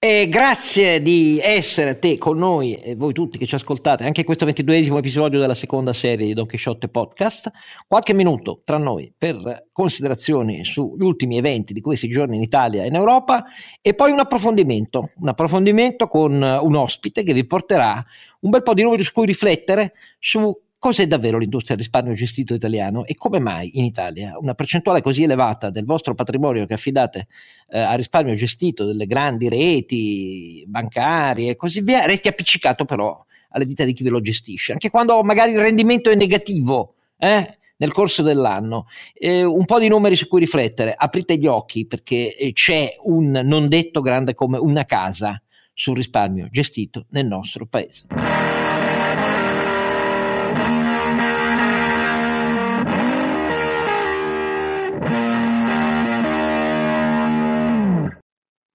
E 0.00 0.28
grazie 0.28 1.02
di 1.02 1.40
essere 1.42 1.98
te 1.98 2.18
con 2.18 2.38
noi 2.38 2.74
e 2.74 2.94
voi 2.94 3.12
tutti 3.12 3.36
che 3.36 3.46
ci 3.46 3.56
ascoltate 3.56 4.04
anche 4.04 4.22
questo 4.22 4.44
ventiduesimo 4.44 4.96
episodio 4.96 5.40
della 5.40 5.54
seconda 5.54 5.92
serie 5.92 6.24
di 6.24 6.34
Don 6.34 6.46
Quixote 6.46 6.88
Podcast. 6.88 7.50
Qualche 7.84 8.12
minuto 8.12 8.60
tra 8.62 8.78
noi 8.78 9.12
per 9.18 9.70
considerazioni 9.72 10.64
sugli 10.64 11.02
ultimi 11.02 11.36
eventi 11.36 11.72
di 11.72 11.80
questi 11.80 12.06
giorni 12.06 12.36
in 12.36 12.42
Italia 12.42 12.84
e 12.84 12.86
in 12.86 12.94
Europa 12.94 13.46
e 13.82 13.92
poi 13.94 14.12
un 14.12 14.20
approfondimento, 14.20 15.10
un 15.16 15.28
approfondimento 15.30 16.06
con 16.06 16.32
un 16.32 16.76
ospite 16.76 17.24
che 17.24 17.32
vi 17.32 17.44
porterà 17.44 18.00
un 18.42 18.50
bel 18.50 18.62
po' 18.62 18.74
di 18.74 18.84
numeri 18.84 19.02
su 19.02 19.10
cui 19.10 19.26
riflettere 19.26 19.94
su 20.20 20.56
Cos'è 20.80 21.08
davvero 21.08 21.38
l'industria 21.38 21.74
del 21.74 21.84
risparmio 21.84 22.14
gestito 22.14 22.54
italiano 22.54 23.04
e 23.04 23.16
come 23.16 23.40
mai 23.40 23.78
in 23.78 23.84
Italia 23.84 24.38
una 24.38 24.54
percentuale 24.54 25.02
così 25.02 25.24
elevata 25.24 25.70
del 25.70 25.84
vostro 25.84 26.14
patrimonio 26.14 26.66
che 26.66 26.74
affidate 26.74 27.26
eh, 27.70 27.80
a 27.80 27.94
risparmio 27.94 28.34
gestito 28.34 28.84
delle 28.84 29.06
grandi 29.06 29.48
reti 29.48 30.64
bancarie 30.68 31.50
e 31.50 31.56
così 31.56 31.80
via 31.80 32.06
resti 32.06 32.28
appiccicato 32.28 32.84
però 32.84 33.24
alle 33.50 33.66
dita 33.66 33.82
di 33.84 33.92
chi 33.92 34.04
ve 34.04 34.10
lo 34.10 34.20
gestisce, 34.20 34.70
anche 34.70 34.88
quando 34.88 35.20
magari 35.24 35.50
il 35.50 35.60
rendimento 35.60 36.10
è 36.10 36.14
negativo 36.14 36.94
eh, 37.18 37.58
nel 37.78 37.92
corso 37.92 38.22
dell'anno? 38.22 38.86
Eh, 39.14 39.42
un 39.42 39.64
po' 39.64 39.80
di 39.80 39.88
numeri 39.88 40.14
su 40.14 40.28
cui 40.28 40.38
riflettere, 40.38 40.94
aprite 40.96 41.36
gli 41.38 41.46
occhi 41.48 41.86
perché 41.86 42.36
eh, 42.36 42.52
c'è 42.52 42.94
un 43.02 43.40
non 43.42 43.66
detto 43.66 44.00
grande 44.00 44.34
come 44.34 44.58
una 44.58 44.84
casa 44.84 45.42
sul 45.74 45.96
risparmio 45.96 46.46
gestito 46.50 47.06
nel 47.10 47.26
nostro 47.26 47.66
paese. 47.66 48.57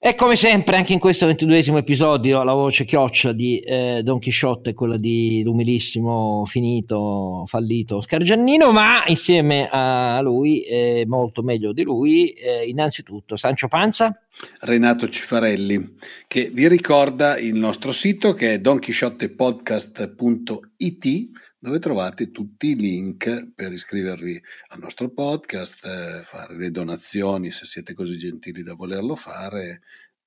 E 0.06 0.16
come 0.16 0.36
sempre, 0.36 0.76
anche 0.76 0.92
in 0.92 1.00
questo 1.00 1.26
ventiduesimo 1.28 1.78
episodio, 1.78 2.44
la 2.44 2.52
voce 2.52 2.84
chioccia 2.84 3.32
di 3.32 3.60
eh, 3.60 4.02
Don 4.04 4.20
Chisciotte 4.20 4.72
è 4.72 4.74
quella 4.74 4.98
di 4.98 5.44
l'umilissimo, 5.46 6.44
finito, 6.46 7.46
fallito 7.46 7.96
Oscar 7.96 8.22
Giannino, 8.22 8.74
ma 8.74 9.06
insieme 9.08 9.70
a 9.72 10.20
lui, 10.20 10.60
eh, 10.64 11.06
molto 11.08 11.42
meglio 11.42 11.72
di 11.72 11.84
lui, 11.84 12.32
eh, 12.32 12.68
innanzitutto 12.68 13.38
Sancio 13.38 13.70
Panza. 13.70 14.26
Renato 14.60 15.08
Cifarelli, 15.08 15.96
che 16.28 16.52
vi 16.54 16.68
ricorda 16.68 17.40
il 17.40 17.56
nostro 17.56 17.94
sito 17.94 18.34
che 18.34 18.56
è 18.56 18.60
donchisciottepodcast.it 18.60 21.30
dove 21.64 21.80
trovate 21.80 22.30
tutti 22.30 22.72
i 22.72 22.76
link 22.76 23.54
per 23.56 23.72
iscrivervi 23.72 24.42
al 24.68 24.80
nostro 24.82 25.10
podcast, 25.12 25.86
eh, 25.86 26.22
fare 26.22 26.58
le 26.58 26.72
donazioni 26.72 27.52
se 27.52 27.66
siete 27.66 27.94
così 27.94 28.18
gentili 28.18 28.64
da 28.64 28.74
volerlo 28.74 29.16
fare. 29.16 29.80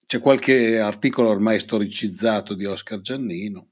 C'è 0.06 0.18
qualche 0.18 0.78
articolo 0.78 1.28
ormai 1.28 1.60
storicizzato 1.60 2.54
di 2.54 2.64
Oscar 2.64 3.02
Giannino. 3.02 3.68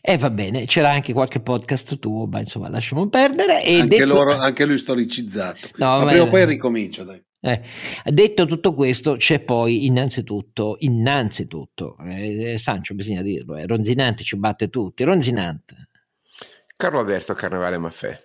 E 0.00 0.12
eh, 0.12 0.16
va 0.16 0.30
bene, 0.30 0.64
c'era 0.64 0.90
anche 0.90 1.12
qualche 1.12 1.40
podcast 1.40 1.98
tuo, 1.98 2.26
ma 2.26 2.38
insomma 2.38 2.70
lasciamo 2.70 3.06
perdere. 3.10 3.62
E 3.64 3.80
anche, 3.80 3.98
detto... 3.98 4.06
loro, 4.06 4.32
anche 4.32 4.64
lui 4.64 4.78
storicizzato. 4.78 5.68
No, 5.76 5.98
ma, 5.98 6.04
ma 6.04 6.10
prima 6.10 6.22
o 6.22 6.28
poi 6.28 6.46
ricomincio, 6.46 7.04
dai. 7.04 7.22
Eh, 7.40 7.60
detto 8.04 8.46
tutto 8.46 8.72
questo, 8.72 9.16
c'è 9.16 9.40
poi 9.40 9.84
innanzitutto, 9.84 10.76
innanzitutto, 10.80 11.98
eh, 11.98 12.56
Sancio 12.58 12.94
bisogna 12.94 13.20
dirlo, 13.20 13.56
eh, 13.56 13.66
Ronzinante 13.66 14.24
ci 14.24 14.38
batte 14.38 14.70
tutti, 14.70 15.04
Ronzinante. 15.04 15.87
Carlo 16.78 17.00
Alberto 17.00 17.34
Carnevale 17.34 17.76
Maffè. 17.76 18.16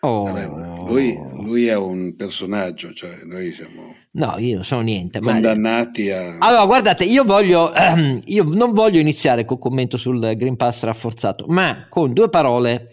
Oh. 0.00 0.24
Vabbè, 0.24 0.46
lui, 0.90 1.18
lui, 1.42 1.66
è 1.68 1.74
un 1.74 2.14
personaggio, 2.16 2.92
cioè 2.92 3.24
noi 3.24 3.50
siamo 3.50 3.94
no, 4.10 4.36
io 4.36 4.62
sono 4.62 4.82
niente, 4.82 5.20
condannati 5.20 6.10
a... 6.10 6.36
Allora, 6.36 6.66
guardate, 6.66 7.04
io, 7.04 7.24
voglio, 7.24 7.72
ehm, 7.72 8.20
io 8.26 8.44
non 8.44 8.72
voglio 8.74 8.98
iniziare 9.00 9.46
col 9.46 9.58
commento 9.58 9.96
sul 9.96 10.20
Green 10.36 10.56
Pass 10.56 10.82
rafforzato, 10.82 11.46
ma 11.48 11.86
con 11.88 12.12
due 12.12 12.28
parole 12.28 12.90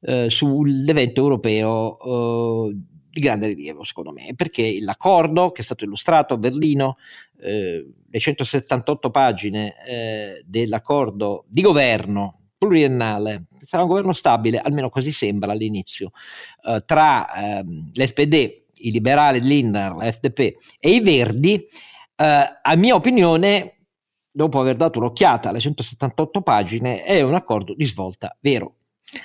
eh, 0.00 0.30
sull'evento 0.30 1.20
europeo 1.20 2.70
eh, 2.70 2.76
di 3.10 3.20
grande 3.20 3.48
rilievo, 3.48 3.84
secondo 3.84 4.12
me, 4.12 4.32
perché 4.34 4.78
l'accordo 4.80 5.52
che 5.52 5.60
è 5.60 5.64
stato 5.64 5.84
illustrato 5.84 6.32
a 6.32 6.38
Berlino, 6.38 6.96
eh, 7.38 7.86
le 8.08 8.18
178 8.18 9.10
pagine 9.10 9.74
eh, 9.86 10.42
dell'accordo 10.46 11.44
di 11.48 11.60
governo 11.60 12.32
pluriennale, 12.64 13.44
sarà 13.58 13.82
un 13.82 13.88
governo 13.88 14.12
stabile, 14.12 14.58
almeno 14.58 14.88
così 14.88 15.12
sembra 15.12 15.52
all'inizio, 15.52 16.10
eh, 16.66 16.82
tra 16.86 17.32
eh, 17.32 17.64
l'SPD, 17.92 18.62
i 18.76 18.90
liberali 18.90 19.40
l'Inter, 19.40 19.94
l'FDP 19.94 20.38
e 20.78 20.90
i 20.90 21.00
Verdi, 21.00 21.54
eh, 21.54 22.58
a 22.62 22.76
mia 22.76 22.94
opinione, 22.94 23.76
dopo 24.30 24.60
aver 24.60 24.76
dato 24.76 24.98
un'occhiata 24.98 25.50
alle 25.50 25.60
178 25.60 26.42
pagine, 26.42 27.04
è 27.04 27.20
un 27.20 27.34
accordo 27.34 27.74
di 27.74 27.84
svolta 27.84 28.36
vero 28.40 28.76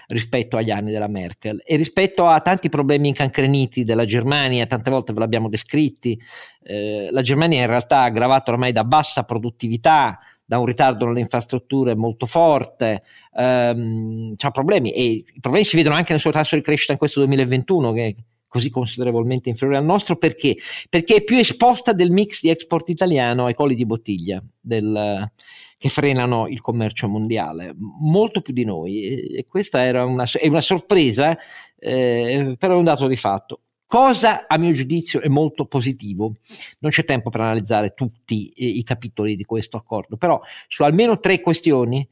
rispetto 0.07 0.57
agli 0.57 0.69
anni 0.69 0.91
della 0.91 1.07
Merkel 1.07 1.61
e 1.66 1.75
rispetto 1.77 2.27
a 2.27 2.41
tanti 2.41 2.69
problemi 2.69 3.07
incancreniti 3.07 3.85
della 3.85 4.06
Germania, 4.06 4.67
tante 4.67 4.91
volte 4.91 5.13
ve 5.13 5.19
l'abbiamo 5.19 5.50
descritti, 5.50 6.19
eh, 6.61 7.07
la 7.11 7.21
Germania 7.21 7.61
in 7.61 7.67
realtà 7.67 8.03
è 8.03 8.07
aggravata 8.07 8.51
ormai 8.51 8.71
da 8.71 8.83
bassa 8.83 9.23
produttività, 9.23 10.19
da 10.50 10.57
un 10.57 10.66
ritardo 10.66 11.06
nelle 11.06 11.19
infrastrutture 11.19 11.95
molto 11.95 12.25
forte, 12.25 13.03
ehm, 13.34 14.35
ha 14.38 14.51
problemi 14.51 14.91
e 14.91 15.03
i 15.03 15.40
problemi 15.40 15.66
si 15.66 15.75
vedono 15.75 15.95
anche 15.95 16.12
nel 16.12 16.22
suo 16.22 16.31
tasso 16.31 16.56
di 16.56 16.62
crescita 16.62 16.94
in 16.94 16.97
questo 16.97 17.19
2021 17.19 17.91
che 17.91 18.07
è 18.07 18.16
così 18.47 18.69
considerevolmente 18.69 19.50
inferiore 19.50 19.79
al 19.79 19.85
nostro 19.85 20.17
perché? 20.17 20.57
Perché 20.90 21.17
è 21.17 21.23
più 21.23 21.38
esposta 21.38 21.94
del 21.94 22.12
mix 22.12 22.41
di 22.41 22.50
export 22.50 22.89
italiano 22.89 23.45
ai 23.45 23.53
colli 23.53 23.75
di 23.75 23.85
bottiglia 23.85 24.44
del, 24.59 25.31
che 25.78 25.89
frenano 25.89 26.47
il 26.47 26.59
commercio 26.59 27.07
mondiale, 27.07 27.73
molto 27.78 28.41
più 28.41 28.51
di 28.51 28.66
noi 28.66 29.01
e 29.38 29.45
questa 29.47 29.85
era 29.85 30.03
una, 30.03 30.25
è 30.29 30.47
una 30.47 30.59
sorpresa, 30.59 31.38
eh, 31.78 32.56
però 32.59 32.73
è 32.73 32.78
un 32.78 32.84
dato 32.84 33.07
di 33.07 33.16
fatto. 33.16 33.62
Cosa 33.85 34.45
a 34.45 34.57
mio 34.57 34.72
giudizio 34.73 35.22
è 35.22 35.29
molto 35.29 35.66
positivo. 35.66 36.34
Non 36.79 36.91
c'è 36.91 37.06
tempo 37.06 37.29
per 37.29 37.41
analizzare 37.41 37.94
tutti 37.94 38.51
i, 38.56 38.78
i 38.78 38.84
capitoli 38.84 39.35
di 39.35 39.45
questo 39.45 39.78
accordo, 39.78 40.18
però 40.18 40.39
su 40.68 40.84
almeno 40.84 41.19
tre 41.19 41.39
questioni 41.39 42.07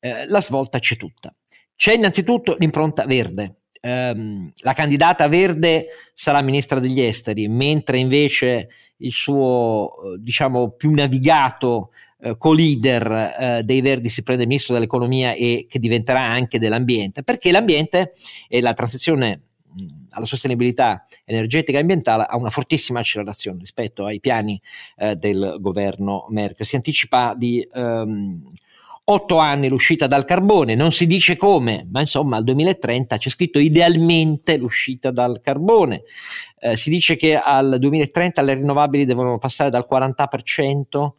eh, 0.00 0.26
la 0.26 0.40
svolta 0.40 0.78
c'è 0.78 0.96
tutta. 0.96 1.34
C'è 1.74 1.94
innanzitutto 1.94 2.56
l'impronta 2.58 3.04
verde. 3.06 3.54
Um, 3.80 4.50
la 4.62 4.72
candidata 4.72 5.28
verde 5.28 5.86
sarà 6.12 6.42
ministra 6.42 6.80
degli 6.80 7.00
esteri, 7.00 7.46
mentre 7.46 7.98
invece 7.98 8.68
il 8.98 9.12
suo, 9.12 10.14
eh, 10.14 10.16
diciamo, 10.18 10.70
più 10.70 10.90
navigato 10.92 11.90
eh, 12.20 12.36
co-leader 12.36 13.12
eh, 13.12 13.62
dei 13.62 13.80
Verdi 13.80 14.08
si 14.08 14.24
prende 14.24 14.46
ministro 14.46 14.74
dell'economia 14.74 15.32
e 15.34 15.66
che 15.68 15.78
diventerà 15.78 16.20
anche 16.20 16.58
dell'ambiente, 16.58 17.22
perché 17.22 17.52
l'ambiente 17.52 18.12
e 18.48 18.60
la 18.60 18.74
transizione 18.74 19.42
alla 20.10 20.26
sostenibilità 20.26 21.06
energetica 21.24 21.78
e 21.78 21.82
ambientale 21.82 22.24
ha 22.28 22.36
una 22.36 22.50
fortissima 22.50 22.98
accelerazione 22.98 23.60
rispetto 23.60 24.04
ai 24.04 24.18
piani 24.18 24.60
eh, 24.96 25.14
del 25.14 25.58
governo 25.60 26.26
Merkel. 26.30 26.66
Si 26.66 26.74
anticipa 26.74 27.34
di 27.36 27.66
ehm, 27.72 28.42
otto 29.10 29.38
anni 29.38 29.68
l'uscita 29.68 30.06
dal 30.06 30.24
carbone, 30.24 30.74
non 30.74 30.92
si 30.92 31.06
dice 31.06 31.36
come, 31.36 31.86
ma 31.90 32.00
insomma 32.00 32.36
al 32.36 32.44
2030 32.44 33.16
c'è 33.16 33.30
scritto 33.30 33.58
idealmente 33.58 34.56
l'uscita 34.56 35.10
dal 35.10 35.40
carbone. 35.40 36.02
Eh, 36.58 36.76
si 36.76 36.90
dice 36.90 37.16
che 37.16 37.36
al 37.36 37.76
2030 37.78 38.42
le 38.42 38.54
rinnovabili 38.54 39.04
devono 39.04 39.38
passare 39.38 39.70
dal 39.70 39.86
40% 39.90 41.10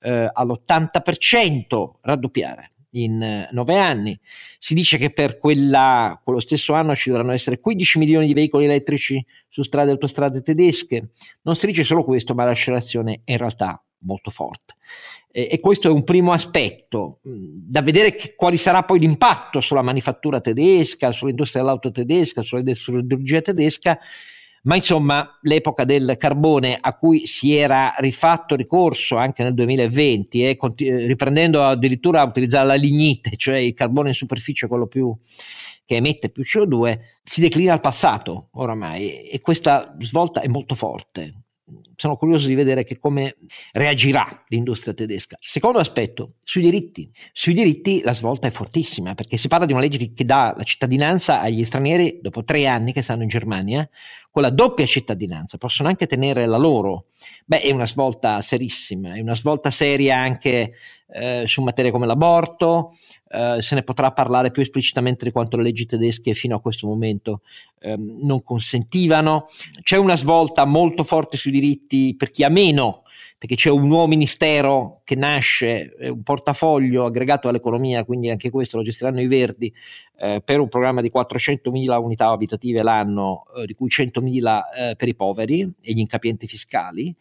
eh, 0.00 0.30
all'80%, 0.32 1.90
raddoppiare 2.02 2.72
in 2.92 3.22
eh, 3.22 3.48
nove 3.52 3.76
anni. 3.76 4.18
Si 4.58 4.74
dice 4.74 4.98
che 4.98 5.10
per 5.10 5.38
quella, 5.38 6.20
quello 6.22 6.40
stesso 6.40 6.74
anno 6.74 6.94
ci 6.94 7.08
dovranno 7.08 7.32
essere 7.32 7.60
15 7.60 7.98
milioni 7.98 8.26
di 8.26 8.34
veicoli 8.34 8.64
elettrici 8.64 9.24
su 9.48 9.62
strade 9.62 9.88
e 9.88 9.92
autostrade 9.92 10.42
tedesche. 10.42 11.10
Non 11.42 11.56
si 11.56 11.66
dice 11.66 11.84
solo 11.84 12.04
questo, 12.04 12.34
ma 12.34 12.44
l'accelerazione 12.44 13.22
in 13.24 13.36
realtà 13.38 13.82
molto 14.00 14.30
forte. 14.30 14.74
E, 15.30 15.48
e 15.50 15.60
questo 15.60 15.88
è 15.88 15.90
un 15.90 16.04
primo 16.04 16.32
aspetto, 16.32 17.20
da 17.22 17.82
vedere 17.82 18.14
che, 18.14 18.34
quali 18.34 18.56
sarà 18.56 18.82
poi 18.82 18.98
l'impatto 18.98 19.60
sulla 19.60 19.82
manifattura 19.82 20.40
tedesca, 20.40 21.12
sull'industria 21.12 21.62
dell'auto 21.62 21.90
tedesca, 21.90 22.42
sull'energia 22.42 23.40
tedesca 23.40 23.98
ma 24.62 24.76
insomma, 24.76 25.38
l'epoca 25.42 25.84
del 25.84 26.16
carbone 26.18 26.76
a 26.78 26.96
cui 26.96 27.26
si 27.26 27.54
era 27.54 27.94
rifatto 27.98 28.56
ricorso 28.56 29.16
anche 29.16 29.42
nel 29.42 29.54
2020, 29.54 30.46
eh, 30.46 30.56
conti- 30.56 30.90
riprendendo 31.06 31.64
addirittura 31.64 32.20
a 32.20 32.26
utilizzare 32.26 32.66
la 32.66 32.74
lignite, 32.74 33.36
cioè 33.36 33.56
il 33.56 33.72
carbone 33.72 34.08
in 34.08 34.14
superficie, 34.14 34.66
quello 34.66 34.86
più 34.86 35.16
che 35.84 35.96
emette 35.96 36.28
più 36.28 36.42
CO2, 36.42 36.98
si 37.22 37.40
declina 37.40 37.72
al 37.72 37.80
passato 37.80 38.48
oramai 38.52 39.28
e 39.30 39.40
questa 39.40 39.96
svolta 40.00 40.42
è 40.42 40.48
molto 40.48 40.74
forte. 40.74 41.44
Sono 41.96 42.16
curioso 42.16 42.46
di 42.46 42.54
vedere 42.54 42.86
come 42.98 43.36
reagirà 43.72 44.44
l'industria 44.48 44.94
tedesca. 44.94 45.36
Secondo 45.40 45.78
aspetto, 45.78 46.36
sui 46.42 46.62
diritti. 46.62 47.10
Sui 47.32 47.54
diritti 47.54 48.00
la 48.02 48.14
svolta 48.14 48.46
è 48.46 48.50
fortissima 48.50 49.14
perché 49.14 49.36
si 49.36 49.48
parla 49.48 49.66
di 49.66 49.72
una 49.72 49.80
legge 49.80 50.12
che 50.12 50.24
dà 50.24 50.54
la 50.56 50.62
cittadinanza 50.62 51.40
agli 51.40 51.64
stranieri 51.64 52.20
dopo 52.22 52.44
tre 52.44 52.66
anni 52.66 52.92
che 52.92 53.02
stanno 53.02 53.22
in 53.22 53.28
Germania, 53.28 53.88
con 54.30 54.42
la 54.42 54.50
doppia 54.50 54.86
cittadinanza, 54.86 55.58
possono 55.58 55.88
anche 55.88 56.06
tenere 56.06 56.46
la 56.46 56.58
loro. 56.58 57.06
Beh, 57.44 57.60
è 57.60 57.70
una 57.72 57.86
svolta 57.86 58.40
serissima, 58.40 59.14
è 59.14 59.20
una 59.20 59.34
svolta 59.34 59.70
seria 59.70 60.18
anche 60.18 60.74
eh, 61.10 61.44
su 61.46 61.62
materie 61.62 61.90
come 61.90 62.06
l'aborto, 62.06 62.92
eh, 63.30 63.60
se 63.60 63.74
ne 63.74 63.82
potrà 63.82 64.12
parlare 64.12 64.50
più 64.50 64.62
esplicitamente 64.62 65.24
di 65.24 65.32
quanto 65.32 65.56
le 65.56 65.64
leggi 65.64 65.86
tedesche 65.86 66.34
fino 66.34 66.56
a 66.56 66.60
questo 66.60 66.86
momento 66.86 67.42
eh, 67.80 67.96
non 67.96 68.42
consentivano. 68.42 69.46
C'è 69.82 69.96
una 69.96 70.16
svolta 70.16 70.64
molto 70.64 71.04
forte 71.04 71.36
sui 71.36 71.50
diritti 71.50 72.14
per 72.16 72.30
chi 72.30 72.44
ha 72.44 72.48
meno, 72.48 73.02
perché 73.36 73.54
c'è 73.54 73.70
un 73.70 73.86
nuovo 73.86 74.06
ministero 74.06 75.02
che 75.04 75.14
nasce, 75.14 75.94
un 76.00 76.22
portafoglio 76.22 77.04
aggregato 77.04 77.48
all'economia, 77.48 78.04
quindi 78.04 78.30
anche 78.30 78.50
questo 78.50 78.78
lo 78.78 78.82
gestiranno 78.82 79.20
i 79.20 79.28
Verdi, 79.28 79.72
eh, 80.18 80.40
per 80.44 80.58
un 80.58 80.68
programma 80.68 81.00
di 81.00 81.10
400.000 81.14 82.02
unità 82.02 82.30
abitative 82.30 82.82
l'anno, 82.82 83.44
eh, 83.56 83.66
di 83.66 83.74
cui 83.74 83.88
100.000 83.88 84.60
eh, 84.76 84.96
per 84.96 85.08
i 85.08 85.14
poveri 85.14 85.60
e 85.80 85.92
gli 85.92 86.00
incapienti 86.00 86.46
fiscali. 86.48 87.14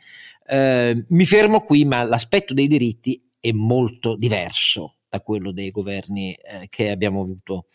Eh, 0.47 1.05
mi 1.09 1.25
fermo 1.25 1.61
qui, 1.61 1.85
ma 1.85 2.03
l'aspetto 2.03 2.53
dei 2.53 2.67
diritti 2.67 3.21
è 3.39 3.51
molto 3.51 4.15
diverso 4.15 4.96
da 5.09 5.21
quello 5.21 5.51
dei 5.51 5.71
governi 5.71 6.33
eh, 6.33 6.67
che 6.69 6.89
abbiamo 6.89 7.21
avuto 7.21 7.65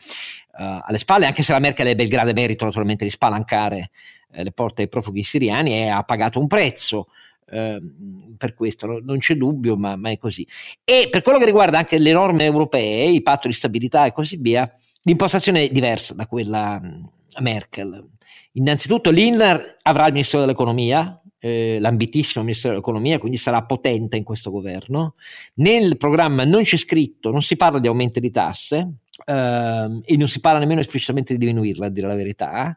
uh, 0.59 0.81
alle 0.83 0.99
spalle, 0.99 1.27
anche 1.27 1.43
se 1.43 1.53
la 1.53 1.59
Merkel 1.59 1.87
ebbe 1.87 2.03
il 2.03 2.09
grande 2.09 2.33
merito 2.33 2.65
naturalmente 2.65 3.05
di 3.05 3.11
spalancare 3.11 3.91
eh, 4.33 4.43
le 4.43 4.53
porte 4.53 4.83
ai 4.83 4.89
profughi 4.89 5.23
siriani 5.23 5.73
e 5.73 5.89
ha 5.89 6.03
pagato 6.03 6.39
un 6.39 6.47
prezzo. 6.47 7.09
Uh, 7.45 8.35
per 8.39 8.55
questo 8.55 8.87
no, 8.87 8.99
non 9.03 9.19
c'è 9.19 9.35
dubbio, 9.35 9.77
ma, 9.77 9.97
ma, 9.97 10.11
è 10.11 10.17
così. 10.17 10.47
E 10.85 11.09
per 11.11 11.23
quello 11.23 11.39
che 11.39 11.45
riguarda 11.45 11.79
anche 11.79 11.99
le 11.99 12.13
norme 12.13 12.45
europee, 12.45 13.11
il 13.11 13.23
patto 13.23 13.49
di 13.49 13.55
stabilità 13.55 14.07
e 14.07 14.13
così 14.13 14.37
via, 14.37 14.71
l'impostazione 15.03 15.65
è 15.65 15.69
diversa 15.69 16.15
da 16.15 16.27
quella 16.27 16.81
um, 16.83 17.11
Merkel. 17.41 18.09
Innanzitutto 18.53 19.11
l'Inner 19.11 19.79
avrà 19.83 20.07
il 20.07 20.13
ministro 20.13 20.41
dell'economia, 20.41 21.22
eh, 21.45 21.79
l'ambitissimo 21.81 22.45
Ministero 22.45 22.75
dell'Economia, 22.75 23.19
quindi 23.19 23.37
sarà 23.37 23.65
potente 23.65 24.17
in 24.17 24.23
questo 24.23 24.53
governo. 24.53 25.17
Nel 25.55 25.97
programma 25.97 26.45
non 26.45 26.63
c'è 26.63 26.77
scritto, 26.77 27.33
non 27.33 27.43
si 27.43 27.57
parla 27.57 27.81
di 27.81 27.89
aumento 27.89 28.21
di 28.21 28.31
tasse, 28.31 28.95
Uh, 29.25 30.01
e 30.05 30.17
non 30.17 30.27
si 30.27 30.41
parla 30.41 30.59
nemmeno 30.59 30.81
esplicitamente 30.81 31.35
di 31.35 31.39
diminuirla, 31.39 31.87
a 31.87 31.89
dire 31.91 32.09
la 32.09 32.15
verità, 32.15 32.77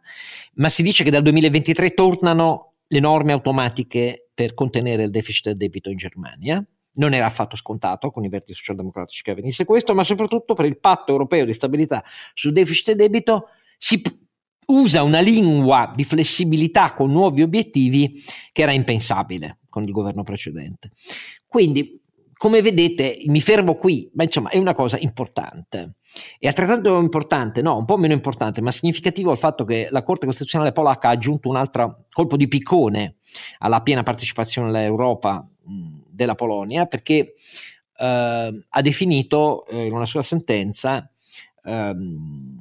ma 0.56 0.70
si 0.70 0.84
dice 0.84 1.04
che 1.04 1.10
dal 1.10 1.24
2023 1.24 1.94
tornano 1.94 2.74
le 2.86 3.00
norme 3.00 3.32
automatiche 3.32 4.28
per 4.34 4.54
contenere 4.54 5.04
il 5.04 5.10
deficit 5.12 5.46
del 5.46 5.58
debito 5.58 5.90
in 5.90 5.98
Germania. 5.98 6.64
Non 6.96 7.14
era 7.14 7.26
affatto 7.26 7.56
scontato 7.56 8.12
con 8.12 8.26
i 8.26 8.30
vertici 8.30 8.60
socialdemocratici 8.60 9.24
che 9.24 9.32
avvenisse 9.32 9.66
questo, 9.66 9.96
ma 9.96 10.04
soprattutto 10.04 10.54
per 10.54 10.66
il 10.66 10.78
patto 10.78 11.12
europeo 11.12 11.46
di 11.46 11.54
stabilità 11.54 12.04
sul 12.34 12.52
deficit 12.52 12.90
e 12.90 12.96
debito 12.96 13.48
si 13.78 14.02
usa 14.68 15.04
una 15.04 15.20
lingua 15.20 15.94
di 15.96 16.04
flessibilità 16.04 16.94
con 16.94 17.12
nuovi 17.12 17.42
obiettivi 17.42 18.24
che 18.52 18.62
era 18.62 18.72
impensabile 18.72 19.60
con 19.70 19.84
il 19.84 19.92
governo 19.92 20.24
precedente. 20.24 20.92
Quindi, 21.48 22.02
come 22.34 22.62
vedete, 22.62 23.22
mi 23.28 23.42
fermo 23.42 23.76
qui, 23.76 24.10
ma 24.14 24.24
insomma 24.24 24.50
è 24.50 24.58
una 24.58 24.74
cosa 24.74 24.98
importante. 24.98 25.96
E 26.40 26.48
altrettanto 26.48 27.00
importante, 27.00 27.62
no, 27.62 27.78
un 27.78 27.86
po' 27.86 27.98
meno 27.98 28.14
importante, 28.14 28.62
ma 28.62 28.72
significativo 28.72 29.32
il 29.32 29.38
fatto 29.38 29.66
che 29.66 29.88
la 29.92 30.04
Corte 30.04 30.26
Costituzionale 30.26 30.72
polacca 30.72 31.10
ha 31.10 31.12
aggiunto 31.12 31.50
un 31.50 31.58
altro 31.58 32.06
colpo 32.12 32.38
di 32.38 32.48
piccone 32.48 33.18
alla 33.60 33.82
piena 33.82 34.04
partecipazione 34.04 34.70
all'Europa 34.70 35.48
della 36.10 36.36
Polonia, 36.36 36.86
perché 36.86 37.36
eh, 37.98 38.60
ha 38.70 38.82
definito 38.82 39.66
eh, 39.68 39.86
in 39.86 39.94
una 39.94 40.06
sua 40.06 40.22
sentenza 40.22 41.10
ehm, 41.64 42.55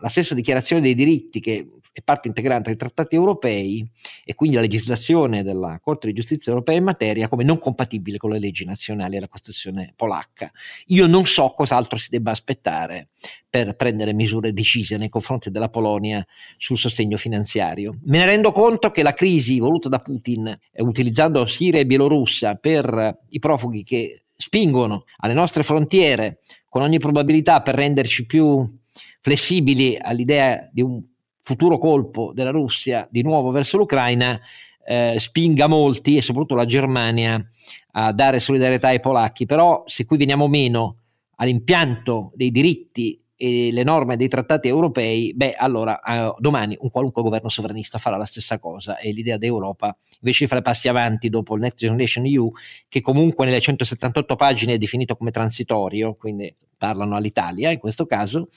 la 0.00 0.08
stessa 0.08 0.34
dichiarazione 0.34 0.82
dei 0.82 0.94
diritti 0.94 1.40
che 1.40 1.66
è 1.92 2.02
parte 2.02 2.28
integrante 2.28 2.68
dei 2.68 2.78
trattati 2.78 3.16
europei 3.16 3.84
e 4.24 4.34
quindi 4.34 4.56
la 4.56 4.62
legislazione 4.62 5.42
della 5.42 5.80
Corte 5.82 6.06
di 6.06 6.12
giustizia 6.12 6.52
europea 6.52 6.76
in 6.76 6.84
materia 6.84 7.28
come 7.28 7.44
non 7.44 7.58
compatibile 7.58 8.16
con 8.16 8.30
le 8.30 8.38
leggi 8.38 8.64
nazionali 8.64 9.16
e 9.16 9.20
la 9.20 9.28
Costituzione 9.28 9.92
polacca. 9.96 10.50
Io 10.86 11.06
non 11.06 11.26
so 11.26 11.52
cos'altro 11.56 11.98
si 11.98 12.08
debba 12.10 12.30
aspettare 12.30 13.08
per 13.48 13.74
prendere 13.74 14.12
misure 14.12 14.52
decise 14.52 14.96
nei 14.96 15.08
confronti 15.08 15.50
della 15.50 15.68
Polonia 15.68 16.24
sul 16.56 16.78
sostegno 16.78 17.16
finanziario. 17.16 17.98
Me 18.04 18.18
ne 18.18 18.26
rendo 18.26 18.52
conto 18.52 18.90
che 18.90 19.02
la 19.02 19.12
crisi 19.12 19.58
voluta 19.58 19.88
da 19.88 19.98
Putin, 19.98 20.46
eh, 20.46 20.82
utilizzando 20.82 21.44
Siria 21.46 21.80
e 21.80 21.86
Bielorussia 21.86 22.54
per 22.54 23.18
i 23.30 23.38
profughi 23.40 23.82
che 23.82 24.24
spingono 24.36 25.04
alle 25.18 25.34
nostre 25.34 25.62
frontiere 25.62 26.38
con 26.68 26.82
ogni 26.82 26.98
probabilità 26.98 27.60
per 27.60 27.74
renderci 27.74 28.24
più 28.26 28.78
flessibili 29.20 29.96
all'idea 30.00 30.68
di 30.72 30.82
un 30.82 31.02
futuro 31.42 31.78
colpo 31.78 32.32
della 32.34 32.50
Russia 32.50 33.06
di 33.10 33.22
nuovo 33.22 33.50
verso 33.50 33.76
l'Ucraina, 33.76 34.40
eh, 34.84 35.16
spinga 35.18 35.66
molti 35.66 36.16
e 36.16 36.22
soprattutto 36.22 36.54
la 36.54 36.64
Germania 36.64 37.44
a 37.92 38.12
dare 38.12 38.40
solidarietà 38.40 38.88
ai 38.88 39.00
polacchi, 39.00 39.46
però 39.46 39.82
se 39.86 40.04
qui 40.04 40.16
veniamo 40.16 40.48
meno 40.48 40.96
all'impianto 41.36 42.32
dei 42.34 42.50
diritti 42.50 43.18
e 43.42 43.72
le 43.72 43.82
norme 43.84 44.18
dei 44.18 44.28
trattati 44.28 44.68
europei, 44.68 45.32
beh, 45.34 45.54
allora 45.54 45.98
eh, 46.02 46.34
domani 46.40 46.76
un 46.78 46.90
qualunque 46.90 47.22
governo 47.22 47.48
sovranista 47.48 47.96
farà 47.96 48.18
la 48.18 48.26
stessa 48.26 48.58
cosa 48.58 48.98
e 48.98 49.12
l'idea 49.12 49.38
d'Europa, 49.38 49.96
invece 50.20 50.44
di 50.44 50.50
fare 50.50 50.60
passi 50.60 50.88
avanti 50.88 51.30
dopo 51.30 51.54
il 51.54 51.62
Next 51.62 51.78
Generation 51.78 52.26
EU, 52.26 52.50
che 52.86 53.00
comunque 53.00 53.46
nelle 53.46 53.58
178 53.58 54.36
pagine 54.36 54.74
è 54.74 54.78
definito 54.78 55.16
come 55.16 55.30
transitorio, 55.30 56.16
quindi 56.16 56.54
parlano 56.76 57.16
all'Italia 57.16 57.70
in 57.70 57.78
questo 57.78 58.04
caso, 58.04 58.50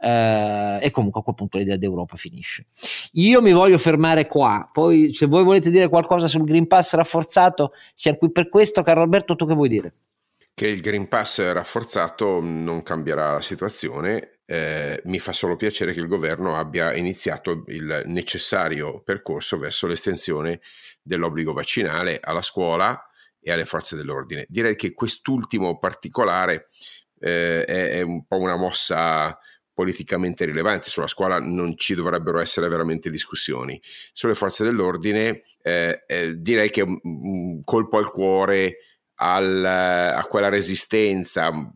eh, 0.00 0.78
e 0.80 0.90
comunque 0.90 1.20
a 1.20 1.24
quel 1.24 1.34
punto 1.34 1.58
l'idea 1.58 1.76
d'Europa 1.76 2.16
finisce. 2.16 2.64
Io 3.12 3.42
mi 3.42 3.52
voglio 3.52 3.76
fermare 3.76 4.26
qua, 4.26 4.66
poi 4.72 5.12
se 5.12 5.26
voi 5.26 5.44
volete 5.44 5.70
dire 5.70 5.90
qualcosa 5.90 6.26
sul 6.26 6.44
Green 6.44 6.66
Pass 6.66 6.94
rafforzato, 6.94 7.72
siamo 7.92 8.16
qui 8.16 8.32
per 8.32 8.48
questo, 8.48 8.82
caro 8.82 9.02
Alberto, 9.02 9.36
tu 9.36 9.46
che 9.46 9.52
vuoi 9.52 9.68
dire? 9.68 9.92
Che 10.54 10.66
il 10.68 10.80
Green 10.80 11.08
Pass 11.08 11.52
rafforzato 11.52 12.40
non 12.40 12.82
cambierà 12.82 13.32
la 13.32 13.40
situazione. 13.40 14.40
Eh, 14.44 15.00
mi 15.04 15.18
fa 15.18 15.32
solo 15.32 15.56
piacere 15.56 15.92
che 15.92 16.00
il 16.00 16.06
governo 16.06 16.56
abbia 16.56 16.94
iniziato 16.94 17.64
il 17.68 18.02
necessario 18.06 19.00
percorso 19.02 19.56
verso 19.56 19.86
l'estensione 19.86 20.60
dell'obbligo 21.00 21.52
vaccinale 21.52 22.18
alla 22.22 22.42
scuola 22.42 23.00
e 23.40 23.50
alle 23.50 23.64
forze 23.64 23.96
dell'ordine. 23.96 24.46
Direi 24.48 24.76
che 24.76 24.92
quest'ultimo 24.92 25.78
particolare 25.78 26.66
eh, 27.18 27.64
è, 27.64 27.90
è, 27.90 28.00
un 28.02 28.26
po' 28.26 28.38
una 28.38 28.56
mossa 28.56 29.36
politicamente 29.72 30.44
rilevante. 30.44 30.90
Sulla 30.90 31.06
scuola 31.06 31.40
non 31.40 31.76
ci 31.76 31.94
dovrebbero 31.94 32.38
essere 32.40 32.68
veramente 32.68 33.08
discussioni. 33.10 33.80
Sulle 34.12 34.34
forze 34.34 34.64
dell'ordine 34.64 35.42
eh, 35.62 36.04
eh 36.06 36.34
direi 36.36 36.68
che 36.68 36.82
è 36.82 36.84
un, 36.84 36.98
un 37.02 37.64
colpo 37.64 37.96
al 37.96 38.10
cuore 38.10 38.76
al, 39.16 39.64
a 39.64 40.24
quella 40.28 40.48
resistenza 40.48 41.48
un 41.48 41.72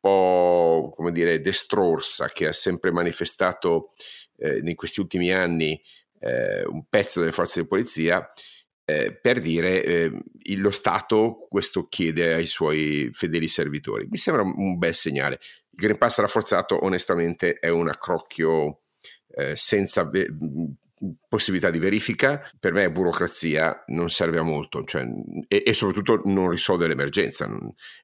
po' 0.00 0.90
come 0.94 1.12
dire 1.12 1.40
destrorsa 1.40 2.28
che 2.28 2.48
ha 2.48 2.52
sempre 2.52 2.90
manifestato 2.90 3.90
eh, 4.38 4.58
in 4.58 4.74
questi 4.74 5.00
ultimi 5.00 5.32
anni 5.32 5.80
eh, 6.20 6.64
un 6.64 6.84
pezzo 6.88 7.20
delle 7.20 7.32
forze 7.32 7.60
di 7.60 7.66
polizia 7.66 8.28
eh, 8.84 9.14
per 9.14 9.40
dire 9.40 9.82
eh, 9.84 10.12
lo 10.56 10.70
Stato 10.70 11.46
questo 11.48 11.86
chiede 11.88 12.34
ai 12.34 12.46
suoi 12.46 13.08
fedeli 13.12 13.48
servitori. 13.48 14.06
Mi 14.10 14.16
sembra 14.16 14.42
un 14.42 14.76
bel 14.76 14.94
segnale. 14.94 15.38
Il 15.70 15.78
Green 15.78 15.98
Pass 15.98 16.18
rafforzato 16.18 16.84
onestamente 16.84 17.54
è 17.54 17.68
un 17.68 17.88
accrocchio 17.88 18.82
eh, 19.34 19.56
senza 19.56 20.10
possibilità 21.28 21.70
di 21.70 21.78
verifica, 21.78 22.42
per 22.58 22.72
me 22.72 22.90
burocrazia, 22.90 23.84
non 23.88 24.08
serve 24.08 24.38
a 24.38 24.42
molto 24.42 24.84
cioè, 24.84 25.04
e, 25.48 25.62
e, 25.66 25.74
soprattutto 25.74 26.22
non 26.24 26.50
risolve 26.50 26.86
l'emergenza. 26.86 27.48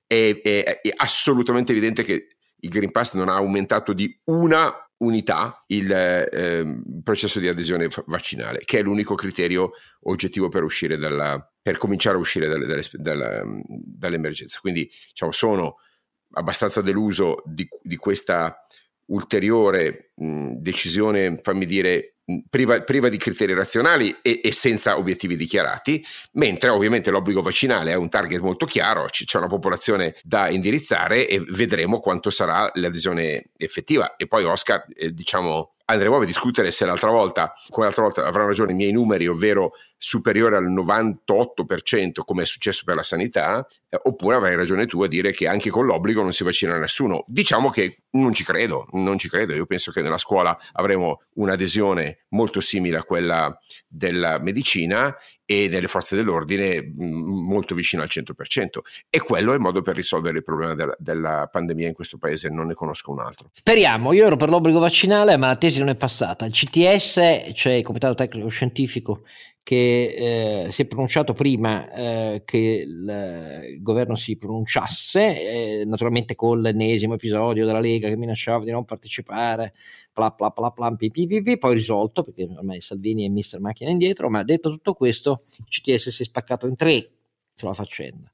È, 0.06 0.40
è, 0.42 0.80
è, 0.80 0.92
assolutamente 0.96 1.72
evidente 1.72 2.02
che 2.02 2.28
il 2.60 2.70
Green 2.70 2.90
Pass 2.90 3.14
non 3.14 3.28
ha 3.28 3.34
aumentato 3.34 3.92
di 3.92 4.20
una 4.24 4.72
unità 4.98 5.62
il 5.68 5.92
eh, 5.92 6.80
processo 7.04 7.38
di 7.38 7.46
adesione 7.46 7.88
vaccinale, 8.06 8.62
che 8.64 8.80
è 8.80 8.82
l'unico 8.82 9.14
criterio 9.14 9.72
oggettivo 10.02 10.48
per 10.48 10.64
uscire 10.64 10.96
dalla, 10.96 11.40
per 11.62 11.78
cominciare 11.78 12.16
a 12.16 12.20
uscire 12.20 12.48
dalle, 12.48 12.66
dalle, 12.66 12.82
dalla, 12.94 13.44
dall'emergenza. 13.66 14.58
Quindi 14.60 14.90
diciamo, 15.08 15.30
sono 15.30 15.76
abbastanza 16.32 16.82
deluso 16.82 17.42
di, 17.44 17.68
di 17.80 17.96
questa 17.96 18.64
ulteriore 19.06 20.12
mh, 20.16 20.54
decisione, 20.54 21.38
fammi 21.42 21.64
dire, 21.64 22.17
priva, 22.48 22.82
priva, 22.82 23.08
di 23.08 23.16
criteri 23.16 23.54
razionali 23.54 24.16
e, 24.22 24.40
e, 24.42 24.52
senza 24.52 24.98
obiettivi 24.98 25.36
dichiarati, 25.36 26.04
mentre 26.32 26.70
ovviamente 26.70 27.10
l'obbligo 27.10 27.40
vaccinale 27.40 27.92
è 27.92 27.96
un 27.96 28.08
target 28.08 28.40
molto 28.40 28.66
chiaro, 28.66 29.06
c- 29.06 29.24
c'è 29.24 29.38
una 29.38 29.46
popolazione 29.46 30.14
da 30.22 30.50
indirizzare 30.50 31.26
e 31.26 31.40
vedremo 31.48 32.00
quanto 32.00 32.30
sarà 32.30 32.70
l'adesione 32.74 33.50
effettiva. 33.56 34.16
E 34.16 34.26
poi 34.26 34.44
Oscar, 34.44 34.84
eh, 34.94 35.12
diciamo, 35.12 35.72
andremo 35.90 36.18
a 36.18 36.24
discutere 36.24 36.70
se 36.70 36.84
l'altra 36.84 37.10
volta, 37.10 37.52
come 37.70 37.86
l'altra 37.86 38.02
volta 38.04 38.26
avranno 38.26 38.48
ragione 38.48 38.72
i 38.72 38.74
miei 38.74 38.92
numeri, 38.92 39.26
ovvero 39.26 39.72
superiore 39.96 40.56
al 40.56 40.70
98% 40.70 42.20
come 42.24 42.42
è 42.42 42.46
successo 42.46 42.82
per 42.84 42.94
la 42.94 43.02
sanità, 43.02 43.66
eh, 43.88 43.98
oppure 44.02 44.36
avrai 44.36 44.54
ragione 44.54 44.86
tu 44.86 45.02
a 45.02 45.08
dire 45.08 45.32
che 45.32 45.48
anche 45.48 45.70
con 45.70 45.86
l'obbligo 45.86 46.22
non 46.22 46.32
si 46.32 46.44
vaccina 46.44 46.76
nessuno. 46.78 47.24
Diciamo 47.26 47.70
che 47.70 48.02
non 48.10 48.32
ci 48.32 48.44
credo, 48.44 48.86
non 48.92 49.18
ci 49.18 49.28
credo. 49.28 49.54
Io 49.54 49.66
penso 49.66 49.90
che 49.90 50.02
nella 50.02 50.18
scuola 50.18 50.56
avremo 50.72 51.22
un'adesione 51.34 52.17
molto 52.30 52.60
simile 52.60 52.98
a 52.98 53.04
quella 53.04 53.56
della 53.86 54.38
medicina 54.38 55.16
e 55.44 55.68
nelle 55.68 55.88
forze 55.88 56.14
dell'ordine 56.14 56.82
mm, 56.82 57.46
molto 57.46 57.74
vicino 57.74 58.02
al 58.02 58.08
100%. 58.10 58.32
E 59.08 59.20
quello 59.20 59.52
è 59.52 59.54
il 59.54 59.60
modo 59.60 59.80
per 59.80 59.96
risolvere 59.96 60.38
il 60.38 60.44
problema 60.44 60.74
della, 60.74 60.94
della 60.98 61.48
pandemia 61.50 61.88
in 61.88 61.94
questo 61.94 62.18
paese, 62.18 62.50
non 62.50 62.66
ne 62.66 62.74
conosco 62.74 63.12
un 63.12 63.20
altro. 63.20 63.48
Speriamo, 63.52 64.12
io 64.12 64.26
ero 64.26 64.36
per 64.36 64.50
l'obbligo 64.50 64.78
vaccinale, 64.78 65.36
ma 65.36 65.46
la 65.46 65.56
tesi 65.56 65.78
non 65.78 65.88
è 65.88 65.96
passata. 65.96 66.44
Il 66.44 66.52
CTS, 66.52 67.52
cioè 67.54 67.72
il 67.72 67.84
Comitato 67.84 68.14
Tecnico 68.14 68.48
Scientifico, 68.48 69.22
che 69.68 70.64
eh, 70.64 70.72
si 70.72 70.80
è 70.80 70.86
pronunciato 70.86 71.34
prima 71.34 71.92
eh, 71.92 72.42
che 72.46 72.84
il, 72.86 73.82
governo 73.82 74.16
si 74.16 74.38
pronunciasse, 74.38 75.80
eh, 75.80 75.84
naturalmente 75.84 76.34
con 76.34 76.62
l'ennesimo 76.62 77.12
episodio 77.12 77.66
della 77.66 77.78
Lega 77.78 78.08
che 78.08 78.16
minacciava 78.16 78.64
di 78.64 78.70
non 78.70 78.86
partecipare, 78.86 79.74
bla 80.14 80.30
bla 80.34 80.48
bla 80.48 80.70
bla, 80.70 80.96
pipipip, 80.96 81.58
poi 81.58 81.74
risolto 81.74 82.22
perché 82.22 82.44
ormai 82.44 82.80
Salvini 82.80 83.26
è 83.26 83.28
mister 83.28 83.60
macchina 83.60 83.90
indietro, 83.90 84.30
ma 84.30 84.42
detto 84.42 84.70
tutto 84.70 84.94
questo 84.94 85.42
il 85.58 85.66
CTS 85.66 86.08
si 86.08 86.22
è 86.22 86.24
spaccato 86.24 86.66
in 86.66 86.74
tre 86.74 87.06
sulla 87.52 87.74
faccenda. 87.74 88.32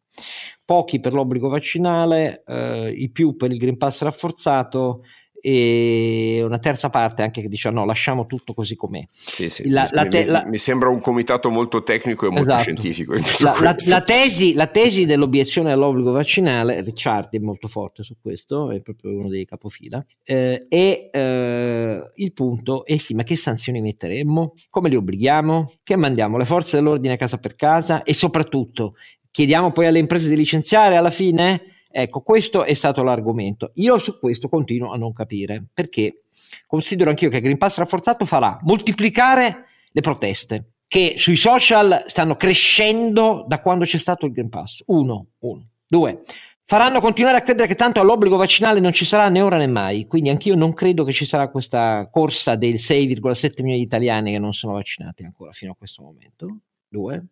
Pochi 0.64 1.00
per 1.00 1.14
l'obbligo 1.14 1.48
vaccinale, 1.48 2.44
eh, 2.46 2.92
i 2.92 3.10
più 3.10 3.34
per 3.34 3.50
il 3.50 3.58
Green 3.58 3.76
Pass 3.76 4.02
rafforzato 4.02 5.02
e 5.46 6.40
una 6.42 6.58
terza 6.58 6.88
parte 6.88 7.20
anche 7.20 7.42
che 7.42 7.48
dice 7.48 7.68
no 7.68 7.84
lasciamo 7.84 8.24
tutto 8.24 8.54
così 8.54 8.76
com'è. 8.76 9.04
Sì, 9.10 9.50
sì. 9.50 9.68
La, 9.68 9.86
mi, 9.92 10.08
te- 10.08 10.24
la, 10.24 10.42
mi, 10.46 10.56
sembra 10.56 10.88
un 10.88 11.00
comitato 11.00 11.50
molto 11.50 11.82
tecnico 11.82 12.24
e 12.24 12.30
molto 12.30 12.46
esatto. 12.46 12.62
scientifico 12.62 13.12
la, 13.40 13.54
la, 13.60 13.74
tesi, 14.00 14.54
la, 14.54 14.68
tesi, 14.68 15.04
dell'obiezione 15.04 15.70
all'obbligo 15.70 16.12
vaccinale 16.12 16.80
Ricciardi 16.80 17.36
è 17.36 17.40
molto 17.40 17.68
forte 17.68 18.04
su 18.04 18.16
questo 18.22 18.70
è 18.70 18.80
proprio 18.80 19.18
uno 19.18 19.28
dei 19.28 19.44
capofila 19.44 20.02
eh, 20.24 20.64
e 20.66 21.10
eh, 21.12 22.12
il 22.14 22.32
punto 22.32 22.86
è 22.86 22.96
sì 22.96 23.12
ma 23.12 23.22
che 23.22 23.36
sanzioni 23.36 23.82
metteremmo? 23.82 24.54
Come 24.70 24.88
li 24.88 24.96
obblighiamo? 24.96 25.74
Che 25.82 25.96
mandiamo 25.96 26.38
le 26.38 26.46
forze 26.46 26.76
dell'ordine 26.76 27.18
casa 27.18 27.36
per 27.36 27.54
casa? 27.54 28.02
E 28.02 28.14
soprattutto 28.14 28.94
chiediamo 29.30 29.72
poi 29.72 29.88
alle 29.88 29.98
imprese 29.98 30.30
di 30.30 30.36
licenziare 30.36 30.96
alla 30.96 31.10
fine 31.10 31.73
Ecco, 31.96 32.22
questo 32.22 32.64
è 32.64 32.74
stato 32.74 33.04
l'argomento. 33.04 33.70
Io 33.74 33.98
su 33.98 34.18
questo 34.18 34.48
continuo 34.48 34.90
a 34.90 34.96
non 34.96 35.12
capire 35.12 35.64
perché 35.72 36.24
considero 36.66 37.10
anch'io 37.10 37.28
che 37.28 37.36
il 37.36 37.42
Green 37.42 37.56
Pass 37.56 37.78
rafforzato 37.78 38.24
farà 38.24 38.58
moltiplicare 38.62 39.66
le 39.92 40.00
proteste 40.00 40.72
che 40.88 41.14
sui 41.16 41.36
social 41.36 42.02
stanno 42.08 42.34
crescendo 42.34 43.44
da 43.46 43.60
quando 43.60 43.84
c'è 43.84 43.98
stato 43.98 44.26
il 44.26 44.32
Green 44.32 44.48
Pass. 44.48 44.82
Uno, 44.86 45.26
uno. 45.38 45.68
Due, 45.86 46.22
faranno 46.64 47.00
continuare 47.00 47.36
a 47.36 47.42
credere 47.42 47.68
che 47.68 47.76
tanto 47.76 48.00
all'obbligo 48.00 48.36
vaccinale 48.36 48.80
non 48.80 48.92
ci 48.92 49.04
sarà 49.04 49.28
né 49.28 49.40
ora 49.40 49.56
né 49.56 49.68
mai. 49.68 50.08
Quindi 50.08 50.30
anch'io 50.30 50.56
non 50.56 50.72
credo 50.72 51.04
che 51.04 51.12
ci 51.12 51.24
sarà 51.24 51.48
questa 51.48 52.08
corsa 52.10 52.56
del 52.56 52.74
6,7 52.74 53.62
milioni 53.62 53.78
di 53.78 53.82
italiani 53.82 54.32
che 54.32 54.40
non 54.40 54.52
sono 54.52 54.72
vaccinati 54.72 55.22
ancora 55.22 55.52
fino 55.52 55.70
a 55.70 55.76
questo 55.76 56.02
momento. 56.02 56.58
Due. 56.88 57.24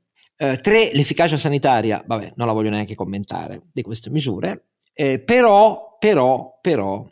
Eh, 0.43 0.59
tre, 0.59 0.91
l'efficacia 0.93 1.37
sanitaria, 1.37 2.03
vabbè, 2.05 2.33
non 2.35 2.49
la 2.49 2.53
voglio 2.53 2.71
neanche 2.71 2.97
commentare 2.97 3.69
di 3.73 3.81
queste 3.83 4.11
misure, 4.11 4.71
eh, 4.93 5.21
però, 5.21 5.97
però, 6.01 6.59
però, 6.61 7.09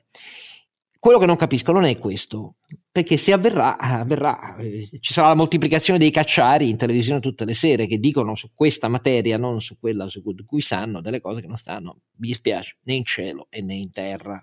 quello 0.98 1.18
che 1.20 1.26
non 1.26 1.36
capisco 1.36 1.70
non 1.70 1.84
è 1.84 1.96
questo, 1.96 2.56
perché 2.90 3.16
se 3.16 3.32
avverrà, 3.32 3.78
avverrà, 3.78 4.56
eh, 4.56 4.88
ci 4.98 5.12
sarà 5.12 5.28
la 5.28 5.36
moltiplicazione 5.36 6.00
dei 6.00 6.10
cacciari 6.10 6.68
in 6.68 6.76
televisione 6.76 7.20
tutte 7.20 7.44
le 7.44 7.54
sere 7.54 7.86
che 7.86 7.98
dicono 7.98 8.34
su 8.34 8.50
questa 8.52 8.88
materia, 8.88 9.38
non 9.38 9.60
su 9.60 9.78
quella 9.78 10.08
su 10.08 10.24
cui 10.44 10.60
sanno, 10.60 11.00
delle 11.00 11.20
cose 11.20 11.40
che 11.40 11.46
non 11.46 11.56
stanno, 11.56 12.00
mi 12.16 12.26
dispiace, 12.26 12.78
né 12.82 12.94
in 12.94 13.04
cielo 13.04 13.46
e 13.48 13.62
né 13.62 13.76
in 13.76 13.92
terra. 13.92 14.42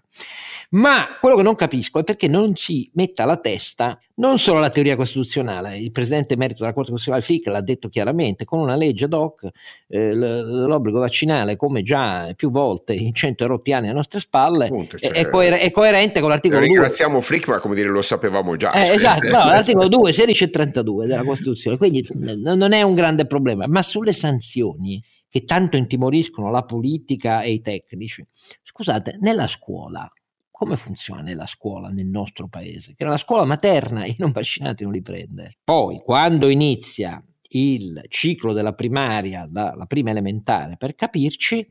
Ma 0.70 1.18
quello 1.20 1.36
che 1.36 1.44
non 1.44 1.56
capisco 1.56 2.00
è 2.00 2.06
perché 2.06 2.30
non 2.30 2.56
si 2.56 2.90
metta 2.94 3.24
alla 3.24 3.38
testa 3.38 4.00
non 4.18 4.40
solo 4.40 4.60
la 4.60 4.70
teoria 4.70 4.96
costituzionale, 4.96 5.78
il 5.78 5.92
presidente 5.92 6.34
emerito 6.34 6.62
della 6.62 6.74
Corte 6.74 6.92
Costituzionale 6.92 7.24
Flick 7.24 7.48
l'ha 7.48 7.62
detto 7.62 7.88
chiaramente, 7.88 8.46
con 8.46 8.60
una 8.60 8.76
legge 8.76 9.06
ad 9.06 9.14
hoc 9.14 9.48
eh, 9.88 10.14
l'obbligo 10.14 11.00
vaccinale, 11.00 11.56
come 11.56 11.84
già 11.84 12.32
più 12.36 12.50
volte 12.50 12.94
in 12.94 13.14
cento 13.14 13.46
rotti 13.46 13.74
anni 13.74 13.88
alle 13.88 13.96
nostre 13.96 14.20
spalle, 14.20 14.68
Punto, 14.68 14.98
cioè, 14.98 15.12
è, 15.12 15.28
coer- 15.28 15.60
è, 15.60 15.70
coerente 15.72 16.20
con 16.20 16.30
l'articolo 16.30 16.62
ringraziamo 16.62 17.14
2. 17.14 17.20
Ringraziamo 17.20 17.22
Flick, 17.22 17.48
ma 17.48 17.60
come 17.60 17.76
dire 17.76 17.90
lo 17.90 18.02
sapevamo 18.02 18.56
già. 18.56 18.72
Eh, 18.72 18.96
esatto, 18.96 19.28
no, 19.28 19.46
l'articolo 19.46 19.88
2, 19.88 20.12
16 20.12 20.44
e 20.44 20.50
32 20.50 21.06
della 21.06 21.24
Costituzione, 21.24 21.78
quindi 21.78 22.08
non 22.16 22.72
è 22.72 22.82
un 22.82 22.96
grande 22.96 23.28
problema, 23.28 23.68
ma 23.68 23.84
sulle 23.84 24.14
sanzioni 24.14 25.04
che 25.30 25.44
tanto 25.44 25.78
intimoriscono 25.78 26.50
la 26.50 26.64
politica 26.64 27.42
e 27.42 27.52
i 27.52 27.62
tecnici, 27.62 28.26
scusate, 28.64 29.18
nella 29.20 29.46
scuola 29.46 30.10
come 30.58 30.76
funziona 30.76 31.22
nella 31.22 31.46
scuola 31.46 31.90
nel 31.90 32.08
nostro 32.08 32.48
paese? 32.48 32.96
Che 32.96 33.04
nella 33.04 33.18
scuola 33.18 33.46
materna 33.46 34.04
i 34.08 34.16
non 34.18 34.32
vaccinati 34.32 34.84
non 34.84 34.94
li 34.94 35.04
prende. 35.04 35.58
Poi, 35.64 36.02
quando 36.04 36.50
inizia 36.50 37.24
il 37.50 38.04
ciclo 38.08 38.54
della 38.54 38.74
primaria, 38.74 39.48
la, 39.52 39.76
la 39.76 39.86
prima 39.86 40.10
elementare, 40.10 40.76
per 40.76 40.96
capirci, 40.96 41.70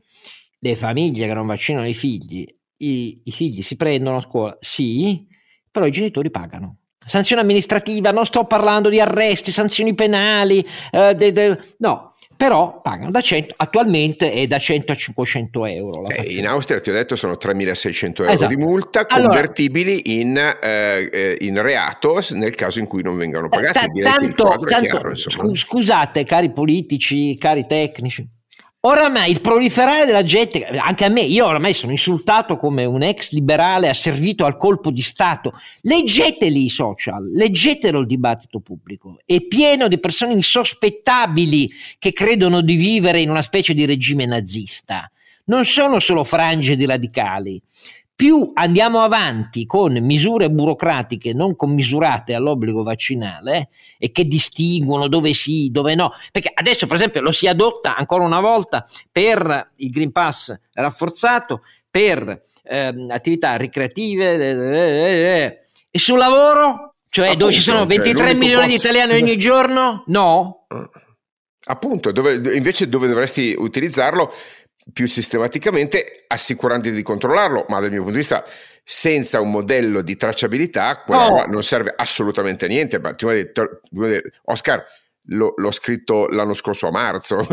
le 0.59 0.75
famiglie 0.77 1.27
che 1.27 1.33
non 1.33 1.47
vaccinano 1.47 1.85
i 1.85 1.93
figli, 1.93 2.47
i, 2.77 3.21
i 3.25 3.31
figli 3.31 3.61
si 3.61 3.75
prendono 3.75 4.17
a 4.17 4.21
scuola, 4.21 4.57
sì, 4.61 5.27
però 5.69 5.85
i 5.85 5.91
genitori 5.91 6.31
pagano 6.31 6.77
sanzione 7.07 7.41
amministrativa, 7.41 8.11
non 8.11 8.25
sto 8.25 8.43
parlando 8.43 8.89
di 8.89 8.99
arresti, 8.99 9.51
sanzioni 9.51 9.95
penali, 9.95 10.65
eh, 10.91 11.15
de, 11.15 11.31
de, 11.31 11.59
no, 11.77 12.15
però 12.37 12.81
pagano 12.81 13.09
da 13.09 13.19
100, 13.19 13.55
attualmente 13.57 14.31
è 14.31 14.45
da 14.45 14.59
100 14.59 14.91
a 14.91 14.95
500 14.95 15.65
euro. 15.65 16.07
Eh, 16.07 16.35
in 16.35 16.47
Austria 16.47 16.79
ti 16.79 16.91
ho 16.91 16.93
detto 16.93 17.15
sono 17.15 17.33
3.600 17.33 18.21
euro 18.21 18.31
esatto. 18.31 18.53
di 18.53 18.61
multa 18.61 19.07
convertibili 19.07 20.03
allora, 20.05 20.21
in, 20.21 20.37
eh, 20.61 21.09
eh, 21.11 21.37
in, 21.41 21.59
reato 21.61 22.19
nel 22.31 22.53
caso 22.53 22.77
in 22.77 22.85
cui 22.85 23.01
non 23.01 23.17
vengano 23.17 23.49
pagati. 23.49 23.79
T- 23.89 24.01
tanto, 24.01 24.55
tanto 24.65 24.87
chiaro, 24.87 25.15
scusate 25.15 26.23
cari 26.25 26.51
politici, 26.51 27.35
cari 27.37 27.65
tecnici, 27.65 28.27
Oramai 28.81 29.31
il 29.31 29.41
proliferare 29.41 30.05
della 30.05 30.21
gente, 30.21 30.63
anche 30.65 31.03
a 31.03 31.09
me, 31.09 31.21
io 31.21 31.47
oramai 31.47 31.73
sono 31.73 31.91
insultato 31.91 32.57
come 32.57 32.85
un 32.85 33.01
ex 33.01 33.31
liberale 33.31 33.89
asservito 33.89 34.45
al 34.45 34.55
colpo 34.55 34.91
di 34.91 35.01
Stato. 35.01 35.53
Leggeteli 35.81 36.65
i 36.65 36.69
social, 36.69 37.23
leggetelo 37.31 37.99
il 37.99 38.05
dibattito 38.05 38.59
pubblico. 38.59 39.17
È 39.25 39.41
pieno 39.41 39.87
di 39.87 39.99
persone 39.99 40.33
insospettabili 40.33 41.71
che 41.97 42.13
credono 42.13 42.61
di 42.61 42.75
vivere 42.75 43.19
in 43.19 43.31
una 43.31 43.41
specie 43.41 43.73
di 43.73 43.85
regime 43.85 44.25
nazista. 44.25 45.11
Non 45.45 45.65
sono 45.65 45.99
solo 45.99 46.23
frange 46.23 46.75
di 46.75 46.85
radicali 46.85 47.59
più 48.17 48.49
andiamo 48.55 49.03
avanti 49.03 49.67
con 49.67 49.93
misure 50.01 50.49
burocratiche 50.49 51.33
non 51.33 51.55
commisurate 51.55 52.33
all'obbligo 52.33 52.81
vaccinale 52.81 53.69
e 53.99 54.11
che 54.11 54.25
distinguono 54.25 55.07
dove 55.07 55.35
sì, 55.35 55.69
dove 55.69 55.93
no, 55.93 56.11
perché 56.31 56.49
adesso 56.51 56.87
per 56.87 56.95
esempio 56.95 57.21
lo 57.21 57.31
si 57.31 57.47
adotta 57.47 57.95
ancora 57.95 58.23
una 58.23 58.39
volta 58.39 58.83
per 59.11 59.69
il 59.75 59.91
Green 59.91 60.11
Pass 60.11 60.51
rafforzato, 60.73 61.61
per 61.91 62.41
eh, 62.63 63.05
attività 63.09 63.55
ricreative 63.55 64.33
eh, 64.33 64.49
eh, 64.49 65.43
eh, 65.43 65.59
e 65.91 65.99
sul 65.99 66.17
lavoro, 66.17 66.95
cioè 67.09 67.27
Appunto, 67.27 67.45
dove 67.45 67.55
ci 67.55 67.61
sono 67.61 67.85
23 67.85 68.17
cioè, 68.17 68.33
milioni 68.33 68.55
posto... 68.55 68.69
di 68.69 68.75
italiani 68.75 69.13
ogni 69.13 69.37
giorno, 69.37 70.03
no. 70.07 70.65
Appunto, 71.65 72.11
dove, 72.11 72.55
invece 72.55 72.89
dove 72.89 73.07
dovresti 73.07 73.53
utilizzarlo 73.55 74.33
più 74.93 75.07
sistematicamente 75.07 76.25
assicurandoti 76.27 76.93
di 76.93 77.01
controllarlo, 77.01 77.65
ma 77.67 77.79
dal 77.79 77.89
mio 77.89 78.03
punto 78.03 78.13
di 78.13 78.19
vista 78.19 78.45
senza 78.83 79.41
un 79.41 79.51
modello 79.51 80.01
di 80.01 80.15
tracciabilità 80.15 81.03
no. 81.07 81.45
non 81.47 81.61
serve 81.63 81.93
assolutamente 81.95 82.65
a 82.65 82.67
niente. 82.69 82.99
Ma, 82.99 83.13
Oscar, 84.45 84.85
lo, 85.27 85.53
l'ho 85.57 85.71
scritto 85.71 86.27
l'anno 86.27 86.53
scorso 86.53 86.87
a 86.87 86.91
marzo. 86.91 87.45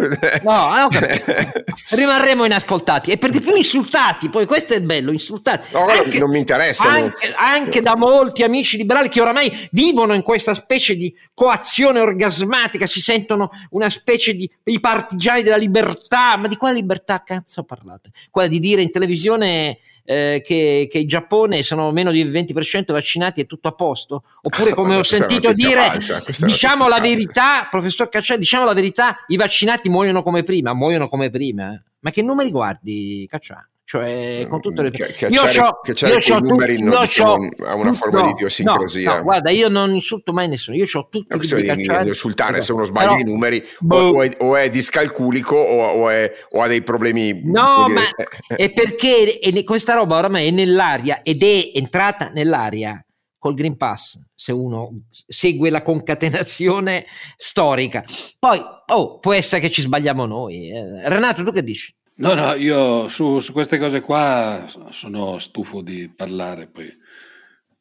No, 0.42 0.74
no 0.74 0.88
rimarremo 1.90 2.44
inascoltati 2.44 3.10
e 3.10 3.18
per 3.18 3.30
di 3.30 3.40
più 3.40 3.54
insultati. 3.54 4.28
Poi 4.28 4.46
questo 4.46 4.74
è 4.74 4.80
bello: 4.80 5.10
insultati. 5.10 5.72
No, 5.72 5.84
anche, 5.86 6.18
non 6.18 6.30
mi 6.30 6.38
interessa. 6.38 6.88
Anche, 6.88 7.34
anche, 7.36 7.80
da 7.80 7.96
molti 7.96 8.42
amici 8.42 8.76
liberali 8.76 9.08
che 9.08 9.20
oramai 9.20 9.68
vivono 9.72 10.14
in 10.14 10.22
questa 10.22 10.54
specie 10.54 10.94
di 10.96 11.14
coazione 11.32 12.00
orgasmatica, 12.00 12.86
si 12.86 13.00
sentono 13.00 13.50
una 13.70 13.90
specie 13.90 14.34
di 14.34 14.50
i 14.64 14.80
partigiani 14.80 15.42
della 15.42 15.56
libertà. 15.56 16.36
Ma 16.36 16.46
di 16.46 16.56
quale 16.56 16.76
libertà 16.76 17.22
cazzo 17.22 17.64
parlate? 17.64 18.10
Quella 18.30 18.48
di 18.48 18.60
dire 18.60 18.82
in 18.82 18.90
televisione 18.90 19.78
eh, 20.04 20.42
che, 20.44 20.88
che, 20.90 20.98
in 20.98 21.08
Giappone 21.08 21.62
sono 21.62 21.90
meno 21.90 22.10
di 22.10 22.24
20% 22.24 22.92
vaccinati 22.92 23.40
e 23.40 23.46
tutto 23.46 23.68
a 23.68 23.72
posto? 23.72 24.24
Oppure 24.42 24.72
come 24.74 24.96
ho 24.96 25.02
sentito 25.02 25.52
dire, 25.52 25.86
falsa, 25.86 26.22
diciamo 26.40 26.88
la 26.88 27.00
verità, 27.00 27.66
professor 27.70 28.08
Cacciari, 28.08 28.40
diciamo 28.40 28.64
la 28.64 28.74
verità, 28.74 29.24
i 29.28 29.36
vaccinati 29.36 29.88
muoiono 29.88 30.22
come 30.22 30.42
prima, 30.42 30.74
muoiono 30.74 31.08
come 31.08 31.30
prima. 31.30 31.82
Ma 32.00 32.10
che 32.10 32.22
numeri 32.22 32.50
guardi, 32.50 33.26
Cacciari? 33.28 33.72
Cioè 33.86 34.46
con 34.48 34.62
tutte 34.62 34.82
le 34.82 34.90
che, 34.90 35.26
io 35.28 35.42
ho 35.42 36.38
i 36.38 36.42
numeri 36.42 36.80
non 36.80 37.02
diciamo, 37.02 37.48
a 37.66 37.74
una 37.74 37.92
forma 37.92 38.20
no, 38.20 38.26
di 38.26 38.30
idiosincrasia 38.32 39.10
no, 39.10 39.16
no, 39.16 39.22
guarda 39.24 39.50
io 39.50 39.68
non 39.68 39.90
insulto 39.90 40.32
mai 40.32 40.48
nessuno 40.48 40.74
io 40.74 40.86
ho 40.90 41.08
tutti 41.10 41.36
i 41.36 41.40
libri 41.40 41.76
di, 41.76 41.86
di 41.86 42.08
insultare 42.08 42.62
se 42.62 42.72
uno 42.72 42.86
sbaglia 42.86 43.18
i 43.18 43.24
numeri 43.24 43.62
boh. 43.80 43.96
o, 43.96 44.22
è, 44.22 44.30
o, 44.38 44.56
è, 44.56 44.70
discalculico 44.70 45.56
o, 45.56 45.84
o, 45.84 46.08
è, 46.08 46.32
o, 46.52 46.62
ha 46.62 46.66
dei 46.66 46.82
problemi 46.82 47.42
no 47.44 47.86
ma 47.90 48.00
eh, 48.48 48.56
è 48.56 48.72
perché 48.72 49.38
è, 49.38 49.64
questa 49.64 49.92
roba 49.92 50.16
oramai 50.16 50.48
è 50.48 50.50
nell'aria 50.50 51.20
ed 51.22 51.42
è 51.42 51.72
entrata 51.74 52.30
nell'aria 52.30 53.04
col 53.44 53.52
Green 53.52 53.76
Pass, 53.76 54.18
se 54.34 54.52
uno 54.52 55.02
segue 55.26 55.68
la 55.68 55.82
concatenazione 55.82 57.04
storica. 57.36 58.02
Poi, 58.38 58.58
oh, 58.86 59.18
può 59.18 59.34
essere 59.34 59.60
che 59.60 59.70
ci 59.70 59.82
sbagliamo 59.82 60.24
noi. 60.24 60.70
Eh. 60.70 61.06
Renato, 61.10 61.44
tu 61.44 61.52
che 61.52 61.62
dici? 61.62 61.94
No, 62.16 62.34
no, 62.34 62.54
io 62.54 63.08
su, 63.08 63.40
su, 63.40 63.52
queste 63.52 63.76
cose 63.78 64.00
qua 64.00 64.68
sono 64.90 65.38
stufo 65.38 65.82
di 65.82 66.08
parlare. 66.14 66.68
Poi 66.68 66.88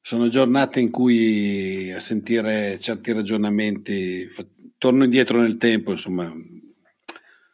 sono 0.01 0.27
giornate 0.27 0.79
in 0.79 0.89
cui 0.89 1.91
a 1.91 1.99
sentire 1.99 2.79
certi 2.79 3.13
ragionamenti 3.13 4.27
torno 4.77 5.03
indietro 5.03 5.39
nel 5.39 5.57
tempo, 5.57 5.91
insomma, 5.91 6.29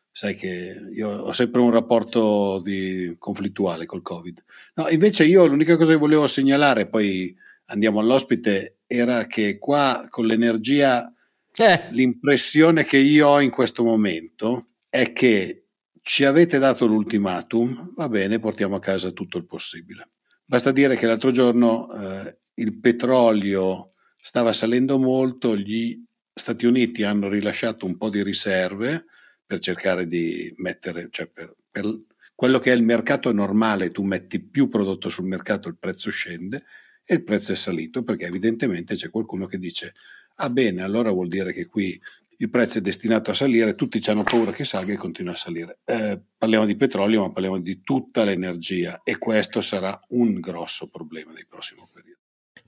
sai 0.09 0.35
che 0.35 0.89
io 0.93 1.09
ho 1.09 1.33
sempre 1.33 1.61
un 1.61 1.69
rapporto 1.69 2.61
di, 2.63 3.13
conflittuale 3.19 3.85
col 3.85 4.01
Covid. 4.01 4.43
No, 4.75 4.87
invece 4.87 5.25
io 5.25 5.45
l'unica 5.45 5.77
cosa 5.77 5.91
che 5.91 5.97
volevo 5.99 6.27
segnalare, 6.27 6.87
poi 6.87 7.35
andiamo 7.65 7.99
all'ospite, 7.99 8.79
era 8.87 9.27
che 9.27 9.59
qua 9.59 10.07
con 10.09 10.25
l'energia, 10.25 11.13
eh. 11.55 11.87
l'impressione 11.91 12.85
che 12.85 12.97
io 12.97 13.27
ho 13.27 13.41
in 13.41 13.51
questo 13.51 13.83
momento 13.83 14.69
è 14.89 15.13
che 15.13 15.65
ci 16.01 16.25
avete 16.25 16.59
dato 16.59 16.85
l'ultimatum, 16.85 17.93
va 17.95 18.09
bene, 18.09 18.39
portiamo 18.39 18.75
a 18.75 18.79
casa 18.79 19.11
tutto 19.11 19.37
il 19.37 19.45
possibile. 19.45 20.09
Basta 20.45 20.71
dire 20.71 20.95
che 20.95 21.05
l'altro 21.05 21.31
giorno 21.31 21.91
eh, 21.91 22.37
il 22.55 22.79
petrolio 22.79 23.93
stava 24.21 24.53
salendo 24.53 24.97
molto, 24.97 25.55
gli 25.55 26.01
Stati 26.33 26.65
Uniti 26.65 27.03
hanno 27.03 27.27
rilasciato 27.27 27.85
un 27.85 27.97
po' 27.97 28.09
di 28.09 28.23
riserve 28.23 29.05
per 29.45 29.59
cercare 29.59 30.07
di 30.07 30.53
mettere, 30.57 31.09
cioè 31.11 31.27
per, 31.27 31.55
per 31.69 31.85
quello 32.33 32.59
che 32.59 32.71
è 32.71 32.75
il 32.75 32.83
mercato 32.83 33.31
normale, 33.33 33.91
tu 33.91 34.03
metti 34.03 34.39
più 34.41 34.69
prodotto 34.69 35.09
sul 35.09 35.25
mercato, 35.25 35.67
il 35.67 35.77
prezzo 35.77 36.09
scende 36.09 36.63
e 37.03 37.15
il 37.15 37.23
prezzo 37.23 37.51
è 37.51 37.55
salito 37.55 38.03
perché 38.03 38.25
evidentemente 38.25 38.95
c'è 38.95 39.09
qualcuno 39.09 39.45
che 39.45 39.57
dice 39.57 39.93
ah 40.35 40.49
bene, 40.49 40.81
allora 40.81 41.11
vuol 41.11 41.27
dire 41.27 41.51
che 41.51 41.65
qui 41.65 41.99
il 42.41 42.49
prezzo 42.49 42.77
è 42.77 42.81
destinato 42.81 43.31
a 43.31 43.33
salire, 43.33 43.75
tutti 43.75 44.01
hanno 44.09 44.23
paura 44.23 44.51
che 44.51 44.63
salga 44.63 44.93
e 44.93 44.97
continua 44.97 45.33
a 45.33 45.35
salire. 45.35 45.79
Eh, 45.83 46.21
parliamo 46.37 46.65
di 46.65 46.77
petrolio, 46.77 47.21
ma 47.21 47.31
parliamo 47.31 47.59
di 47.59 47.81
tutta 47.83 48.23
l'energia 48.23 49.01
e 49.03 49.17
questo 49.17 49.59
sarà 49.59 49.99
un 50.09 50.39
grosso 50.39 50.87
problema 50.87 51.33
dei 51.33 51.45
prossimi 51.45 51.81
periodi. 51.93 52.17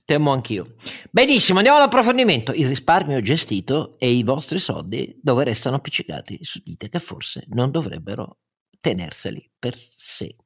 Temo 0.04 0.30
anch'io. 0.30 0.74
Benissimo, 1.10 1.58
andiamo 1.58 1.78
all'approfondimento. 1.78 2.52
Il 2.52 2.66
risparmio 2.66 3.22
gestito 3.22 3.96
e 3.98 4.10
i 4.10 4.22
vostri 4.24 4.58
soldi 4.58 5.18
dove 5.22 5.44
restano 5.44 5.76
appiccicati 5.76 6.38
su 6.42 6.60
dite 6.62 6.90
che 6.90 6.98
forse 6.98 7.44
non 7.48 7.70
dovrebbero 7.70 8.40
tenerseli 8.78 9.52
per 9.58 9.74
sé. 9.74 10.36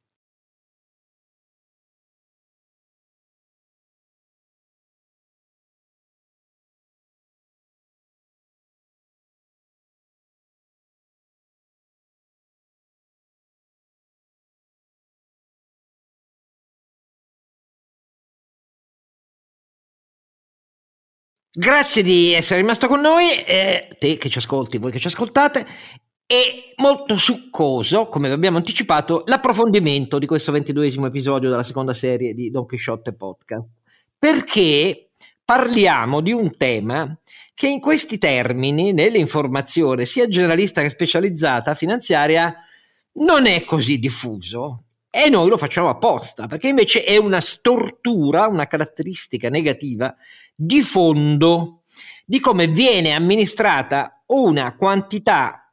Grazie 21.58 22.02
di 22.02 22.34
essere 22.34 22.60
rimasto 22.60 22.86
con 22.86 23.00
noi, 23.00 23.30
eh, 23.46 23.88
te 23.98 24.18
che 24.18 24.28
ci 24.28 24.36
ascolti, 24.36 24.76
voi 24.76 24.90
che 24.90 24.98
ci 24.98 25.06
ascoltate. 25.06 25.66
E 26.26 26.74
molto 26.76 27.16
succoso, 27.16 28.08
come 28.08 28.28
vi 28.28 28.34
abbiamo 28.34 28.58
anticipato, 28.58 29.22
l'approfondimento 29.24 30.18
di 30.18 30.26
questo 30.26 30.52
ventiduesimo 30.52 31.06
episodio 31.06 31.48
della 31.48 31.62
seconda 31.62 31.94
serie 31.94 32.34
di 32.34 32.50
Don 32.50 32.66
Quixote 32.66 33.14
Podcast. 33.14 33.72
Perché 34.18 35.12
parliamo 35.42 36.20
di 36.20 36.32
un 36.32 36.54
tema 36.58 37.18
che 37.54 37.68
in 37.68 37.80
questi 37.80 38.18
termini, 38.18 38.92
nell'informazione, 38.92 40.04
sia 40.04 40.28
generalista 40.28 40.82
che 40.82 40.90
specializzata 40.90 41.74
finanziaria, 41.74 42.54
non 43.12 43.46
è 43.46 43.64
così 43.64 43.98
diffuso. 43.98 44.84
E 45.16 45.30
noi 45.30 45.48
lo 45.48 45.56
facciamo 45.56 45.88
apposta, 45.88 46.46
perché 46.46 46.68
invece 46.68 47.02
è 47.02 47.16
una 47.16 47.40
stortura, 47.40 48.48
una 48.48 48.66
caratteristica 48.66 49.48
negativa 49.48 50.14
di 50.54 50.82
fondo 50.82 51.84
di 52.26 52.38
come 52.38 52.66
viene 52.66 53.12
amministrata 53.12 54.22
una 54.26 54.76
quantità 54.76 55.72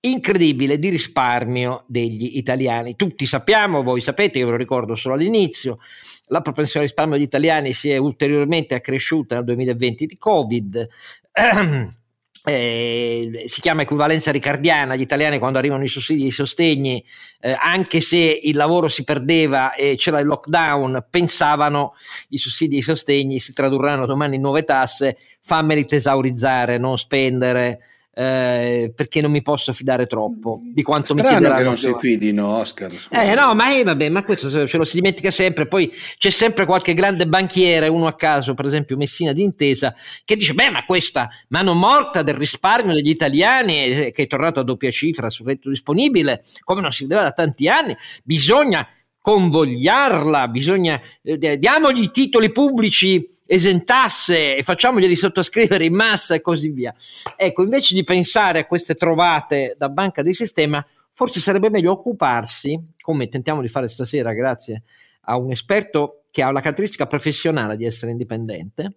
incredibile 0.00 0.78
di 0.78 0.90
risparmio 0.90 1.84
degli 1.88 2.36
italiani. 2.36 2.94
Tutti 2.94 3.24
sappiamo, 3.24 3.82
voi 3.82 4.02
sapete, 4.02 4.38
io 4.38 4.44
ve 4.44 4.50
lo 4.50 4.58
ricordo 4.58 4.96
solo 4.96 5.14
all'inizio, 5.14 5.78
la 6.26 6.42
propensione 6.42 6.84
al 6.84 6.90
risparmio 6.90 7.16
degli 7.16 7.26
italiani 7.26 7.72
si 7.72 7.88
è 7.88 7.96
ulteriormente 7.96 8.74
accresciuta 8.74 9.36
nel 9.36 9.44
2020 9.44 10.04
di 10.04 10.16
Covid. 10.18 10.88
Eh, 12.46 13.46
si 13.48 13.62
chiama 13.62 13.82
equivalenza 13.82 14.30
ricardiana, 14.30 14.96
gli 14.96 15.00
italiani 15.00 15.38
quando 15.38 15.56
arrivano 15.56 15.82
i 15.82 15.88
sussidi 15.88 16.24
e 16.24 16.26
i 16.26 16.30
sostegni, 16.30 17.02
eh, 17.40 17.56
anche 17.58 18.02
se 18.02 18.18
il 18.18 18.54
lavoro 18.54 18.88
si 18.88 19.02
perdeva 19.02 19.72
e 19.72 19.96
c'era 19.96 20.18
il 20.18 20.26
lockdown, 20.26 21.06
pensavano 21.08 21.94
i 22.28 22.38
sussidi 22.38 22.76
e 22.76 22.78
i 22.80 22.82
sostegni 22.82 23.38
si 23.38 23.54
tradurranno 23.54 24.04
domani 24.04 24.34
in 24.34 24.42
nuove 24.42 24.64
tasse, 24.64 25.16
fammeli 25.40 25.86
tesaurizzare, 25.86 26.76
non 26.76 26.98
spendere, 26.98 27.80
eh, 28.14 28.92
perché 28.94 29.20
non 29.20 29.32
mi 29.32 29.42
posso 29.42 29.72
fidare 29.72 30.06
troppo 30.06 30.60
di 30.62 30.82
quanto 30.82 31.14
Strano 31.14 31.22
mi 31.22 31.28
chiederanno. 31.28 31.58
che 31.58 31.64
non 31.64 31.76
si 31.76 31.94
fidino, 31.98 32.58
Oscar. 32.58 32.92
Eh, 33.10 33.34
no, 33.34 33.54
ma, 33.54 33.76
eh, 33.76 33.82
vabbè, 33.82 34.08
ma 34.08 34.24
questo 34.24 34.66
ce 34.66 34.76
lo 34.76 34.84
si 34.84 34.96
dimentica 34.96 35.30
sempre. 35.30 35.66
Poi 35.66 35.92
c'è 36.16 36.30
sempre 36.30 36.64
qualche 36.64 36.94
grande 36.94 37.26
banchiere, 37.26 37.88
uno 37.88 38.06
a 38.06 38.14
caso, 38.14 38.54
per 38.54 38.66
esempio 38.66 38.96
Messina 38.96 39.32
d'Intesa, 39.32 39.94
che 40.24 40.36
dice: 40.36 40.54
Beh, 40.54 40.70
ma 40.70 40.84
questa 40.84 41.28
mano 41.48 41.74
morta 41.74 42.22
del 42.22 42.36
risparmio 42.36 42.94
degli 42.94 43.10
italiani, 43.10 43.84
eh, 43.84 44.12
che 44.12 44.22
è 44.22 44.26
tornato 44.26 44.60
a 44.60 44.64
doppia 44.64 44.90
cifra 44.90 45.28
sul 45.28 45.46
reddito 45.46 45.68
disponibile, 45.68 46.42
come 46.62 46.80
non 46.80 46.92
si 46.92 47.02
vedeva 47.02 47.22
da 47.22 47.32
tanti 47.32 47.68
anni, 47.68 47.96
bisogna 48.22 48.86
convogliarla, 49.24 50.48
bisogna 50.48 51.00
eh, 51.22 51.56
diamogli 51.56 52.10
titoli 52.10 52.52
pubblici 52.52 53.26
esentasse 53.46 54.58
e 54.58 54.62
facciamoglieli 54.62 55.16
sottoscrivere 55.16 55.86
in 55.86 55.94
massa 55.94 56.34
e 56.34 56.42
così 56.42 56.68
via. 56.68 56.94
Ecco, 57.34 57.62
invece 57.62 57.94
di 57.94 58.04
pensare 58.04 58.58
a 58.58 58.66
queste 58.66 58.96
trovate 58.96 59.76
da 59.78 59.88
banca 59.88 60.20
di 60.20 60.34
sistema, 60.34 60.86
forse 61.14 61.40
sarebbe 61.40 61.70
meglio 61.70 61.92
occuparsi, 61.92 62.78
come 63.00 63.28
tentiamo 63.28 63.62
di 63.62 63.68
fare 63.68 63.88
stasera 63.88 64.34
grazie 64.34 64.82
a 65.22 65.38
un 65.38 65.50
esperto 65.50 66.24
che 66.30 66.42
ha 66.42 66.52
la 66.52 66.60
caratteristica 66.60 67.06
professionale 67.06 67.78
di 67.78 67.86
essere 67.86 68.10
indipendente, 68.10 68.96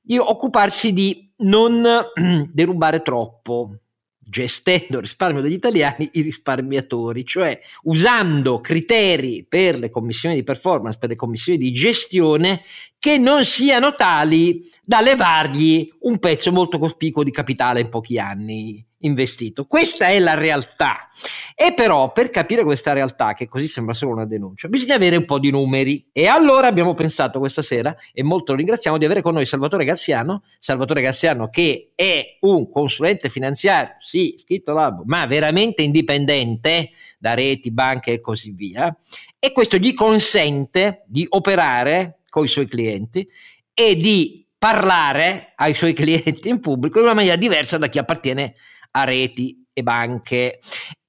di 0.00 0.16
occuparsi 0.16 0.94
di 0.94 1.30
non 1.40 1.86
derubare 2.50 3.02
troppo, 3.02 3.80
gestendo 4.28 4.96
il 4.96 5.02
risparmio 5.02 5.40
degli 5.40 5.52
italiani 5.54 6.08
i 6.12 6.20
risparmiatori, 6.20 7.24
cioè 7.24 7.58
usando 7.84 8.60
criteri 8.60 9.46
per 9.48 9.78
le 9.78 9.90
commissioni 9.90 10.34
di 10.34 10.44
performance, 10.44 10.98
per 10.98 11.08
le 11.08 11.16
commissioni 11.16 11.58
di 11.58 11.72
gestione 11.72 12.62
che 12.98 13.16
non 13.18 13.44
siano 13.44 13.94
tali 13.94 14.62
da 14.82 15.00
levargli 15.00 15.88
un 16.00 16.18
pezzo 16.18 16.50
molto 16.52 16.78
cospicuo 16.78 17.22
di 17.22 17.30
capitale 17.30 17.80
in 17.80 17.88
pochi 17.88 18.18
anni 18.18 18.84
investito. 19.00 19.66
Questa 19.66 20.08
è 20.08 20.18
la 20.18 20.34
realtà. 20.34 21.08
E 21.54 21.72
però 21.74 22.12
per 22.12 22.30
capire 22.30 22.64
questa 22.64 22.92
realtà, 22.92 23.34
che 23.34 23.46
così 23.46 23.68
sembra 23.68 23.94
solo 23.94 24.12
una 24.12 24.26
denuncia, 24.26 24.68
bisogna 24.68 24.94
avere 24.94 25.16
un 25.16 25.24
po' 25.24 25.38
di 25.38 25.50
numeri. 25.50 26.08
E 26.12 26.26
allora 26.26 26.66
abbiamo 26.66 26.94
pensato 26.94 27.38
questa 27.38 27.62
sera, 27.62 27.96
e 28.12 28.22
molto 28.22 28.52
lo 28.52 28.58
ringraziamo, 28.58 28.98
di 28.98 29.04
avere 29.04 29.22
con 29.22 29.34
noi 29.34 29.46
Salvatore 29.46 29.84
Gassiano, 29.84 30.42
Salvatore 30.58 31.02
Gassiano 31.02 31.48
che 31.48 31.92
è 31.94 32.38
un 32.40 32.68
consulente 32.70 33.28
finanziario, 33.28 33.94
sì, 34.00 34.34
scritto 34.36 34.72
l'albo, 34.72 35.02
ma 35.06 35.26
veramente 35.26 35.82
indipendente 35.82 36.90
da 37.18 37.34
reti, 37.34 37.70
banche 37.70 38.14
e 38.14 38.20
così 38.20 38.52
via. 38.52 38.96
E 39.38 39.52
questo 39.52 39.76
gli 39.76 39.94
consente 39.94 41.04
di 41.06 41.24
operare 41.28 42.17
con 42.28 42.44
i 42.44 42.48
suoi 42.48 42.66
clienti 42.66 43.28
e 43.74 43.96
di 43.96 44.46
parlare 44.58 45.52
ai 45.56 45.74
suoi 45.74 45.92
clienti 45.94 46.48
in 46.48 46.60
pubblico 46.60 46.98
in 46.98 47.04
una 47.04 47.14
maniera 47.14 47.36
diversa 47.36 47.78
da 47.78 47.88
chi 47.88 47.98
appartiene 47.98 48.54
a 48.92 49.04
reti 49.04 49.64
e 49.72 49.82
banche. 49.82 50.60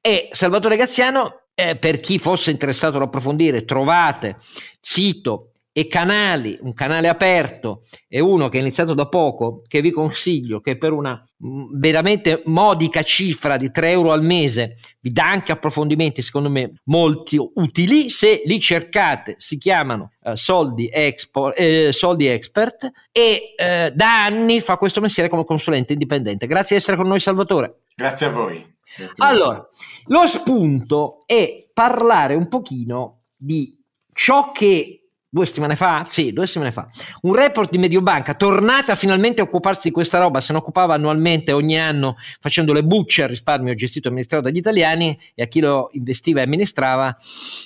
E 0.01 0.29
Salvatore 0.31 0.77
Gaziano, 0.77 1.47
eh, 1.53 1.75
per 1.75 1.99
chi 1.99 2.19
fosse 2.19 2.51
interessato 2.51 2.97
ad 2.97 3.03
approfondire, 3.03 3.65
trovate 3.65 4.37
sito 4.79 5.48
e 5.71 5.87
canali, 5.87 6.57
un 6.61 6.73
canale 6.73 7.07
aperto 7.07 7.83
e 8.07 8.19
uno 8.19 8.49
che 8.49 8.57
è 8.57 8.61
iniziato 8.61 8.93
da 8.93 9.07
poco, 9.07 9.61
che 9.67 9.81
vi 9.81 9.91
consiglio, 9.91 10.59
che 10.61 10.77
per 10.77 10.91
una 10.91 11.23
mm, 11.45 11.79
veramente 11.79 12.41
modica 12.45 13.03
cifra 13.03 13.57
di 13.57 13.71
3 13.71 13.91
euro 13.91 14.11
al 14.11 14.23
mese 14.23 14.77
vi 14.99 15.11
dà 15.11 15.29
anche 15.29 15.51
approfondimenti, 15.51 16.21
secondo 16.21 16.49
me, 16.49 16.73
molti 16.85 17.37
utili. 17.37 18.09
Se 18.09 18.41
li 18.45 18.59
cercate, 18.59 19.35
si 19.37 19.57
chiamano 19.57 20.11
eh, 20.23 20.35
soldi, 20.35 20.89
Expo, 20.91 21.53
eh, 21.53 21.91
soldi 21.93 22.27
Expert 22.27 22.89
e 23.11 23.53
eh, 23.55 23.91
da 23.93 24.25
anni 24.25 24.61
fa 24.61 24.77
questo 24.77 25.01
mestiere 25.01 25.29
come 25.29 25.45
consulente 25.45 25.93
indipendente. 25.93 26.47
Grazie 26.47 26.75
di 26.75 26.81
essere 26.81 26.97
con 26.97 27.07
noi, 27.07 27.19
Salvatore. 27.19 27.83
Grazie 27.95 28.25
a 28.25 28.29
voi. 28.29 28.77
Grazie 28.97 29.13
allora, 29.17 29.69
lo 30.05 30.25
spunto 30.25 31.23
è 31.27 31.69
parlare 31.71 32.33
un 32.33 32.47
pochino 32.47 33.25
di 33.35 33.79
ciò 34.13 34.51
che 34.51 34.98
due 35.29 35.45
settimane 35.45 35.75
fa, 35.75 36.07
sì, 36.09 36.33
due 36.33 36.47
settimane 36.47 36.71
fa, 36.71 36.89
un 37.21 37.35
report 37.35 37.69
di 37.69 37.77
Mediobanca, 37.77 38.33
tornata 38.33 38.95
finalmente 38.95 39.41
a 39.41 39.43
occuparsi 39.43 39.89
di 39.89 39.91
questa 39.91 40.17
roba, 40.17 40.41
se 40.41 40.53
ne 40.53 40.59
occupava 40.59 40.95
annualmente 40.95 41.51
ogni 41.51 41.79
anno 41.79 42.17
facendo 42.39 42.73
le 42.73 42.83
bucce 42.83 43.23
al 43.23 43.29
risparmio 43.29 43.73
gestito 43.75 44.07
e 44.07 44.09
amministrato 44.09 44.45
dagli 44.45 44.57
italiani 44.57 45.17
e 45.35 45.43
a 45.43 45.45
chi 45.45 45.59
lo 45.59 45.89
investiva 45.93 46.39
e 46.39 46.43
amministrava, 46.43 47.15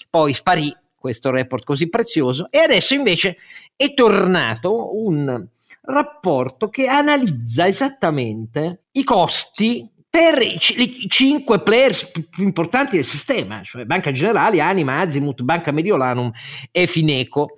poi 0.10 0.34
sparì 0.34 0.76
questo 0.96 1.32
report 1.32 1.64
così 1.64 1.90
prezioso. 1.90 2.48
E 2.50 2.60
adesso 2.60 2.94
invece 2.94 3.38
è 3.76 3.94
tornato 3.94 4.98
un 4.98 5.48
rapporto 5.86 6.70
che 6.70 6.88
analizza 6.88 7.68
esattamente 7.68 8.84
i 8.92 9.04
costi 9.04 9.90
per 10.14 10.44
i, 10.44 10.60
i 10.78 11.10
cinque 11.10 11.64
players 11.64 12.12
più 12.12 12.44
importanti 12.44 12.98
del 12.98 13.04
sistema, 13.04 13.64
cioè 13.64 13.86
Banca 13.86 14.12
Generale, 14.12 14.62
Anima, 14.62 15.00
Azimut, 15.00 15.42
Banca 15.42 15.72
Mediolanum 15.72 16.32
e 16.70 16.86
Fineco. 16.86 17.58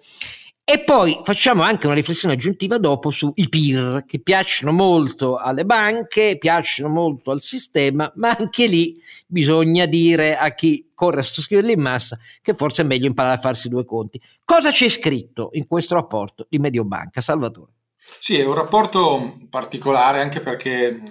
E 0.64 0.80
poi 0.80 1.20
facciamo 1.26 1.64
anche 1.64 1.86
una 1.86 1.96
riflessione 1.96 2.36
aggiuntiva 2.36 2.78
dopo 2.78 3.12
sui 3.12 3.50
PIR, 3.50 4.06
che 4.08 4.22
piacciono 4.22 4.72
molto 4.72 5.36
alle 5.36 5.66
banche, 5.66 6.38
piacciono 6.40 6.88
molto 6.88 7.32
al 7.32 7.42
sistema, 7.42 8.10
ma 8.16 8.34
anche 8.40 8.68
lì 8.68 9.02
bisogna 9.28 9.86
dire 9.86 10.38
a 10.38 10.54
chi 10.54 10.92
corre 10.94 11.20
a 11.20 11.24
sottoscriverli 11.24 11.74
in 11.74 11.82
massa 11.82 12.18
che 12.42 12.54
forse 12.54 12.84
è 12.84 12.86
meglio 12.86 13.08
imparare 13.08 13.36
a 13.36 13.42
farsi 13.42 13.68
due 13.68 13.84
conti. 13.84 14.18
Cosa 14.46 14.72
c'è 14.72 14.88
scritto 14.88 15.50
in 15.52 15.68
questo 15.68 15.96
rapporto 15.96 16.48
di 16.50 16.58
Mediobanca? 16.58 17.20
Salvatore. 17.20 17.74
Sì, 18.18 18.40
è 18.40 18.46
un 18.46 18.54
rapporto 18.54 19.40
particolare 19.50 20.22
anche 20.22 20.40
perché 20.40 21.02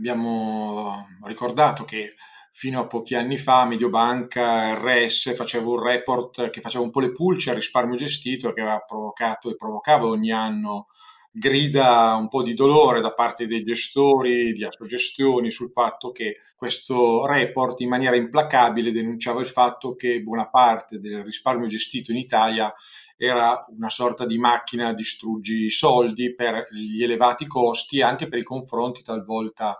abbiamo 0.00 1.08
ricordato 1.24 1.84
che 1.84 2.14
fino 2.52 2.80
a 2.80 2.86
pochi 2.86 3.14
anni 3.14 3.36
fa 3.36 3.66
Mediobanca 3.66 4.74
RS 4.74 5.34
faceva 5.36 5.68
un 5.68 5.82
report 5.82 6.48
che 6.48 6.62
faceva 6.62 6.82
un 6.82 6.90
po' 6.90 7.00
le 7.00 7.12
pulce 7.12 7.50
al 7.50 7.56
risparmio 7.56 7.96
gestito 7.96 8.52
che 8.52 8.62
aveva 8.62 8.80
provocato 8.80 9.50
e 9.50 9.56
provocava 9.56 10.06
ogni 10.06 10.32
anno 10.32 10.86
grida 11.30 12.14
un 12.14 12.28
po' 12.28 12.42
di 12.42 12.54
dolore 12.54 13.00
da 13.00 13.12
parte 13.12 13.46
dei 13.46 13.62
gestori 13.62 14.52
di 14.52 14.64
assogestioni 14.64 15.50
sul 15.50 15.70
fatto 15.70 16.10
che 16.10 16.38
questo 16.56 17.26
report 17.26 17.80
in 17.80 17.88
maniera 17.88 18.16
implacabile 18.16 18.90
denunciava 18.90 19.40
il 19.40 19.46
fatto 19.46 19.94
che 19.94 20.20
buona 20.22 20.48
parte 20.48 20.98
del 20.98 21.22
risparmio 21.22 21.68
gestito 21.68 22.10
in 22.10 22.16
Italia 22.16 22.74
era 23.22 23.66
una 23.76 23.90
sorta 23.90 24.24
di 24.24 24.38
macchina 24.38 24.94
distruggi 24.94 25.68
soldi 25.68 26.34
per 26.34 26.68
gli 26.70 27.02
elevati 27.02 27.46
costi 27.46 28.00
anche 28.00 28.28
per 28.28 28.38
i 28.38 28.42
confronti 28.42 29.02
talvolta 29.02 29.78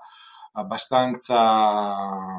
abbastanza 0.52 2.38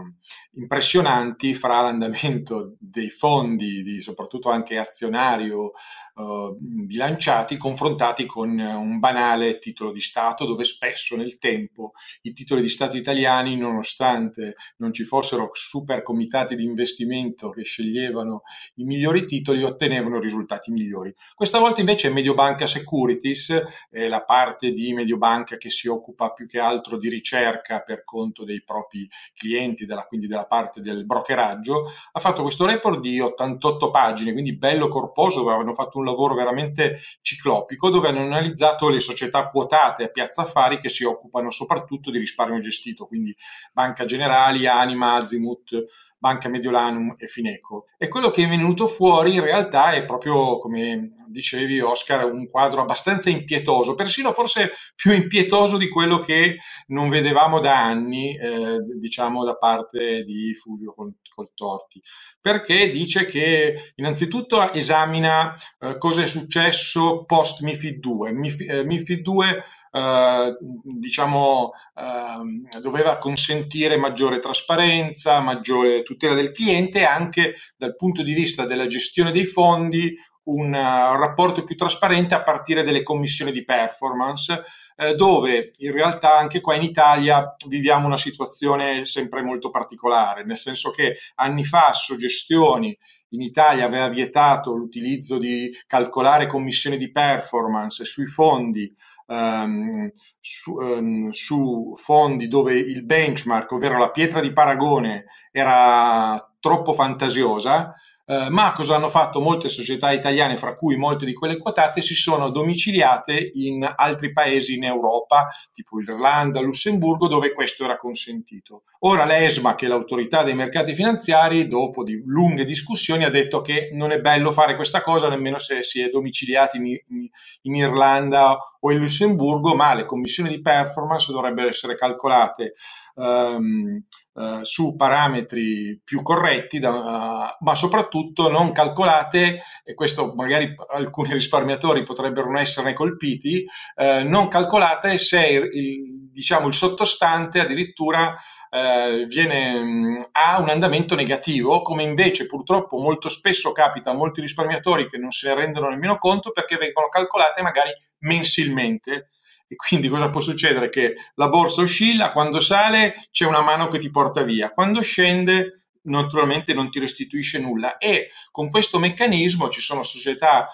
impressionanti 0.53 1.53
fra 1.53 1.81
l'andamento 1.81 2.75
dei 2.79 3.09
fondi, 3.09 3.83
di, 3.83 4.01
soprattutto 4.01 4.49
anche 4.49 4.77
azionario, 4.77 5.71
uh, 6.15 6.55
bilanciati, 6.59 7.55
confrontati 7.57 8.25
con 8.25 8.57
un 8.59 8.99
banale 8.99 9.59
titolo 9.59 9.91
di 9.91 10.01
Stato, 10.01 10.45
dove 10.45 10.63
spesso 10.63 11.15
nel 11.15 11.37
tempo 11.37 11.93
i 12.23 12.33
titoli 12.33 12.61
di 12.61 12.69
Stato 12.69 12.97
italiani, 12.97 13.55
nonostante 13.55 14.55
non 14.77 14.91
ci 14.91 15.03
fossero 15.03 15.49
super 15.53 16.01
comitati 16.01 16.55
di 16.55 16.63
investimento 16.63 17.49
che 17.49 17.63
sceglievano 17.63 18.41
i 18.75 18.83
migliori 18.83 19.25
titoli, 19.25 19.63
ottenevano 19.63 20.19
risultati 20.19 20.71
migliori. 20.71 21.13
Questa 21.33 21.59
volta 21.59 21.79
invece 21.79 22.09
Mediobanca 22.09 22.65
Securities, 22.65 23.49
eh, 23.89 24.07
la 24.09 24.23
parte 24.23 24.71
di 24.71 24.93
Mediobanca 24.93 25.55
che 25.57 25.69
si 25.69 25.87
occupa 25.87 26.31
più 26.31 26.45
che 26.45 26.59
altro 26.59 26.97
di 26.97 27.07
ricerca 27.09 27.81
per 27.81 28.03
conto 28.03 28.43
dei 28.43 28.61
propri 28.63 29.07
clienti, 29.33 29.85
della, 29.85 30.03
quindi 30.03 30.27
della 30.27 30.40
parte 30.45 30.81
del 30.81 31.05
brokeraggio, 31.05 31.91
ha 32.11 32.19
fatto 32.19 32.41
questo 32.41 32.65
report 32.65 32.99
di 32.99 33.19
88 33.19 33.91
pagine, 33.91 34.31
quindi 34.31 34.55
bello 34.55 34.87
corposo, 34.87 35.39
dove 35.39 35.53
hanno 35.53 35.73
fatto 35.73 35.97
un 35.97 36.05
lavoro 36.05 36.33
veramente 36.35 36.99
ciclopico, 37.21 37.89
dove 37.89 38.07
hanno 38.07 38.21
analizzato 38.21 38.89
le 38.89 38.99
società 38.99 39.49
quotate 39.49 40.05
a 40.05 40.09
Piazza 40.09 40.43
Affari 40.43 40.77
che 40.77 40.89
si 40.89 41.03
occupano 41.03 41.49
soprattutto 41.49 42.11
di 42.11 42.17
risparmio 42.17 42.59
gestito, 42.59 43.05
quindi 43.05 43.35
Banca 43.73 44.05
Generali, 44.05 44.67
Anima, 44.67 45.15
Azimut, 45.15 45.85
Banca 46.21 46.49
Mediolanum 46.49 47.15
e 47.17 47.25
Fineco. 47.25 47.87
E 47.97 48.07
quello 48.07 48.29
che 48.29 48.43
è 48.43 48.47
venuto 48.47 48.85
fuori 48.85 49.33
in 49.33 49.41
realtà 49.41 49.93
è 49.93 50.05
proprio, 50.05 50.59
come 50.59 51.15
dicevi 51.29 51.79
Oscar, 51.79 52.31
un 52.31 52.47
quadro 52.47 52.81
abbastanza 52.81 53.31
impietoso, 53.31 53.95
persino 53.95 54.31
forse 54.31 54.71
più 54.93 55.13
impietoso 55.13 55.77
di 55.77 55.89
quello 55.89 56.19
che 56.19 56.59
non 56.87 57.09
vedevamo 57.09 57.59
da 57.59 57.83
anni, 57.83 58.37
eh, 58.37 58.77
diciamo 58.99 59.43
da 59.43 59.55
parte 59.55 60.23
di 60.23 60.53
Fulvio 60.53 60.93
Coltorti, 60.93 61.99
perché 62.39 62.91
dice 62.91 63.25
che 63.25 63.93
innanzitutto 63.95 64.71
esamina 64.73 65.55
eh, 65.79 65.97
cosa 65.97 66.21
è 66.21 66.27
successo 66.27 67.23
post 67.25 67.61
MIFID 67.61 67.97
2. 67.97 68.31
MIFID, 68.31 68.69
eh, 68.69 68.83
MIFID 68.83 69.21
2 69.21 69.63
eh, 69.91 70.57
diciamo, 70.83 71.71
eh, 71.95 72.79
doveva 72.79 73.17
consentire 73.17 73.97
maggiore 73.97 74.39
trasparenza, 74.39 75.39
maggiore 75.39 76.03
tutela 76.03 76.33
del 76.33 76.51
cliente 76.51 77.03
anche 77.05 77.55
dal 77.77 77.95
punto 77.95 78.23
di 78.23 78.33
vista 78.33 78.65
della 78.65 78.87
gestione 78.87 79.31
dei 79.31 79.45
fondi, 79.45 80.15
un 80.43 80.73
uh, 80.73 81.19
rapporto 81.19 81.63
più 81.63 81.75
trasparente 81.75 82.33
a 82.33 82.41
partire 82.41 82.83
dalle 82.83 83.03
commissioni 83.03 83.51
di 83.51 83.63
performance, 83.63 84.63
eh, 84.95 85.13
dove 85.13 85.71
in 85.77 85.91
realtà 85.91 86.37
anche 86.37 86.61
qua 86.61 86.75
in 86.75 86.81
Italia 86.81 87.55
viviamo 87.67 88.07
una 88.07 88.17
situazione 88.17 89.05
sempre 89.05 89.43
molto 89.43 89.69
particolare, 89.69 90.43
nel 90.43 90.57
senso 90.57 90.89
che 90.91 91.17
anni 91.35 91.63
fa 91.63 91.93
Soggestioni 91.93 92.97
in 93.29 93.41
Italia 93.41 93.85
aveva 93.85 94.09
vietato 94.09 94.75
l'utilizzo 94.75 95.37
di 95.37 95.71
calcolare 95.87 96.47
commissioni 96.47 96.97
di 96.97 97.11
performance 97.11 98.03
sui 98.03 98.25
fondi 98.25 98.93
um, 99.31 100.11
su, 100.39 100.73
um, 100.73 101.29
su, 101.29 101.93
fondi 101.95 102.47
dove 102.47 102.73
il 102.73 103.03
benchmark, 103.03 103.71
ovvero 103.71 103.97
la 103.97 104.11
pietra 104.11 104.41
di 104.41 104.51
paragone, 104.51 105.25
era 105.51 106.37
troppo 106.59 106.93
fantasiosa, 106.93 107.95
eh, 108.25 108.49
ma 108.49 108.71
cosa 108.73 108.95
hanno 108.95 109.09
fatto 109.09 109.41
molte 109.41 109.69
società 109.69 110.11
italiane, 110.11 110.57
fra 110.57 110.75
cui 110.75 110.95
molte 110.95 111.25
di 111.25 111.33
quelle 111.33 111.57
quotate, 111.57 112.01
si 112.01 112.15
sono 112.15 112.49
domiciliate 112.49 113.51
in 113.53 113.89
altri 113.95 114.31
paesi 114.31 114.75
in 114.75 114.83
Europa, 114.83 115.47
tipo 115.73 115.99
Irlanda, 115.99 116.61
Lussemburgo, 116.61 117.27
dove 117.27 117.53
questo 117.53 117.83
era 117.83 117.97
consentito. 117.97 118.83
Ora 118.99 119.25
l'ESMA, 119.25 119.75
che 119.75 119.85
è 119.85 119.89
l'autorità 119.89 120.43
dei 120.43 120.53
mercati 120.53 120.93
finanziari, 120.93 121.67
dopo 121.67 122.03
di 122.03 122.21
lunghe 122.25 122.65
discussioni, 122.65 123.23
ha 123.23 123.29
detto 123.29 123.61
che 123.61 123.89
non 123.93 124.11
è 124.11 124.19
bello 124.19 124.51
fare 124.51 124.75
questa 124.75 125.01
cosa 125.01 125.27
nemmeno 125.27 125.57
se 125.57 125.81
si 125.83 126.01
è 126.01 126.09
domiciliati 126.09 126.77
in, 126.77 126.85
in, 126.85 127.27
in 127.61 127.75
Irlanda 127.75 128.57
o 128.79 128.91
in 128.91 128.99
Lussemburgo, 128.99 129.73
ma 129.75 129.93
le 129.93 130.05
commissioni 130.05 130.49
di 130.49 130.61
performance 130.61 131.31
dovrebbero 131.31 131.67
essere 131.67 131.95
calcolate 131.95 132.75
um, 133.15 134.03
uh, 134.33 134.63
su 134.63 134.95
parametri 134.95 135.99
più 136.03 136.21
corretti, 136.21 136.79
da, 136.79 136.89
uh, 136.89 137.63
ma 137.63 137.75
soprattutto 137.75 138.49
non 138.49 138.71
calcolate, 138.71 139.61
e 139.83 139.93
questo 139.93 140.33
magari 140.35 140.73
alcuni 140.93 141.33
risparmiatori 141.33 142.03
potrebbero 142.03 142.47
non 142.47 142.59
esserne 142.59 142.93
colpiti, 142.93 143.65
uh, 143.95 144.27
non 144.27 144.47
calcolate 144.47 145.17
se 145.17 145.69
il, 145.71 146.29
diciamo, 146.31 146.67
il 146.67 146.73
sottostante 146.73 147.59
addirittura 147.59 148.35
eh, 148.73 149.25
viene, 149.27 150.29
ha 150.31 150.57
un 150.61 150.69
andamento 150.69 151.13
negativo, 151.13 151.81
come 151.81 152.03
invece 152.03 152.45
purtroppo 152.45 152.99
molto 152.99 153.27
spesso 153.27 153.73
capita 153.73 154.11
a 154.11 154.13
molti 154.13 154.39
risparmiatori 154.39 155.09
che 155.09 155.17
non 155.17 155.31
se 155.31 155.49
ne 155.49 155.55
rendono 155.55 155.89
nemmeno 155.89 156.17
conto 156.17 156.51
perché 156.51 156.77
vengono 156.77 157.09
calcolate 157.09 157.61
magari 157.61 157.89
mensilmente 158.19 159.31
e 159.71 159.75
quindi 159.77 160.09
cosa 160.09 160.29
può 160.29 160.41
succedere? 160.41 160.89
Che 160.89 161.15
la 161.35 161.47
borsa 161.47 161.79
oscilla, 161.79 162.33
quando 162.33 162.59
sale 162.59 163.15
c'è 163.31 163.45
una 163.45 163.61
mano 163.61 163.87
che 163.87 163.99
ti 163.99 164.09
porta 164.09 164.43
via, 164.43 164.71
quando 164.71 164.99
scende 164.99 165.85
naturalmente 166.03 166.73
non 166.73 166.89
ti 166.89 166.99
restituisce 166.99 167.57
nulla 167.57 167.95
e 167.97 168.31
con 168.51 168.69
questo 168.69 168.99
meccanismo 168.99 169.69
ci 169.69 169.79
sono 169.79 170.03
società 170.03 170.67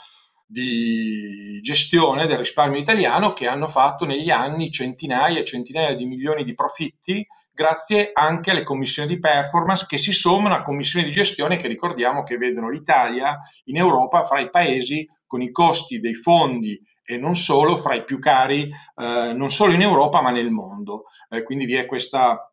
di 0.48 1.60
gestione 1.62 2.26
del 2.26 2.40
risparmio 2.40 2.80
italiano 2.80 3.34
che 3.34 3.46
hanno 3.46 3.68
fatto 3.68 4.04
negli 4.06 4.32
anni 4.32 4.72
centinaia 4.72 5.42
e 5.42 5.46
centinaia 5.46 5.94
di 5.96 6.08
milioni 6.08 6.44
di 6.44 6.56
profitti 6.56 7.24
grazie 7.54 8.10
anche 8.14 8.50
alle 8.50 8.64
commissioni 8.64 9.08
di 9.08 9.20
performance 9.20 9.86
che 9.88 10.00
si 10.00 10.12
sommano 10.12 10.56
a 10.56 10.64
commissioni 10.64 11.06
di 11.06 11.12
gestione 11.12 11.58
che 11.58 11.68
ricordiamo 11.68 12.24
che 12.24 12.38
vedono 12.38 12.72
l'Italia 12.72 13.38
in 13.66 13.78
Europa 13.78 14.24
fra 14.24 14.40
i 14.40 14.50
paesi 14.50 15.08
con 15.28 15.44
i 15.44 15.52
costi 15.52 16.00
dei 16.00 16.16
fondi 16.16 16.82
e 17.10 17.17
non 17.17 17.38
solo 17.38 17.78
fra 17.78 17.96
i 17.96 18.04
più 18.04 18.20
cari 18.20 18.70
eh, 18.98 19.32
non 19.34 19.50
solo 19.50 19.72
in 19.72 19.82
Europa 19.82 20.20
ma 20.22 20.30
nel 20.30 20.50
mondo. 20.50 21.06
Eh, 21.30 21.41
quindi 21.41 21.63
vi 21.63 21.76
è 21.76 21.86
questa, 21.86 22.52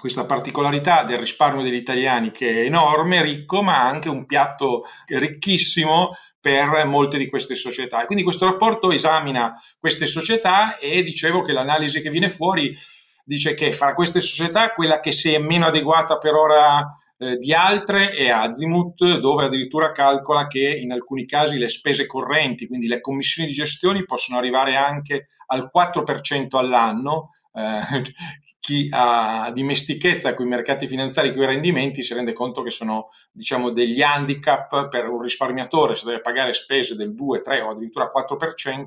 questa 0.00 0.24
particolarità 0.24 1.02
del 1.02 1.18
risparmio 1.18 1.62
degli 1.62 1.74
italiani 1.74 2.30
che 2.30 2.50
è 2.50 2.64
enorme, 2.64 3.20
ricco, 3.20 3.62
ma 3.62 3.82
anche 3.82 4.08
un 4.08 4.24
piatto 4.24 4.84
ricchissimo 5.08 6.16
per 6.40 6.86
molte 6.86 7.18
di 7.18 7.28
queste 7.28 7.54
società. 7.54 8.06
quindi 8.06 8.24
questo 8.24 8.46
rapporto 8.46 8.90
esamina 8.90 9.54
queste 9.78 10.06
società 10.06 10.76
e 10.76 11.02
dicevo 11.04 11.42
che 11.42 11.52
l'analisi 11.52 12.00
che 12.00 12.10
viene 12.10 12.30
fuori 12.30 12.76
dice 13.24 13.54
che 13.54 13.72
fra 13.72 13.94
queste 13.94 14.20
società 14.20 14.72
quella 14.72 15.00
che 15.00 15.12
si 15.12 15.32
è 15.32 15.38
meno 15.38 15.66
adeguata 15.66 16.18
per 16.18 16.34
ora 16.34 16.92
eh, 17.22 17.36
di 17.36 17.54
altre 17.54 18.10
è 18.10 18.30
Azimut, 18.30 19.20
dove 19.20 19.44
addirittura 19.44 19.92
calcola 19.92 20.48
che 20.48 20.76
in 20.76 20.90
alcuni 20.90 21.24
casi 21.24 21.56
le 21.56 21.68
spese 21.68 22.04
correnti, 22.04 22.66
quindi 22.66 22.88
le 22.88 23.00
commissioni 23.00 23.48
di 23.48 23.54
gestione, 23.54 24.04
possono 24.04 24.38
arrivare 24.38 24.74
anche 24.74 25.28
al 25.46 25.70
4% 25.72 26.56
all'anno, 26.56 27.30
eh, 27.52 27.80
chi 28.62 28.86
ha 28.92 29.50
dimestichezza 29.52 30.34
con 30.34 30.46
i 30.46 30.48
mercati 30.48 30.86
finanziari, 30.86 31.32
con 31.32 31.42
i 31.42 31.46
rendimenti, 31.46 32.00
si 32.00 32.14
rende 32.14 32.32
conto 32.32 32.62
che 32.62 32.70
sono 32.70 33.08
diciamo, 33.32 33.70
degli 33.70 34.00
handicap 34.00 34.88
per 34.88 35.08
un 35.08 35.20
risparmiatore, 35.20 35.96
se 35.96 36.06
deve 36.06 36.20
pagare 36.20 36.52
spese 36.52 36.94
del 36.94 37.12
2, 37.12 37.40
3 37.40 37.60
o 37.60 37.70
addirittura 37.70 38.12
4% 38.14 38.86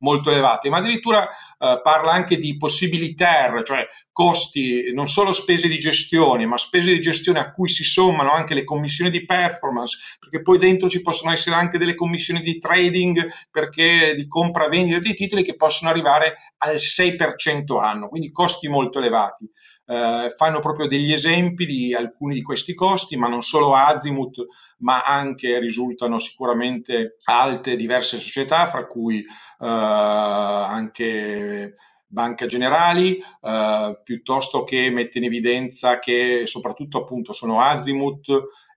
molto 0.00 0.30
elevate, 0.30 0.68
ma 0.68 0.76
addirittura 0.76 1.26
eh, 1.26 1.80
parla 1.82 2.12
anche 2.12 2.36
di 2.36 2.58
possibilità, 2.58 3.50
cioè 3.62 3.88
costi, 4.12 4.92
non 4.92 5.08
solo 5.08 5.32
spese 5.32 5.68
di 5.68 5.78
gestione, 5.78 6.44
ma 6.44 6.58
spese 6.58 6.92
di 6.92 7.00
gestione 7.00 7.38
a 7.38 7.50
cui 7.50 7.70
si 7.70 7.82
sommano 7.82 8.30
anche 8.30 8.52
le 8.52 8.62
commissioni 8.62 9.10
di 9.10 9.24
performance, 9.24 9.96
perché 10.20 10.42
poi 10.42 10.58
dentro 10.58 10.86
ci 10.90 11.00
possono 11.00 11.32
essere 11.32 11.56
anche 11.56 11.78
delle 11.78 11.94
commissioni 11.94 12.42
di 12.42 12.58
trading, 12.58 13.26
perché 13.50 14.14
di 14.14 14.26
compra-vendita 14.28 14.98
dei 14.98 15.14
titoli 15.14 15.42
che 15.42 15.56
possono 15.56 15.88
arrivare 15.90 16.52
al 16.58 16.74
6% 16.74 17.80
anno, 17.80 18.08
quindi 18.08 18.30
costi 18.30 18.68
molto 18.68 18.98
elevati 18.98 19.12
elevati. 19.14 19.50
Eh, 19.86 20.34
fanno 20.36 20.60
proprio 20.60 20.86
degli 20.86 21.12
esempi 21.12 21.66
di 21.66 21.94
alcuni 21.94 22.34
di 22.34 22.42
questi 22.42 22.74
costi, 22.74 23.16
ma 23.16 23.28
non 23.28 23.42
solo 23.42 23.74
Azimut, 23.74 24.46
ma 24.78 25.02
anche 25.02 25.58
risultano 25.58 26.18
sicuramente 26.18 27.18
alte 27.24 27.76
diverse 27.76 28.18
società, 28.18 28.66
fra 28.66 28.86
cui 28.86 29.20
eh, 29.20 29.66
anche 29.66 31.74
Banca 32.06 32.46
Generali, 32.46 33.18
eh, 33.18 34.00
piuttosto 34.02 34.64
che 34.64 34.90
mette 34.90 35.18
in 35.18 35.24
evidenza 35.24 35.98
che 35.98 36.42
soprattutto 36.46 36.98
appunto 36.98 37.32
sono 37.32 37.60
Azimut 37.60 38.28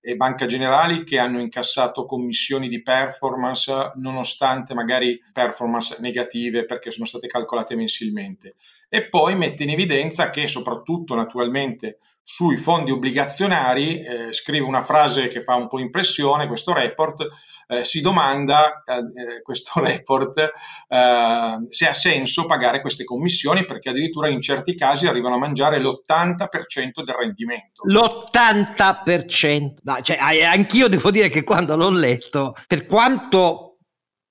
e 0.01 0.15
Banca 0.15 0.45
Generali 0.45 1.03
che 1.03 1.19
hanno 1.19 1.41
incassato 1.41 2.05
commissioni 2.05 2.69
di 2.69 2.81
performance 2.81 3.91
nonostante 3.95 4.73
magari 4.73 5.21
performance 5.33 5.97
negative 5.99 6.63
perché 6.63 6.91
sono 6.91 7.05
state 7.05 7.27
calcolate 7.27 7.75
mensilmente 7.75 8.55
e 8.89 9.09
poi 9.09 9.35
mette 9.35 9.63
in 9.63 9.69
evidenza 9.69 10.29
che 10.29 10.47
soprattutto 10.47 11.15
naturalmente 11.15 11.99
sui 12.29 12.57
fondi 12.57 12.91
obbligazionari, 12.91 14.01
eh, 14.01 14.33
scrive 14.33 14.65
una 14.65 14.81
frase 14.81 15.29
che 15.29 15.41
fa 15.41 15.55
un 15.55 15.69
po' 15.69 15.79
impressione, 15.79 16.47
questo 16.47 16.73
report, 16.73 17.25
eh, 17.67 17.85
si 17.85 18.01
domanda, 18.01 18.83
eh, 18.83 18.97
eh 18.97 19.41
questo 19.41 19.79
report, 19.83 20.37
eh, 20.37 21.57
se 21.69 21.87
ha 21.87 21.93
senso 21.93 22.45
pagare 22.45 22.81
queste 22.81 23.05
commissioni 23.05 23.65
perché 23.65 23.89
addirittura 23.89 24.27
in 24.27 24.41
certi 24.41 24.75
casi 24.75 25.07
arrivano 25.07 25.35
a 25.35 25.39
mangiare 25.39 25.79
l'80% 25.79 27.03
del 27.05 27.15
rendimento. 27.17 27.83
L'80%, 27.85 29.75
no, 29.83 30.01
cioè, 30.01 30.17
anch'io 30.43 30.89
devo 30.89 31.11
dire 31.11 31.29
che 31.29 31.45
quando 31.45 31.77
l'ho 31.77 31.89
letto, 31.89 32.55
per 32.67 32.85
quanto 32.85 33.66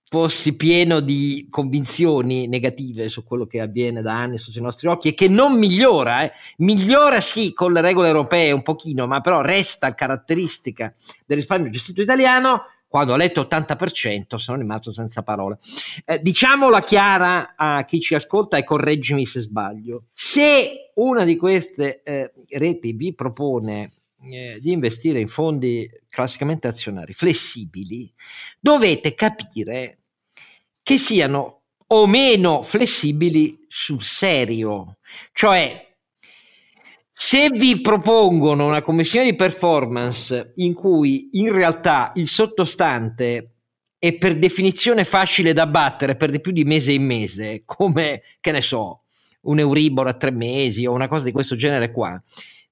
fossi 0.08 0.54
pieno 0.54 1.00
di 1.00 1.48
convinzioni 1.50 2.46
negative 2.46 3.08
su 3.08 3.24
quello 3.24 3.46
che 3.46 3.60
avviene 3.60 4.02
da 4.02 4.14
anni 4.14 4.38
sotto 4.38 4.58
i 4.58 4.62
nostri 4.62 4.88
occhi 4.88 5.08
e 5.08 5.14
che 5.14 5.28
non 5.28 5.58
migliora, 5.58 6.22
eh. 6.22 6.32
migliora 6.58 7.20
sì 7.20 7.52
con 7.52 7.72
le 7.72 7.80
regole 7.80 8.08
europee 8.08 8.52
un 8.52 8.62
pochino, 8.62 9.06
ma 9.06 9.20
però 9.20 9.40
resta 9.40 9.94
caratteristica 9.94 10.94
del 11.26 11.38
risparmio 11.38 11.70
gestito 11.70 12.02
italiano. 12.02 12.62
Quando 12.88 13.14
ho 13.14 13.16
letto 13.16 13.42
80% 13.42 14.36
sono 14.36 14.58
rimasto 14.58 14.92
senza 14.92 15.22
parole. 15.22 15.58
Eh, 16.04 16.20
diciamola 16.20 16.80
chiara 16.80 17.54
a 17.56 17.84
chi 17.84 18.00
ci 18.00 18.14
ascolta 18.14 18.56
e 18.56 18.64
correggimi 18.64 19.26
se 19.26 19.40
sbaglio. 19.40 20.04
Se 20.12 20.92
una 20.94 21.24
di 21.24 21.36
queste 21.36 22.02
eh, 22.04 22.32
reti 22.50 22.92
vi 22.92 23.12
propone 23.12 23.92
eh, 24.22 24.58
di 24.60 24.70
investire 24.70 25.20
in 25.20 25.28
fondi 25.28 25.88
classicamente 26.16 26.66
azionari 26.66 27.12
flessibili, 27.12 28.10
dovete 28.58 29.14
capire 29.14 29.98
che 30.82 30.96
siano 30.96 31.64
o 31.88 32.06
meno 32.06 32.62
flessibili 32.62 33.66
sul 33.68 34.02
serio. 34.02 34.96
Cioè, 35.32 35.94
se 37.12 37.50
vi 37.50 37.82
propongono 37.82 38.66
una 38.66 38.80
commissione 38.80 39.26
di 39.26 39.36
performance 39.36 40.52
in 40.54 40.72
cui 40.72 41.28
in 41.32 41.52
realtà 41.52 42.12
il 42.14 42.28
sottostante 42.28 43.56
è 43.98 44.16
per 44.16 44.38
definizione 44.38 45.04
facile 45.04 45.52
da 45.52 45.66
battere 45.66 46.16
per 46.16 46.30
di 46.30 46.40
più 46.40 46.52
di 46.52 46.64
mese 46.64 46.92
in 46.92 47.04
mese, 47.04 47.62
come 47.66 48.22
che 48.40 48.52
ne 48.52 48.62
so, 48.62 49.02
un 49.42 49.58
Euribor 49.58 50.06
a 50.06 50.14
tre 50.14 50.30
mesi 50.30 50.86
o 50.86 50.92
una 50.92 51.08
cosa 51.08 51.26
di 51.26 51.32
questo 51.32 51.56
genere 51.56 51.92
qua, 51.92 52.18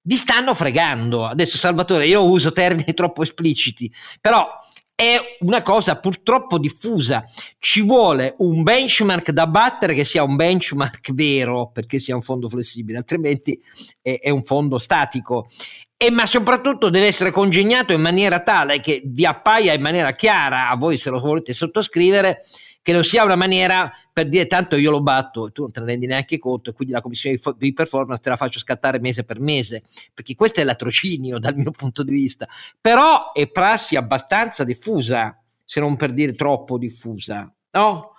vi 0.05 0.17
stanno 0.17 0.55
fregando. 0.55 1.27
Adesso 1.27 1.59
Salvatore, 1.59 2.07
io 2.07 2.25
uso 2.25 2.53
termini 2.53 2.93
troppo 2.95 3.23
espliciti, 3.23 3.93
però 4.21 4.49
è 4.95 5.19
una 5.41 5.63
cosa 5.63 5.97
purtroppo 5.99 6.59
diffusa. 6.59 7.25
Ci 7.59 7.83
vuole 7.83 8.35
un 8.39 8.63
benchmark 8.63 9.31
da 9.31 9.47
battere 9.47 9.95
che 9.95 10.05
sia 10.05 10.23
un 10.23 10.37
benchmark 10.37 11.13
vero 11.13 11.71
perché 11.73 11.99
sia 11.99 12.15
un 12.15 12.23
fondo 12.23 12.49
flessibile, 12.49 12.99
altrimenti 12.99 13.61
è, 14.01 14.21
è 14.21 14.31
un 14.31 14.45
fondo 14.45 14.79
statico. 14.79 15.49
E, 15.97 16.11
ma 16.11 16.27
soprattutto 16.27 16.91
deve 16.91 17.07
essere 17.07 17.31
congegnato 17.31 17.93
in 17.93 18.01
maniera 18.01 18.41
tale 18.43 18.81
che 18.81 19.03
vi 19.05 19.25
appaia 19.25 19.73
in 19.73 19.81
maniera 19.81 20.13
chiara 20.13 20.69
a 20.69 20.77
voi 20.77 20.99
se 20.99 21.09
lo 21.09 21.19
volete 21.19 21.53
sottoscrivere 21.53 22.43
che 22.85 22.93
non 22.93 23.03
sia 23.03 23.25
una 23.25 23.35
maniera 23.35 23.91
per 24.13 24.29
dire 24.29 24.47
tanto 24.47 24.77
io 24.77 24.91
lo 24.91 25.01
batto 25.01 25.47
e 25.47 25.53
tu 25.53 25.63
non 25.63 25.73
te 25.73 25.81
ne 25.81 25.87
rendi 25.87 26.05
neanche 26.05 26.39
conto 26.39 26.69
e 26.69 26.73
quindi 26.75 26.93
la 26.93 27.01
commissione 27.01 27.41
di 27.57 27.73
performance 27.73 28.23
te 28.23 28.29
la 28.29 28.37
faccio 28.37 28.59
scattare 28.59 29.01
mese 29.01 29.25
per 29.25 29.41
mese, 29.41 29.83
perché 30.13 30.35
questo 30.35 30.61
è 30.61 30.65
l'atrocinio 30.65 31.39
dal 31.39 31.57
mio 31.57 31.71
punto 31.71 32.03
di 32.03 32.13
vista, 32.13 32.47
però 32.79 33.33
è 33.33 33.47
prassi 33.49 33.97
abbastanza 33.97 34.65
diffusa, 34.65 35.43
se 35.65 35.81
non 35.81 35.97
per 35.97 36.13
dire 36.13 36.35
troppo 36.35 36.77
diffusa, 36.77 37.51
no? 37.71 38.13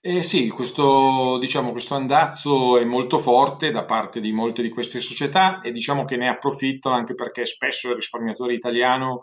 Eh 0.00 0.24
sì, 0.24 0.48
questo, 0.48 1.38
diciamo, 1.38 1.70
questo 1.70 1.94
andazzo 1.94 2.78
è 2.78 2.84
molto 2.84 3.20
forte 3.20 3.70
da 3.70 3.84
parte 3.84 4.20
di 4.20 4.32
molte 4.32 4.60
di 4.62 4.68
queste 4.68 4.98
società 4.98 5.60
e 5.60 5.70
diciamo 5.70 6.04
che 6.04 6.16
ne 6.16 6.28
approfittano 6.28 6.96
anche 6.96 7.14
perché 7.14 7.46
spesso 7.46 7.90
il 7.90 7.94
risparmiatore 7.94 8.52
italiano 8.52 9.20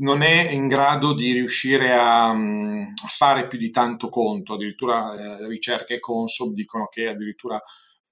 non 0.00 0.22
è 0.22 0.50
in 0.50 0.68
grado 0.68 1.14
di 1.14 1.32
riuscire 1.32 1.92
a, 1.92 2.32
mm, 2.32 2.82
a 3.04 3.08
fare 3.08 3.46
più 3.46 3.58
di 3.58 3.70
tanto 3.70 4.08
conto, 4.08 4.54
addirittura 4.54 5.14
eh, 5.14 5.46
ricerche 5.46 6.00
Consob 6.00 6.52
dicono 6.52 6.86
che 6.86 7.08
addirittura 7.08 7.60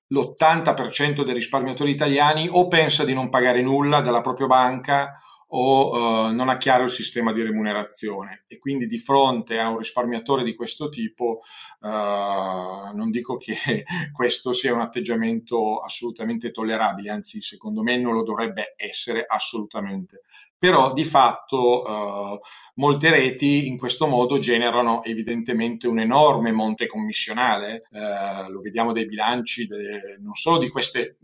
l'80% 0.08 1.22
dei 1.22 1.34
risparmiatori 1.34 1.90
italiani 1.90 2.48
o 2.50 2.66
pensa 2.66 3.04
di 3.04 3.12
non 3.12 3.28
pagare 3.28 3.60
nulla 3.62 4.00
dalla 4.00 4.22
propria 4.22 4.46
banca 4.46 5.20
o 5.48 6.26
uh, 6.28 6.34
non 6.34 6.48
ha 6.48 6.56
chiaro 6.56 6.84
il 6.84 6.90
sistema 6.90 7.32
di 7.32 7.42
remunerazione. 7.42 8.44
E 8.46 8.58
quindi 8.58 8.86
di 8.86 8.98
fronte 8.98 9.58
a 9.58 9.68
un 9.70 9.78
risparmiatore 9.78 10.42
di 10.42 10.54
questo 10.54 10.88
tipo 10.88 11.40
uh, 11.80 11.88
non 12.94 13.10
dico 13.10 13.36
che 13.36 13.56
questo 14.12 14.52
sia 14.52 14.74
un 14.74 14.80
atteggiamento 14.80 15.78
assolutamente 15.78 16.50
tollerabile, 16.50 17.10
anzi 17.10 17.40
secondo 17.40 17.82
me 17.82 17.96
non 17.98 18.14
lo 18.14 18.22
dovrebbe 18.22 18.74
essere 18.76 19.24
assolutamente. 19.26 20.22
Però 20.58 20.92
di 20.92 21.04
fatto 21.04 21.86
eh, 21.86 22.40
molte 22.74 23.10
reti 23.10 23.68
in 23.68 23.78
questo 23.78 24.08
modo 24.08 24.40
generano 24.40 25.04
evidentemente 25.04 25.86
un 25.86 26.00
enorme 26.00 26.50
monte 26.50 26.86
commissionale, 26.86 27.84
eh, 27.92 28.50
lo 28.50 28.60
vediamo 28.60 28.92
dai 28.92 29.06
bilanci 29.06 29.68
de, 29.68 30.18
non 30.20 30.34
solo 30.34 30.58
di 30.58 30.68
queste 30.68 31.18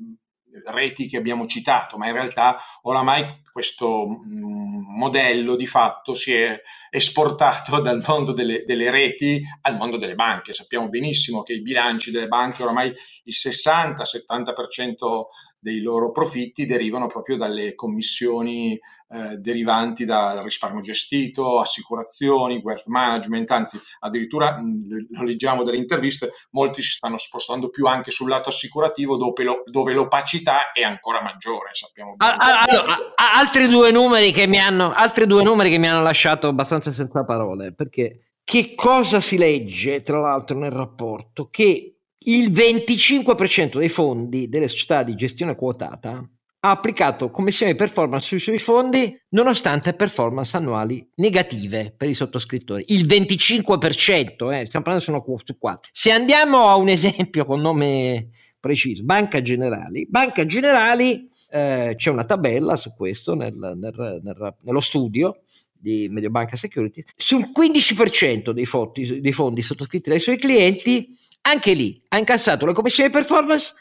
reti 0.66 1.06
che 1.08 1.16
abbiamo 1.16 1.46
citato, 1.46 1.96
ma 1.96 2.06
in 2.06 2.12
realtà 2.12 2.58
oramai 2.82 3.42
questo 3.52 4.06
mm, 4.06 4.96
modello 4.96 5.56
di 5.56 5.66
fatto 5.66 6.14
si 6.14 6.32
è 6.32 6.60
esportato 6.90 7.80
dal 7.82 8.02
mondo 8.06 8.32
delle, 8.32 8.64
delle, 8.64 8.90
reti 8.90 9.42
al 9.62 9.76
mondo 9.76 9.96
delle 9.96 10.14
banche. 10.14 10.52
Sappiamo 10.52 10.88
benissimo 10.88 11.42
che 11.42 11.52
i 11.54 11.62
bilanci 11.62 12.10
delle 12.10 12.28
banche 12.28 12.62
oramai 12.62 12.88
il 12.88 13.34
60-70% 13.34 15.22
dei 15.64 15.80
loro 15.80 16.10
profitti 16.10 16.66
derivano 16.66 17.06
proprio 17.06 17.38
dalle 17.38 17.74
commissioni 17.74 18.78
eh, 19.08 19.36
derivanti 19.38 20.04
dal 20.04 20.42
risparmio 20.42 20.82
gestito, 20.82 21.58
assicurazioni, 21.58 22.60
wealth 22.62 22.84
management, 22.84 23.50
anzi 23.50 23.80
addirittura, 24.00 24.60
lo 24.60 25.22
leggiamo 25.22 25.62
dalle 25.62 25.78
interviste, 25.78 26.32
molti 26.50 26.82
si 26.82 26.90
stanno 26.90 27.16
spostando 27.16 27.70
più 27.70 27.86
anche 27.86 28.10
sul 28.10 28.28
lato 28.28 28.50
assicurativo 28.50 29.16
dove, 29.16 29.42
lo, 29.42 29.62
dove 29.64 29.94
l'opacità 29.94 30.70
è 30.72 30.82
ancora 30.82 31.22
maggiore, 31.22 31.70
sappiamo 31.72 32.14
bene. 32.14 32.36
Allora, 32.38 32.96
altri, 33.14 33.66
due 33.66 33.90
numeri 33.90 34.32
che 34.32 34.46
mi 34.46 34.60
hanno, 34.60 34.92
altri 34.92 35.26
due 35.26 35.42
numeri 35.42 35.70
che 35.70 35.78
mi 35.78 35.88
hanno 35.88 36.02
lasciato 36.02 36.48
abbastanza 36.48 36.90
senza 36.90 37.24
parole, 37.24 37.72
perché 37.72 38.26
che 38.44 38.74
cosa 38.74 39.22
si 39.22 39.38
legge, 39.38 40.02
tra 40.02 40.18
l'altro, 40.20 40.58
nel 40.58 40.72
rapporto? 40.72 41.48
Che 41.50 41.93
il 42.24 42.50
25% 42.52 43.78
dei 43.78 43.88
fondi 43.88 44.48
delle 44.48 44.68
società 44.68 45.02
di 45.02 45.14
gestione 45.14 45.54
quotata 45.54 46.26
ha 46.66 46.70
applicato 46.70 47.30
commissioni 47.30 47.72
di 47.72 47.78
performance 47.78 48.26
sui 48.26 48.38
suoi 48.38 48.58
fondi 48.58 49.14
nonostante 49.30 49.92
performance 49.92 50.56
annuali 50.56 51.06
negative 51.16 51.92
per 51.94 52.08
i 52.08 52.14
sottoscrittori. 52.14 52.84
Il 52.88 53.06
25%, 53.06 54.50
eh, 54.50 54.64
stiamo 54.64 54.84
parlando 54.84 55.40
su 55.44 55.58
qua. 55.58 55.78
Se 55.92 56.10
andiamo 56.10 56.68
a 56.68 56.76
un 56.76 56.88
esempio 56.88 57.44
con 57.44 57.60
nome 57.60 58.30
preciso, 58.58 59.04
Banca 59.04 59.42
Generali. 59.42 60.06
Banca 60.08 60.46
Generali, 60.46 61.28
eh, 61.50 61.92
c'è 61.96 62.08
una 62.08 62.24
tabella 62.24 62.76
su 62.76 62.94
questo 62.94 63.34
nel, 63.34 63.54
nel, 63.54 64.20
nel, 64.22 64.54
nello 64.62 64.80
studio 64.80 65.40
di 65.84 66.08
Mediobanca 66.10 66.56
Security, 66.56 67.04
sul 67.14 67.50
15% 67.54 68.52
dei 68.52 68.64
fondi, 68.64 69.20
dei 69.20 69.32
fondi 69.32 69.60
sottoscritti 69.60 70.08
dai 70.08 70.18
suoi 70.18 70.38
clienti, 70.38 71.14
anche 71.46 71.72
lì 71.72 72.02
ha 72.08 72.18
incassato 72.18 72.66
la 72.66 72.72
commissione 72.72 73.08
di 73.08 73.14
performance 73.14 73.74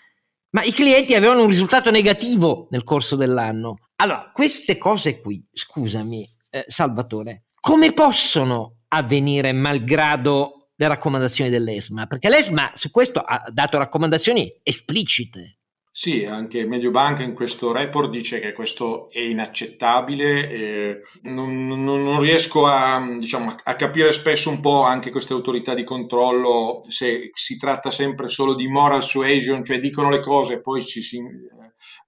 ma 0.53 0.63
i 0.63 0.71
clienti 0.71 1.15
avevano 1.15 1.41
un 1.41 1.47
risultato 1.47 1.89
negativo 1.89 2.67
nel 2.69 2.83
corso 2.83 3.15
dell'anno. 3.15 3.77
Allora, 3.95 4.29
queste 4.31 4.77
cose 4.77 5.19
qui, 5.19 5.43
scusami, 5.51 6.27
eh, 6.49 6.65
Salvatore, 6.67 7.45
come 7.59 7.91
possono 7.91 8.81
avvenire 8.89 9.51
malgrado 9.51 10.69
le 10.75 10.87
raccomandazioni 10.87 11.49
dell'ESMA? 11.49 12.05
Perché 12.05 12.29
l'ESMA 12.29 12.71
su 12.75 12.91
questo 12.91 13.19
ha 13.21 13.43
dato 13.51 13.79
raccomandazioni 13.79 14.59
esplicite. 14.61 15.57
Sì, 15.95 16.25
anche 16.25 16.65
Mediobanca 16.65 17.21
in 17.21 17.35
questo 17.35 17.71
report 17.71 18.09
dice 18.09 18.39
che 18.39 18.51
questo 18.51 19.11
è 19.11 19.19
inaccettabile 19.19 21.03
non, 21.21 21.67
non, 21.67 21.83
non 21.83 22.19
riesco 22.19 22.65
a, 22.65 22.99
diciamo, 23.19 23.55
a, 23.63 23.75
capire 23.75 24.11
spesso 24.11 24.49
un 24.49 24.59
po' 24.59 24.81
anche 24.81 25.11
queste 25.11 25.33
autorità 25.33 25.75
di 25.75 25.83
controllo 25.83 26.81
se 26.87 27.29
si 27.33 27.57
tratta 27.57 27.91
sempre 27.91 28.27
solo 28.27 28.55
di 28.55 28.67
moral 28.67 29.03
suasion, 29.03 29.63
cioè 29.63 29.79
dicono 29.79 30.09
le 30.09 30.19
cose 30.19 30.55
e 30.55 30.61
poi 30.61 30.83
ci 30.83 30.99
si 30.99 31.21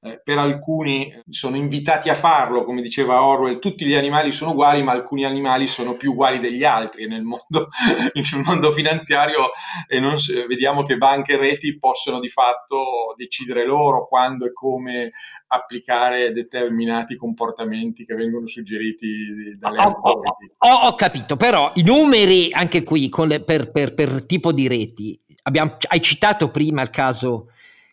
eh, 0.01 0.21
per 0.23 0.38
alcuni 0.38 1.11
sono 1.29 1.55
invitati 1.55 2.09
a 2.09 2.15
farlo, 2.15 2.63
come 2.63 2.81
diceva 2.81 3.23
Orwell, 3.23 3.59
tutti 3.59 3.85
gli 3.85 3.95
animali 3.95 4.31
sono 4.31 4.51
uguali, 4.51 4.83
ma 4.83 4.91
alcuni 4.91 5.25
animali 5.25 5.65
sono 5.65 5.95
più 5.95 6.11
uguali 6.11 6.39
degli 6.39 6.63
altri 6.63 7.07
nel 7.07 7.23
mondo, 7.23 7.69
nel 8.13 8.43
mondo 8.45 8.71
finanziario 8.71 9.49
e 9.88 9.99
non, 9.99 10.15
vediamo 10.47 10.83
che 10.83 10.97
banche 10.97 11.33
e 11.33 11.38
reti 11.38 11.77
possono 11.79 12.19
di 12.19 12.29
fatto 12.29 13.15
decidere 13.17 13.65
loro 13.65 14.07
quando 14.07 14.45
e 14.45 14.53
come 14.53 15.09
applicare 15.47 16.31
determinati 16.31 17.15
comportamenti 17.15 18.05
che 18.05 18.13
vengono 18.13 18.45
suggeriti 18.45 19.55
dalle 19.57 19.81
ho, 19.81 19.89
ho, 19.89 20.21
ho, 20.57 20.88
ho 20.88 20.95
capito, 20.95 21.35
però 21.35 21.71
i 21.75 21.83
numeri 21.83 22.51
anche 22.51 22.83
qui 22.83 23.09
le, 23.25 23.43
per, 23.43 23.71
per, 23.71 23.93
per, 23.93 24.25
tipo 24.25 24.51
di 24.51 24.67
reti, 24.67 25.19
abbiamo, 25.43 25.77
hai 25.88 26.01
citato 26.01 26.49
prima 26.51 26.81
il 26.81 26.89
caso 26.89 27.47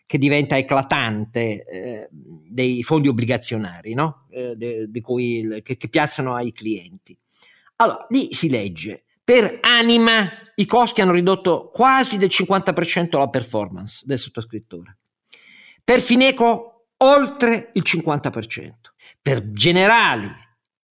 che 0.05 0.17
diventa 0.17 0.57
eclatante 0.57 1.65
eh, 1.65 2.07
dei 2.11 2.83
fondi 2.83 3.07
obbligazionari 3.07 3.93
no? 3.93 4.27
eh, 4.29 4.53
de, 4.55 4.85
de 4.89 5.01
cui, 5.01 5.61
che, 5.63 5.77
che 5.77 5.87
piazzano 5.87 6.35
ai 6.35 6.51
clienti. 6.51 7.17
Allora, 7.77 8.05
lì 8.09 8.33
si 8.33 8.49
legge, 8.49 9.03
per 9.23 9.59
anima 9.61 10.29
i 10.55 10.65
costi 10.65 11.01
hanno 11.01 11.13
ridotto 11.13 11.69
quasi 11.69 12.17
del 12.17 12.29
50% 12.29 13.17
la 13.17 13.29
performance 13.29 14.03
del 14.05 14.19
sottoscrittore. 14.19 14.97
Per 15.83 15.99
Fineco 15.99 16.73
oltre 16.97 17.71
il 17.73 17.83
50%. 17.85 18.71
Per 19.21 19.51
Generali 19.51 20.29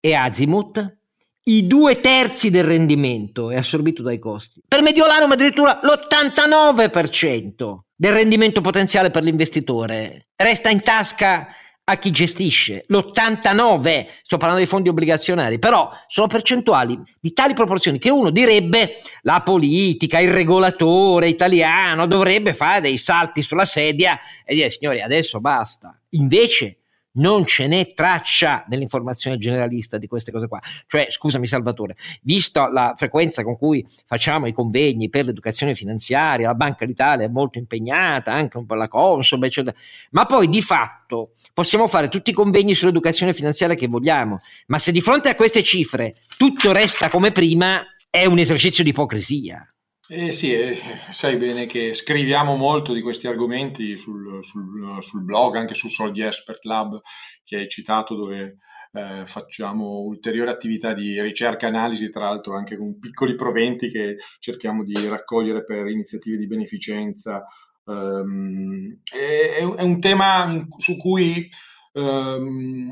e 0.01 0.15
Azimut 0.15 0.99
i 1.45 1.67
due 1.67 2.01
terzi 2.01 2.51
del 2.51 2.65
rendimento 2.65 3.51
è 3.51 3.57
assorbito 3.57 4.03
dai 4.03 4.19
costi. 4.19 4.63
Per 4.67 4.83
Mediolano 4.83 5.33
addirittura 5.33 5.81
l'89% 5.83 7.79
del 7.95 8.13
rendimento 8.13 8.61
potenziale 8.61 9.11
per 9.11 9.23
l'investitore 9.25 10.29
resta 10.37 10.71
in 10.71 10.83
tasca 10.83 11.49
a 11.85 11.97
chi 11.97 12.13
gestisce. 12.13 12.85
L'89, 12.87 14.07
sto 14.23 14.37
parlando 14.37 14.59
dei 14.59 14.67
fondi 14.67 14.89
obbligazionari, 14.89 15.59
però 15.59 15.91
sono 16.07 16.29
percentuali 16.29 16.97
di 17.21 17.33
tali 17.33 17.55
proporzioni 17.55 17.99
che 17.99 18.11
uno 18.11 18.31
direbbe 18.31 18.99
la 19.23 19.43
politica, 19.43 20.21
il 20.21 20.31
regolatore 20.31 21.29
italiano 21.29 22.07
dovrebbe 22.07 22.55
fare 22.55 22.81
dei 22.83 22.99
salti 22.99 23.43
sulla 23.43 23.65
sedia 23.65 24.19
e 24.45 24.55
dire 24.55 24.71
signori 24.71 25.01
adesso 25.01 25.41
basta. 25.41 25.99
Invece 26.11 26.82
non 27.15 27.45
ce 27.45 27.67
n'è 27.67 27.93
traccia 27.95 28.65
nell'informazione 28.69 29.37
generalista 29.39 29.99
di 29.99 30.07
queste 30.07 30.31
cose 30.31 30.49
qua. 30.49 30.61
Cioè, 30.87 31.09
scusami 31.11 31.47
Salvatore, 31.47 31.97
visto 32.23 32.67
la 32.67 32.95
frequenza 32.97 33.43
con 33.43 33.57
cui 33.57 33.85
facciamo 34.07 34.47
i 34.47 34.53
convegni 34.53 35.09
per 35.09 35.25
l'educazione 35.27 35.75
finanziaria, 35.75 36.49
la 36.49 36.55
Banca 36.55 36.87
d'Italia 36.87 37.27
è 37.27 37.29
molto 37.29 37.59
impegnata, 37.59 38.33
anche 38.33 38.57
un 38.59 38.67
po' 38.67 38.75
la 38.75 38.89
Consob, 38.89 39.43
eccetera, 39.45 39.77
ma 40.11 40.27
poi 40.27 40.49
di 40.49 40.63
fatto 40.63 41.33
possiamo 41.53 41.89
fare 41.89 42.09
tutti 42.09 42.31
i 42.31 42.35
convegni 42.35 42.75
sull'educazione 42.75 43.35
finanziaria 43.35 43.77
che 43.77 43.89
vogliamo, 43.89 44.41
ma 44.67 44.79
se 44.79 44.93
di 44.93 45.01
fronte 45.01 45.29
a 45.29 45.35
queste 45.35 45.63
cifre 45.63 46.15
tutto 46.37 46.73
resta 46.73 47.09
come 47.11 47.33
prima, 47.33 47.83
è 48.11 48.27
un 48.27 48.39
esercizio 48.39 48.85
di 48.85 48.91
ipocrisia. 48.91 49.72
Eh 50.15 50.31
sì, 50.31 50.53
eh, 50.53 50.77
sai 51.11 51.39
bene 51.39 51.65
che 51.65 51.95
scriviamo 51.95 52.55
molto 52.55 52.93
di 52.93 53.01
questi 53.01 53.29
argomenti 53.29 53.97
sul, 53.97 54.45
sul, 54.45 54.99
sul 55.01 55.25
blog, 55.25 55.57
anche 55.57 55.73
su 55.73 55.89
Soldi 55.89 56.21
Expert 56.21 56.63
Lab 56.65 57.01
che 57.43 57.57
hai 57.57 57.67
citato, 57.67 58.15
dove 58.15 58.59
eh, 58.93 59.23
facciamo 59.25 60.01
ulteriori 60.01 60.51
attività 60.51 60.93
di 60.93 61.19
ricerca 61.23 61.65
e 61.65 61.71
analisi, 61.71 62.11
tra 62.11 62.27
l'altro 62.27 62.55
anche 62.55 62.77
con 62.77 62.99
piccoli 62.99 63.35
proventi 63.35 63.91
che 63.91 64.17
cerchiamo 64.39 64.85
di 64.85 65.09
raccogliere 65.09 65.65
per 65.65 65.87
iniziative 65.87 66.37
di 66.37 66.47
beneficenza. 66.47 67.43
Um, 67.85 69.01
è, 69.11 69.61
è, 69.61 69.83
un 69.83 69.99
tema 69.99 70.63
su 70.77 70.99
cui 70.99 71.49
ehm, 71.93 72.91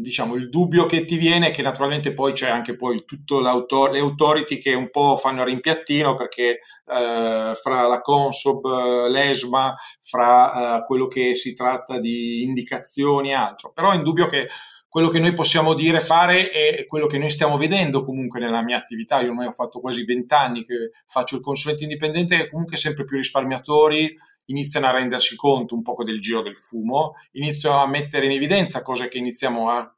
diciamo, 0.00 0.34
il 0.34 0.48
dubbio 0.48 0.86
che 0.86 1.04
ti 1.04 1.16
viene 1.16 1.48
è 1.48 1.50
che 1.50 1.62
naturalmente 1.62 2.12
poi 2.12 2.32
c'è 2.32 2.48
anche 2.48 2.76
poi 2.76 3.04
tutto 3.04 3.40
le 3.40 4.00
authority 4.00 4.58
che 4.58 4.74
un 4.74 4.90
po' 4.90 5.16
fanno 5.16 5.44
rimpiattino 5.44 6.14
perché 6.14 6.60
eh, 6.86 7.52
fra 7.54 7.86
la 7.86 8.00
Consob, 8.00 9.08
l'ESMA, 9.08 9.74
fra 10.00 10.78
eh, 10.78 10.84
quello 10.84 11.06
che 11.06 11.34
si 11.34 11.54
tratta 11.54 11.98
di 11.98 12.42
indicazioni 12.42 13.30
e 13.30 13.34
altro, 13.34 13.72
però 13.72 13.92
è 13.92 13.96
indubbio 13.96 14.26
che 14.26 14.48
quello 14.92 15.08
che 15.08 15.20
noi 15.20 15.32
possiamo 15.32 15.72
dire 15.72 16.00
fare 16.00 16.50
è 16.50 16.84
quello 16.86 17.06
che 17.06 17.16
noi 17.16 17.30
stiamo 17.30 17.56
vedendo 17.56 18.04
comunque 18.04 18.40
nella 18.40 18.62
mia 18.62 18.76
attività. 18.76 19.22
Io 19.22 19.30
ormai 19.30 19.46
ho 19.46 19.52
fatto 19.52 19.80
quasi 19.80 20.04
vent'anni 20.04 20.66
che 20.66 20.90
faccio 21.06 21.36
il 21.36 21.40
consulente 21.40 21.84
indipendente 21.84 22.38
e 22.38 22.50
comunque 22.50 22.76
sempre 22.76 23.04
più 23.04 23.16
risparmiatori 23.16 24.14
iniziano 24.52 24.86
a 24.86 24.90
rendersi 24.90 25.34
conto 25.34 25.74
un 25.74 25.82
po' 25.82 25.96
del 26.04 26.20
giro 26.20 26.42
del 26.42 26.56
fumo, 26.56 27.14
iniziano 27.32 27.82
a 27.82 27.86
mettere 27.86 28.26
in 28.26 28.32
evidenza 28.32 28.82
cose 28.82 29.08
che 29.08 29.18
iniziamo 29.18 29.70
a... 29.70 29.96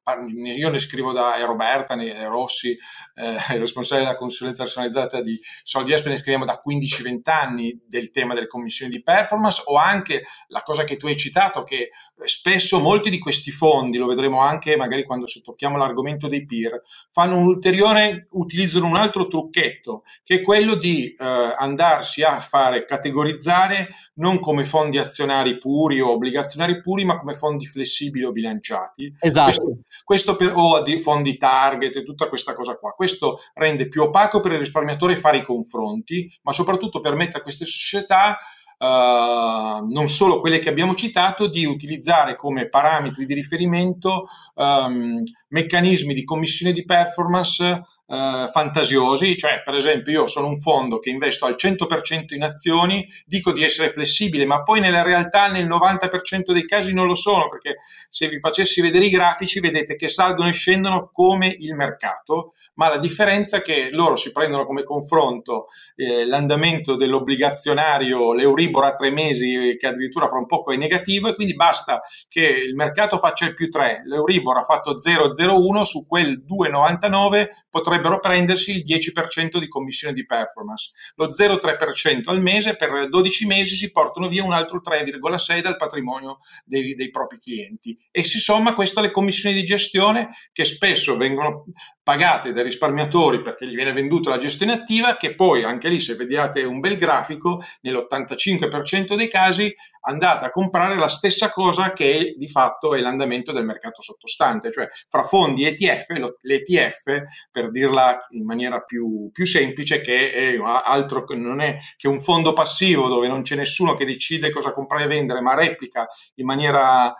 Io 0.56 0.70
ne 0.70 0.78
scrivo 0.78 1.12
da 1.12 1.36
Roberta 1.44 1.94
ne, 1.94 2.26
Rossi, 2.26 2.76
eh, 3.14 3.58
responsabile 3.58 4.06
della 4.06 4.18
consulenza 4.18 4.62
personalizzata 4.62 5.20
di 5.20 5.38
Soldi 5.62 5.92
Espe, 5.92 6.08
ne 6.08 6.16
scriviamo 6.16 6.44
da 6.44 6.62
15-20 6.64 7.20
anni 7.24 7.80
del 7.86 8.10
tema 8.10 8.34
delle 8.34 8.46
commissioni 8.46 8.90
di 8.90 9.02
performance 9.02 9.62
o 9.66 9.76
anche 9.76 10.22
la 10.48 10.62
cosa 10.62 10.84
che 10.84 10.96
tu 10.96 11.06
hai 11.06 11.16
citato 11.16 11.64
che 11.64 11.90
spesso 12.24 12.80
molti 12.80 13.10
di 13.10 13.18
questi 13.18 13.50
fondi, 13.50 13.98
lo 13.98 14.06
vedremo 14.06 14.40
anche 14.40 14.76
magari 14.76 15.04
quando 15.04 15.26
tocchiamo 15.42 15.76
l'argomento 15.76 16.28
dei 16.28 16.46
peer, 16.46 16.80
fanno 17.10 17.36
un 17.36 17.46
ulteriore, 17.46 18.28
utilizzano 18.30 18.86
un 18.86 18.96
altro 18.96 19.26
trucchetto 19.26 20.04
che 20.22 20.36
è 20.36 20.40
quello 20.40 20.74
di 20.74 21.12
eh, 21.12 21.24
andarsi 21.56 22.22
a 22.22 22.40
fare 22.40 22.84
categorizzare 22.84 23.88
non 24.14 24.38
come 24.44 24.64
fondi 24.64 24.98
azionari 24.98 25.58
puri 25.58 26.00
o 26.00 26.10
obbligazionari 26.10 26.80
puri, 26.80 27.04
ma 27.04 27.18
come 27.18 27.32
fondi 27.32 27.66
flessibili 27.66 28.24
o 28.24 28.30
bilanciati. 28.30 29.12
Esatto. 29.18 29.44
Questo, 29.46 29.78
questo 30.04 30.36
per, 30.36 30.52
o 30.54 30.82
di 30.82 30.98
fondi 31.00 31.36
target 31.38 31.96
e 31.96 32.04
tutta 32.04 32.28
questa 32.28 32.54
cosa 32.54 32.76
qua. 32.76 32.92
Questo 32.92 33.38
rende 33.54 33.88
più 33.88 34.02
opaco 34.02 34.40
per 34.40 34.52
il 34.52 34.58
risparmiatore 34.58 35.16
fare 35.16 35.38
i 35.38 35.42
confronti, 35.42 36.30
ma 36.42 36.52
soprattutto 36.52 37.00
permette 37.00 37.38
a 37.38 37.42
queste 37.42 37.64
società 37.64 38.38
Uh, 38.76 39.86
non 39.88 40.08
solo 40.08 40.40
quelle 40.40 40.58
che 40.58 40.68
abbiamo 40.68 40.94
citato, 40.94 41.46
di 41.46 41.64
utilizzare 41.64 42.34
come 42.34 42.68
parametri 42.68 43.24
di 43.24 43.32
riferimento 43.32 44.26
um, 44.56 45.22
meccanismi 45.48 46.12
di 46.12 46.24
commissione 46.24 46.72
di 46.72 46.84
performance 46.84 47.82
eh, 48.06 48.48
fantasiosi, 48.52 49.36
cioè 49.36 49.62
per 49.64 49.74
esempio 49.74 50.12
io 50.12 50.26
sono 50.26 50.46
un 50.46 50.58
fondo 50.58 50.98
che 50.98 51.10
investo 51.10 51.46
al 51.46 51.56
100% 51.56 52.34
in 52.34 52.42
azioni, 52.42 53.06
dico 53.24 53.52
di 53.52 53.64
essere 53.64 53.88
flessibile, 53.88 54.44
ma 54.44 54.62
poi 54.62 54.80
nella 54.80 55.02
realtà 55.02 55.48
nel 55.48 55.66
90% 55.66 56.52
dei 56.52 56.66
casi 56.66 56.92
non 56.92 57.06
lo 57.06 57.14
sono, 57.14 57.48
perché 57.48 57.78
se 58.08 58.28
vi 58.28 58.38
facessi 58.38 58.80
vedere 58.80 59.06
i 59.06 59.10
grafici 59.10 59.60
vedete 59.60 59.96
che 59.96 60.08
salgono 60.08 60.48
e 60.48 60.52
scendono 60.52 61.10
come 61.12 61.54
il 61.58 61.74
mercato, 61.74 62.52
ma 62.74 62.88
la 62.90 62.98
differenza 62.98 63.56
è 63.56 63.62
che 63.62 63.88
loro 63.90 64.16
si 64.16 64.32
prendono 64.32 64.66
come 64.66 64.84
confronto 64.84 65.66
eh, 65.96 66.26
l'andamento 66.26 66.96
dell'obbligazionario, 66.96 68.34
l'Euribor 68.34 68.84
a 68.84 68.94
tre 68.94 69.10
mesi, 69.10 69.76
che 69.78 69.86
addirittura 69.86 70.28
fra 70.28 70.38
un 70.38 70.46
poco 70.46 70.72
è 70.72 70.76
negativo, 70.76 71.28
e 71.28 71.34
quindi 71.34 71.54
basta 71.54 72.02
che 72.28 72.46
il 72.46 72.74
mercato 72.74 73.16
faccia 73.18 73.46
il 73.46 73.54
più 73.54 73.70
3, 73.70 74.02
l'Euribor 74.04 74.58
ha 74.58 74.62
fatto 74.62 74.96
0,01, 74.96 75.82
su 75.82 76.06
quel 76.06 76.44
2,99 76.46 77.48
potrebbe 77.70 77.93
vorrebbero 77.94 78.18
prendersi 78.18 78.72
il 78.72 78.84
10% 78.84 79.58
di 79.58 79.68
commissione 79.68 80.14
di 80.14 80.26
performance, 80.26 80.90
lo 81.14 81.28
0,3% 81.28 82.22
al 82.26 82.40
mese 82.40 82.76
per 82.76 83.08
12 83.08 83.46
mesi 83.46 83.76
si 83.76 83.90
portano 83.90 84.28
via 84.28 84.42
un 84.42 84.52
altro 84.52 84.80
3,6% 84.84 85.60
dal 85.60 85.76
patrimonio 85.76 86.38
dei, 86.64 86.94
dei 86.94 87.10
propri 87.10 87.38
clienti. 87.38 87.96
E 88.10 88.24
si 88.24 88.38
somma 88.38 88.74
questo 88.74 88.98
alle 88.98 89.10
commissioni 89.10 89.54
di 89.54 89.64
gestione 89.64 90.30
che 90.52 90.64
spesso 90.64 91.16
vengono 91.16 91.66
pagate 92.04 92.52
dai 92.52 92.62
risparmiatori 92.62 93.40
perché 93.40 93.66
gli 93.66 93.74
viene 93.74 93.92
venduta 93.92 94.28
la 94.28 94.36
gestione 94.36 94.72
attiva, 94.72 95.16
che 95.16 95.34
poi 95.34 95.64
anche 95.64 95.88
lì 95.88 95.98
se 96.00 96.14
vediate 96.14 96.62
un 96.62 96.78
bel 96.78 96.96
grafico, 96.96 97.62
nell'85% 97.80 99.16
dei 99.16 99.28
casi 99.28 99.74
andate 100.02 100.44
a 100.44 100.50
comprare 100.50 100.96
la 100.96 101.08
stessa 101.08 101.50
cosa 101.50 101.94
che 101.94 102.34
di 102.36 102.46
fatto 102.46 102.94
è 102.94 103.00
l'andamento 103.00 103.52
del 103.52 103.64
mercato 103.64 104.02
sottostante, 104.02 104.70
cioè 104.70 104.86
fra 105.08 105.22
fondi 105.22 105.64
ETF, 105.64 106.08
l'ETF 106.42 107.22
per 107.50 107.70
dirla 107.70 108.26
in 108.30 108.44
maniera 108.44 108.80
più, 108.80 109.30
più 109.32 109.46
semplice, 109.46 110.02
che 110.02 110.30
è 110.30 110.58
altro 110.62 111.24
non 111.34 111.62
è 111.62 111.78
che 111.96 112.06
un 112.06 112.20
fondo 112.20 112.52
passivo 112.52 113.08
dove 113.08 113.28
non 113.28 113.40
c'è 113.40 113.56
nessuno 113.56 113.94
che 113.94 114.04
decide 114.04 114.50
cosa 114.50 114.74
comprare 114.74 115.04
e 115.04 115.08
vendere, 115.08 115.40
ma 115.40 115.54
replica 115.54 116.06
in 116.34 116.44
maniera 116.44 117.10
eh, 117.10 117.14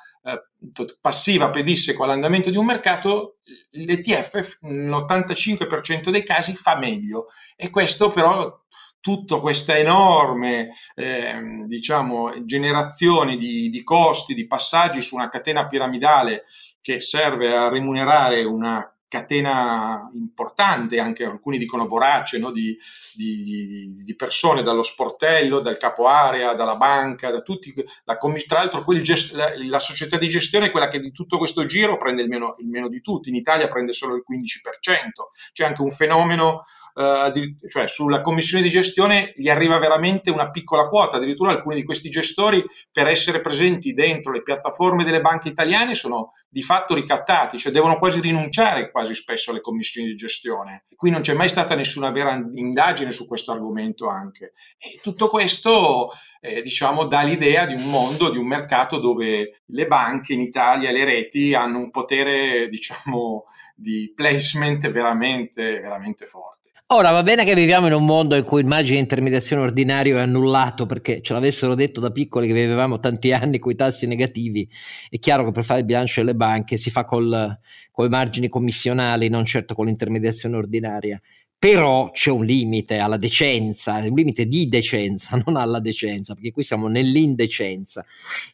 passiva 1.00 1.50
pedissequa 1.50 2.06
all'andamento 2.06 2.50
di 2.50 2.56
un 2.56 2.64
mercato, 2.64 3.38
l'ETF 3.70 4.58
nell'85% 4.62 6.10
dei 6.10 6.22
casi 6.22 6.54
fa 6.54 6.76
meglio. 6.76 7.26
E 7.56 7.70
questo 7.70 8.08
però 8.08 8.62
tutta 9.00 9.38
questa 9.38 9.76
enorme 9.76 10.70
eh, 10.94 11.64
diciamo, 11.66 12.44
generazione 12.46 13.36
di, 13.36 13.68
di 13.68 13.82
costi, 13.82 14.32
di 14.32 14.46
passaggi 14.46 15.02
su 15.02 15.14
una 15.14 15.28
catena 15.28 15.68
piramidale 15.68 16.44
che 16.80 17.00
serve 17.00 17.54
a 17.54 17.68
remunerare 17.68 18.44
una 18.44 18.93
catena 19.08 20.10
importante, 20.14 20.98
anche 20.98 21.24
alcuni 21.24 21.58
dicono 21.58 21.86
vorace, 21.86 22.38
no? 22.38 22.50
di, 22.50 22.76
di, 23.14 24.02
di, 24.02 24.16
persone 24.16 24.62
dallo 24.62 24.82
sportello, 24.82 25.60
dal 25.60 25.76
capo 25.76 26.06
area, 26.06 26.54
dalla 26.54 26.76
banca, 26.76 27.30
da 27.30 27.40
tutti. 27.40 27.72
La, 28.04 28.16
tra 28.16 28.58
l'altro 28.58 28.84
gest- 29.00 29.34
la, 29.34 29.52
la, 29.56 29.78
società 29.78 30.18
di 30.18 30.28
gestione 30.28 30.66
è 30.66 30.70
quella 30.70 30.88
che 30.88 31.00
di 31.00 31.12
tutto 31.12 31.38
questo 31.38 31.64
giro 31.66 31.96
prende 31.96 32.22
il 32.22 32.28
meno, 32.28 32.54
il 32.58 32.68
meno 32.68 32.88
di 32.88 33.00
tutti, 33.00 33.28
in 33.28 33.36
Italia 33.36 33.68
prende 33.68 33.92
solo 33.92 34.16
il 34.16 34.24
15%. 34.28 35.52
C'è 35.52 35.64
anche 35.64 35.82
un 35.82 35.92
fenomeno 35.92 36.64
eh, 36.94 37.56
cioè 37.68 37.88
sulla 37.88 38.20
commissione 38.20 38.62
di 38.62 38.70
gestione 38.70 39.32
gli 39.36 39.48
arriva 39.48 39.78
veramente 39.78 40.30
una 40.30 40.50
piccola 40.50 40.88
quota, 40.88 41.16
addirittura 41.16 41.52
alcuni 41.52 41.76
di 41.76 41.84
questi 41.84 42.08
gestori 42.08 42.64
per 42.92 43.08
essere 43.08 43.40
presenti 43.40 43.92
dentro 43.92 44.32
le 44.32 44.42
piattaforme 44.42 45.04
delle 45.04 45.20
banche 45.20 45.48
italiane 45.48 45.94
sono 45.94 46.32
di 46.48 46.62
fatto 46.62 46.94
ricattati, 46.94 47.58
cioè 47.58 47.72
devono 47.72 47.98
quasi 47.98 48.20
rinunciare 48.20 48.90
quasi 48.90 49.14
spesso 49.14 49.50
alle 49.50 49.60
commissioni 49.60 50.06
di 50.06 50.14
gestione. 50.14 50.84
Qui 50.94 51.10
non 51.10 51.22
c'è 51.22 51.34
mai 51.34 51.48
stata 51.48 51.74
nessuna 51.74 52.10
vera 52.10 52.40
indagine 52.54 53.12
su 53.12 53.26
questo 53.26 53.52
argomento 53.52 54.08
anche. 54.08 54.52
E 54.78 55.00
tutto 55.02 55.28
questo 55.28 56.10
eh, 56.40 56.62
diciamo, 56.62 57.06
dà 57.06 57.22
l'idea 57.22 57.64
di 57.66 57.74
un 57.74 57.84
mondo, 57.84 58.30
di 58.30 58.38
un 58.38 58.46
mercato 58.46 58.98
dove 58.98 59.62
le 59.64 59.86
banche 59.86 60.34
in 60.34 60.42
Italia, 60.42 60.92
le 60.92 61.04
reti 61.04 61.54
hanno 61.54 61.78
un 61.78 61.90
potere, 61.90 62.68
diciamo, 62.68 63.46
di 63.74 64.12
placement 64.14 64.88
veramente, 64.90 65.80
veramente 65.80 66.26
forte. 66.26 66.63
Ora 66.94 67.10
va 67.10 67.24
bene 67.24 67.44
che 67.44 67.56
viviamo 67.56 67.88
in 67.88 67.92
un 67.92 68.04
mondo 68.04 68.36
in 68.36 68.44
cui 68.44 68.60
il 68.60 68.68
margine 68.68 68.94
di 68.94 69.02
intermediazione 69.02 69.62
ordinario 69.62 70.16
è 70.16 70.20
annullato 70.20 70.86
perché 70.86 71.20
ce 71.22 71.32
l'avessero 71.32 71.74
detto 71.74 71.98
da 71.98 72.12
piccoli 72.12 72.46
che 72.46 72.52
vivevamo 72.52 73.00
tanti 73.00 73.32
anni 73.32 73.58
con 73.58 73.72
i 73.72 73.74
tassi 73.74 74.06
negativi. 74.06 74.70
È 75.10 75.18
chiaro 75.18 75.44
che 75.44 75.50
per 75.50 75.64
fare 75.64 75.80
il 75.80 75.86
bilancio 75.86 76.20
delle 76.20 76.36
banche 76.36 76.76
si 76.76 76.92
fa 76.92 77.04
con 77.04 77.58
i 77.96 78.08
margini 78.08 78.48
commissionali, 78.48 79.28
non 79.28 79.44
certo 79.44 79.74
con 79.74 79.86
l'intermediazione 79.86 80.54
ordinaria. 80.54 81.20
Però 81.58 82.12
c'è 82.12 82.30
un 82.30 82.44
limite 82.44 82.98
alla 82.98 83.16
decenza, 83.16 83.94
un 83.94 84.14
limite 84.14 84.46
di 84.46 84.68
decenza, 84.68 85.36
non 85.44 85.56
alla 85.56 85.80
decenza, 85.80 86.34
perché 86.34 86.52
qui 86.52 86.62
siamo 86.62 86.86
nell'indecenza. 86.86 88.04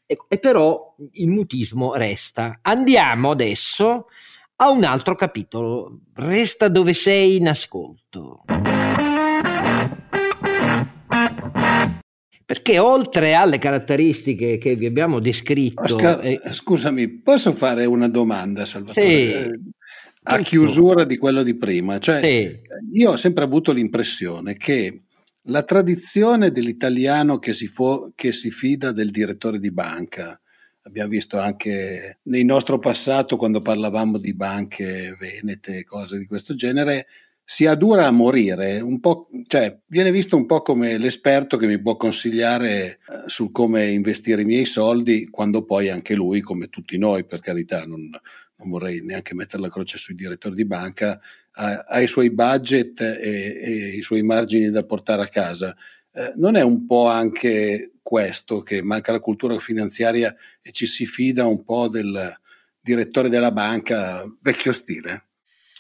E, 0.07 0.17
e 0.27 0.39
però 0.39 0.95
il 1.13 1.29
mutismo 1.29 1.93
resta. 1.93 2.61
Andiamo 2.63 3.33
adesso 3.33 4.07
a 4.63 4.69
un 4.71 4.85
altro 4.85 5.15
capitolo. 5.17 6.01
Resta 6.15 6.69
dove 6.69 6.93
sei 6.93 7.37
in 7.37 7.49
ascolto. 7.49 8.45
Perché 12.45 12.79
oltre 12.79 13.35
alle 13.35 13.59
caratteristiche 13.59 14.59
che 14.59 14.75
vi 14.75 14.85
abbiamo 14.85 15.19
descritto... 15.19 15.95
Oscar, 15.95 16.25
eh, 16.27 16.41
scusami, 16.51 17.09
posso 17.21 17.55
fare 17.55 17.87
una 17.87 18.09
domanda, 18.09 18.67
Salvatore? 18.67 19.09
Sì. 19.09 19.33
Eh, 19.33 19.61
a 20.25 20.39
chiusura 20.41 21.05
di 21.05 21.17
quello 21.17 21.43
di 21.43 21.57
prima. 21.57 21.99
Cioè, 21.99 22.21
sì. 22.21 23.01
Io 23.01 23.13
ho 23.13 23.17
sempre 23.17 23.45
avuto 23.45 23.73
l'impressione 23.73 24.57
che 24.57 25.05
la 25.45 25.63
tradizione 25.63 26.51
dell'italiano 26.51 27.39
che 27.39 27.55
si, 27.55 27.67
fo- 27.67 28.13
che 28.15 28.33
si 28.33 28.51
fida 28.51 28.93
del 28.93 29.11
direttore 29.11 29.59
di 29.59 29.73
banca, 29.73 30.40
abbiamo 30.83 31.11
visto 31.11 31.39
anche 31.39 32.19
nel 32.25 32.45
nostro 32.45 32.79
passato 32.79 33.37
quando 33.37 33.61
parlavamo 33.61 34.19
di 34.19 34.35
banche 34.35 35.17
venete, 35.19 35.79
e 35.79 35.85
cose 35.85 36.19
di 36.19 36.27
questo 36.27 36.55
genere, 36.55 37.07
si 37.51 37.67
adura 37.67 38.07
a 38.07 38.13
morire, 38.13 38.81
cioè, 39.49 39.77
viene 39.87 40.13
visto 40.13 40.37
un 40.37 40.47
po' 40.47 40.63
come 40.63 40.99
l'esperto 40.99 41.57
che 41.57 41.67
mi 41.67 41.81
può 41.81 41.97
consigliare 41.97 42.71
eh, 42.85 42.99
su 43.27 43.51
come 43.51 43.89
investire 43.89 44.43
i 44.43 44.45
miei 44.45 44.65
soldi, 44.65 45.29
quando 45.29 45.65
poi 45.65 45.89
anche 45.89 46.15
lui, 46.15 46.43
come 46.43 46.69
tutti 46.69 46.97
noi, 46.97 47.25
per 47.25 47.41
carità, 47.41 47.85
non, 47.87 48.09
non 48.55 48.69
vorrei 48.69 49.01
neanche 49.03 49.35
mettere 49.35 49.63
la 49.63 49.69
croce 49.69 49.99
sui 49.99 50.15
direttori 50.15 50.55
di 50.55 50.65
banca, 50.65 51.21
ha, 51.53 51.85
ha 51.89 52.01
i 52.01 52.07
suoi 52.07 52.31
budget 52.31 53.01
e, 53.01 53.59
e, 53.61 53.97
i 53.97 54.03
suoi 54.03 54.23
margini 54.23 54.71
da 54.71 54.85
portare 54.85 55.23
a 55.23 55.29
casa. 55.29 55.77
Eh, 56.13 56.33
non 56.37 56.57
è 56.57 56.63
un 56.63 56.87
po' 56.87 57.07
anche 57.07 57.93
questo, 58.03 58.63
che 58.63 58.83
manca 58.83 59.13
la 59.13 59.21
cultura 59.21 59.59
finanziaria 59.59 60.35
e 60.61 60.73
ci 60.73 60.87
si 60.87 61.07
fida 61.07 61.47
un 61.47 61.65
po' 61.65 61.89
del 61.89 62.39
direttore 62.81 63.29
della 63.29 63.53
banca 63.53 64.25
vecchio 64.41 64.73
stile. 64.73 65.27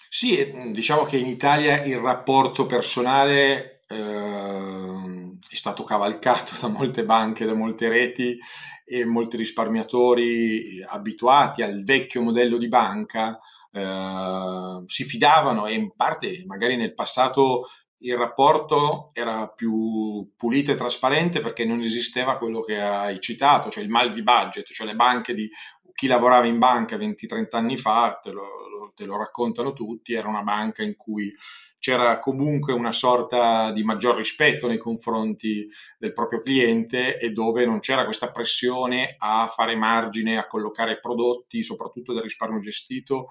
Sì, 0.08 0.70
diciamo 0.72 1.04
che 1.04 1.16
in 1.16 1.26
Italia 1.26 1.82
il 1.84 1.98
rapporto 1.98 2.66
personale 2.66 3.82
eh, 3.88 5.36
è 5.48 5.54
stato 5.54 5.84
cavalcato 5.84 6.52
da 6.60 6.68
molte 6.68 7.04
banche, 7.04 7.44
da 7.44 7.54
molte 7.54 7.88
reti 7.88 8.38
e 8.84 9.04
molti 9.04 9.36
risparmiatori 9.36 10.84
abituati 10.86 11.62
al 11.62 11.84
vecchio 11.84 12.22
modello 12.22 12.58
di 12.58 12.68
banca 12.68 13.38
eh, 13.72 14.82
si 14.86 15.04
fidavano 15.04 15.66
e 15.66 15.74
in 15.74 15.92
parte 15.94 16.42
magari 16.46 16.76
nel 16.76 16.92
passato 16.92 17.68
il 18.02 18.16
rapporto 18.16 19.10
era 19.12 19.48
più 19.48 20.32
pulito 20.36 20.72
e 20.72 20.74
trasparente 20.74 21.40
perché 21.40 21.64
non 21.64 21.80
esisteva 21.80 22.38
quello 22.38 22.60
che 22.62 22.80
hai 22.80 23.20
citato, 23.20 23.68
cioè 23.68 23.82
il 23.82 23.90
mal 23.90 24.12
di 24.12 24.22
budget, 24.22 24.66
cioè 24.72 24.86
le 24.86 24.96
banche 24.96 25.34
di 25.34 25.50
chi 25.94 26.06
lavorava 26.06 26.46
in 26.46 26.58
banca 26.58 26.96
20-30 26.96 27.46
anni 27.50 27.76
fa, 27.76 28.18
te 28.22 28.30
lo, 28.30 28.92
te 28.94 29.04
lo 29.04 29.18
raccontano 29.18 29.72
tutti, 29.72 30.14
era 30.14 30.28
una 30.28 30.42
banca 30.42 30.82
in 30.82 30.96
cui 30.96 31.34
c'era 31.78 32.18
comunque 32.18 32.72
una 32.74 32.92
sorta 32.92 33.72
di 33.72 33.82
maggior 33.82 34.16
rispetto 34.16 34.66
nei 34.66 34.76
confronti 34.78 35.66
del 35.98 36.12
proprio 36.12 36.40
cliente 36.40 37.18
e 37.18 37.32
dove 37.32 37.64
non 37.64 37.80
c'era 37.80 38.04
questa 38.04 38.30
pressione 38.30 39.14
a 39.18 39.50
fare 39.52 39.74
margine, 39.76 40.38
a 40.38 40.46
collocare 40.46 41.00
prodotti, 41.00 41.62
soprattutto 41.62 42.12
del 42.12 42.22
risparmio 42.22 42.60
gestito, 42.60 43.28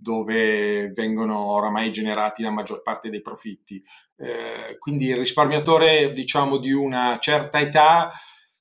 dove 0.00 0.90
vengono 0.92 1.38
oramai 1.38 1.92
generati 1.92 2.42
la 2.42 2.50
maggior 2.50 2.82
parte 2.82 3.10
dei 3.10 3.20
profitti. 3.20 3.82
Eh, 4.16 4.78
quindi 4.78 5.06
il 5.06 5.16
risparmiatore, 5.16 6.12
diciamo, 6.12 6.58
di 6.58 6.72
una 6.72 7.18
certa 7.20 7.60
età 7.60 8.12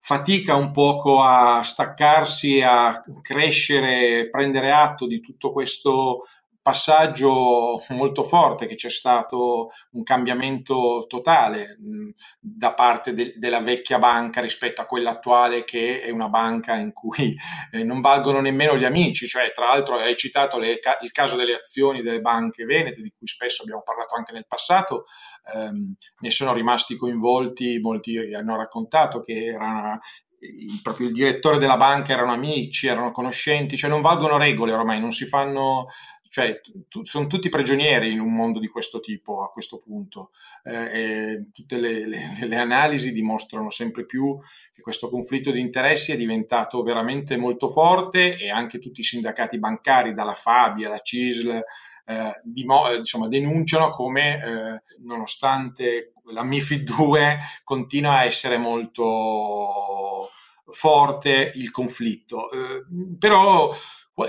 fatica 0.02 0.56
un 0.56 0.72
poco 0.72 1.22
a 1.22 1.64
staccarsi, 1.64 2.62
a 2.62 3.02
crescere, 3.22 4.28
prendere 4.30 4.72
atto 4.72 5.06
di 5.06 5.20
tutto 5.22 5.52
questo 5.52 6.26
passaggio 6.62 7.82
molto 7.90 8.24
forte 8.24 8.66
che 8.66 8.76
c'è 8.76 8.90
stato 8.90 9.70
un 9.92 10.04
cambiamento 10.04 11.06
totale 11.08 11.78
mh, 11.80 12.10
da 12.40 12.74
parte 12.74 13.14
de- 13.14 13.34
della 13.38 13.60
vecchia 13.60 13.98
banca 13.98 14.42
rispetto 14.42 14.82
a 14.82 14.86
quella 14.86 15.12
attuale 15.12 15.64
che 15.64 16.02
è 16.02 16.10
una 16.10 16.30
banca 16.30 16.76
in 16.76 16.94
cui 16.94 17.36
eh, 17.72 17.84
non 17.84 18.02
valgono 18.02 18.42
nemmeno 18.42 18.78
gli 18.78 18.86
amici, 18.86 19.28
cioè 19.28 19.52
tra 19.54 19.68
l'altro 19.68 19.96
hai 19.96 20.16
citato 20.16 20.58
le, 20.58 20.80
il 21.02 21.12
caso 21.12 21.36
delle 21.36 21.56
azioni 21.56 22.02
delle 22.02 22.22
banche 22.22 22.66
venete 22.66 23.02
di 23.02 23.14
cui 23.18 23.28
spesso 23.28 23.64
abbiamo 23.64 23.82
parlato 23.82 24.16
anche 24.16 24.34
nel 24.34 24.46
passato, 24.48 25.06
ehm, 25.54 25.96
ne 26.20 26.32
sono 26.32 26.54
rimasti 26.54 26.96
coinvolti, 26.96 27.80
molti 27.80 28.18
hanno 28.34 28.58
raccontato 28.58 29.22
che 29.22 29.46
era 29.46 29.98
il, 30.42 30.80
proprio 30.82 31.08
il 31.08 31.14
direttore 31.14 31.58
della 31.58 31.78
banca 31.78 32.14
erano 32.14 32.32
amici, 32.32 32.88
erano 32.88 33.12
conoscenti, 33.12 33.78
cioè 33.78 33.90
non 33.90 34.02
valgono 34.02 34.38
regole 34.38 34.74
ormai, 34.74 35.00
non 35.00 35.12
si 35.12 35.26
fanno 35.26 35.88
cioè 36.30 36.62
t- 36.62 37.02
sono 37.04 37.26
tutti 37.26 37.50
prigionieri 37.50 38.12
in 38.12 38.20
un 38.20 38.34
mondo 38.34 38.60
di 38.60 38.68
questo 38.68 39.00
tipo 39.00 39.44
a 39.44 39.52
questo 39.52 39.80
punto. 39.80 40.30
Eh, 40.64 41.48
tutte 41.52 41.78
le, 41.78 42.08
le, 42.08 42.38
le, 42.40 42.56
analisi 42.56 43.12
dimostrano 43.12 43.72
sempre 43.72 44.06
più 44.06 44.38
che 44.74 44.82
questo 44.82 45.10
conflitto 45.10 45.50
di 45.50 45.60
interessi 45.60 46.12
è 46.12 46.18
diventato 46.18 46.84
veramente 46.84 47.36
molto 47.36 47.68
forte 47.70 48.38
e 48.38 48.52
anche 48.52 48.78
tutti 48.78 49.00
i 49.00 49.04
sindacati 49.04 49.58
bancari, 49.58 50.14
dalla 50.14 50.34
Fabia, 50.34 50.88
alla 50.88 51.02
CISL, 51.02 51.64
eh, 52.06 52.32
dimo- 52.44 52.96
diciamo, 52.96 53.28
denunciano 53.28 53.90
come 53.90 54.36
eh, 54.36 54.82
nonostante 55.00 56.14
la 56.32 56.44
MIFID 56.44 56.96
2 56.96 57.38
continua 57.64 58.18
a 58.18 58.24
essere 58.26 58.58
molto 58.58 60.30
forte 60.72 61.52
il 61.56 61.72
conflitto. 61.72 62.52
Eh, 62.52 62.86
però 63.18 63.74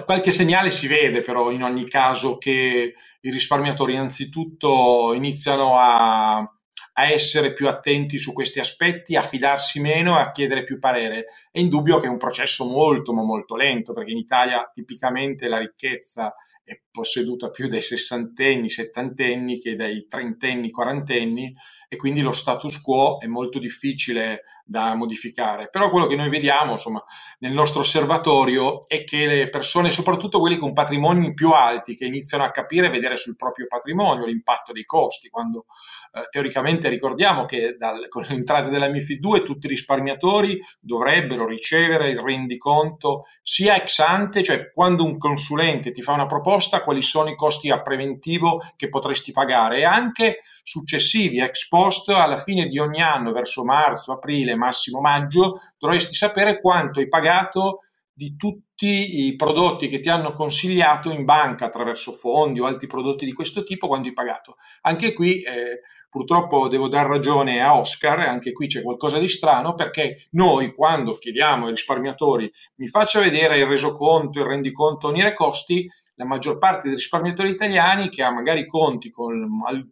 qualche 0.05 0.31
segnale 0.31 0.71
si 0.71 0.87
vede 0.87 1.21
però 1.21 1.51
in 1.51 1.63
ogni 1.63 1.85
caso 1.85 2.39
che 2.39 2.95
i 3.21 3.31
risparmiatori 3.31 3.95
innanzitutto 3.95 5.13
iniziano 5.15 5.77
a, 5.79 6.37
a 6.39 7.11
essere 7.11 7.53
più 7.53 7.69
attenti 7.69 8.19
su 8.19 8.33
questi 8.33 8.61
aspetti, 8.61 9.17
a 9.17 9.23
fidarsi 9.23 9.81
meno 9.81 10.17
e 10.17 10.21
a 10.23 10.31
chiedere 10.31 10.65
più 10.65 10.79
parere. 10.79 11.27
È 11.51 11.59
indubbio 11.59 11.99
che 11.99 12.07
è 12.07 12.11
un 12.11 12.19
processo 12.19 12.65
molto 12.65 13.13
ma 13.13 13.23
molto 13.23 13.57
lento 13.57 13.93
perché 13.93 14.13
in 14.13 14.19
Italia 14.19 14.71
tipicamente 14.73 15.49
la 15.49 15.59
ricchezza 15.59 16.35
è 16.71 16.81
posseduta 16.89 17.51
più 17.51 17.67
dai 17.67 17.81
sessantenni, 17.81 18.71
settantenni 18.71 19.59
che 19.59 19.75
dai 19.75 20.07
trentenni, 20.07 20.71
quarantenni 20.71 21.53
e 21.89 21.97
quindi 21.97 22.21
lo 22.21 22.31
status 22.31 22.81
quo 22.81 23.19
è 23.19 23.27
molto 23.27 23.59
difficile 23.59 24.43
da 24.65 24.95
modificare. 24.95 25.69
Però 25.69 25.91
quello 25.91 26.07
che 26.07 26.15
noi 26.15 26.29
vediamo, 26.29 26.71
insomma, 26.71 27.05
nel 27.41 27.51
nostro 27.51 27.81
osservatorio 27.81 28.87
è 28.87 29.03
che 29.03 29.27
le 29.27 29.49
persone, 29.49 29.91
soprattutto 29.91 30.39
quelli 30.39 30.59
con 30.59 30.73
patrimoni 30.73 31.35
più 31.35 31.51
alti, 31.51 31.97
che 31.97 32.05
iniziano 32.05 32.45
a 32.45 32.53
capire 32.53 32.87
e 32.87 32.91
vedere 32.91 33.17
sul 33.17 33.35
proprio 33.35 33.67
patrimonio 33.67 34.25
l'impatto 34.27 34.71
dei 34.71 34.85
costi, 34.85 35.29
quando 35.29 35.67
eh, 36.13 36.27
teoricamente 36.29 36.89
ricordiamo 36.89 37.45
che 37.45 37.77
dal, 37.79 38.09
con 38.09 38.25
l'entrata 38.29 38.69
della 38.69 38.89
MIFID 38.89 39.21
2 39.21 39.43
tutti 39.45 39.67
i 39.67 39.69
risparmiatori 39.69 40.61
dovrebbero 40.81 41.47
ricevere 41.47 42.11
il 42.11 42.19
rendiconto 42.19 43.27
sia 43.43 43.77
ex 43.77 44.01
ante, 44.01 44.43
cioè 44.43 44.73
quando 44.73 45.05
un 45.05 45.19
consulente 45.19 45.93
ti 45.93 46.03
fa 46.03 46.13
una 46.13 46.27
proposta, 46.27 46.83
quali 46.83 47.03
sono 47.03 47.31
i 47.31 47.37
costi 47.37 47.71
a 47.71 47.81
preventivo 47.81 48.61
che 48.75 48.89
potresti 48.89 49.31
pagare 49.31 49.79
e 49.79 49.85
anche 49.85 50.39
successivi 50.65 51.41
ex 51.41 51.69
post 51.69 52.09
alla 52.09 52.39
fine 52.39 52.67
di 52.67 52.79
ogni 52.79 53.01
anno, 53.01 53.33
verso 53.33 53.65
marzo, 53.65 54.13
aprile, 54.13 54.57
massimo 54.57 55.01
maggio, 55.01 55.61
dovresti 55.79 56.15
sapere 56.15 56.61
quanto 56.61 56.99
hai 56.99 57.09
pagato 57.09 57.83
di 58.21 58.37
tutti 58.37 59.25
i 59.25 59.35
prodotti 59.35 59.89
che 59.89 59.99
ti 59.99 60.11
hanno 60.11 60.35
consigliato 60.35 61.11
in 61.11 61.25
banca 61.25 61.65
attraverso 61.65 62.13
fondi 62.13 62.61
o 62.61 62.67
altri 62.67 62.87
prodotti 62.87 63.25
di 63.25 63.33
questo 63.33 63.65
tipo, 63.65 63.87
quanto 63.87 64.09
hai 64.09 64.13
pagato. 64.13 64.57
Anche 64.83 65.15
qui 65.15 65.41
eh, 65.41 65.81
purtroppo 66.11 66.69
devo 66.69 66.89
dar 66.89 67.07
ragione 67.07 67.63
a 67.63 67.79
Oscar, 67.79 68.19
anche 68.19 68.53
qui 68.53 68.67
c'è 68.67 68.83
qualcosa 68.83 69.19
di 69.19 69.27
strano 69.27 69.73
perché 69.75 70.29
noi 70.33 70.75
quando 70.75 71.17
chiediamo 71.17 71.65
ai 71.65 71.71
risparmiatori 71.71 72.53
mi 72.75 72.89
faccia 72.89 73.21
vedere 73.21 73.57
il 73.57 73.65
resoconto, 73.65 74.39
il 74.41 74.45
rendiconto, 74.45 75.09
unire 75.09 75.33
costi, 75.33 75.89
la 76.21 76.27
maggior 76.27 76.59
parte 76.59 76.89
dei 76.89 76.97
risparmiatori 76.97 77.49
italiani 77.49 78.11
che 78.11 78.23
ha 78.23 78.31
magari 78.31 78.67
conti 78.67 79.11
con 79.11 79.49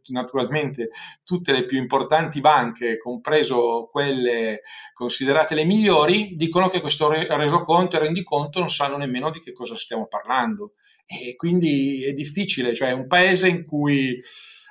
naturalmente 0.08 0.90
tutte 1.24 1.52
le 1.52 1.64
più 1.64 1.78
importanti 1.78 2.42
banche, 2.42 2.98
compreso 2.98 3.88
quelle 3.90 4.60
considerate 4.92 5.54
le 5.54 5.64
migliori, 5.64 6.34
dicono 6.36 6.68
che 6.68 6.82
questo 6.82 7.08
resoconto 7.08 7.96
e 7.96 8.00
rendiconto 8.00 8.58
non 8.58 8.68
sanno 8.68 8.98
nemmeno 8.98 9.30
di 9.30 9.40
che 9.40 9.52
cosa 9.52 9.74
stiamo 9.74 10.06
parlando. 10.06 10.74
E 11.06 11.34
quindi 11.34 12.04
è 12.04 12.12
difficile, 12.12 12.74
cioè 12.74 12.90
è 12.90 12.92
un 12.92 13.06
paese 13.06 13.48
in 13.48 13.64
cui 13.64 14.20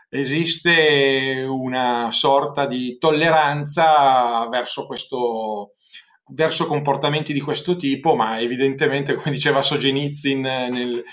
esiste 0.10 1.44
una 1.50 2.12
sorta 2.12 2.68
di 2.68 3.00
tolleranza 3.00 4.48
verso 4.48 4.86
questo 4.86 5.72
verso 6.30 6.66
comportamenti 6.66 7.34
di 7.34 7.40
questo 7.40 7.76
tipo, 7.76 8.16
ma 8.16 8.40
evidentemente, 8.40 9.14
come 9.16 9.32
diceva 9.32 9.62
Sogenizin, 9.62 10.42
nel, 10.42 11.04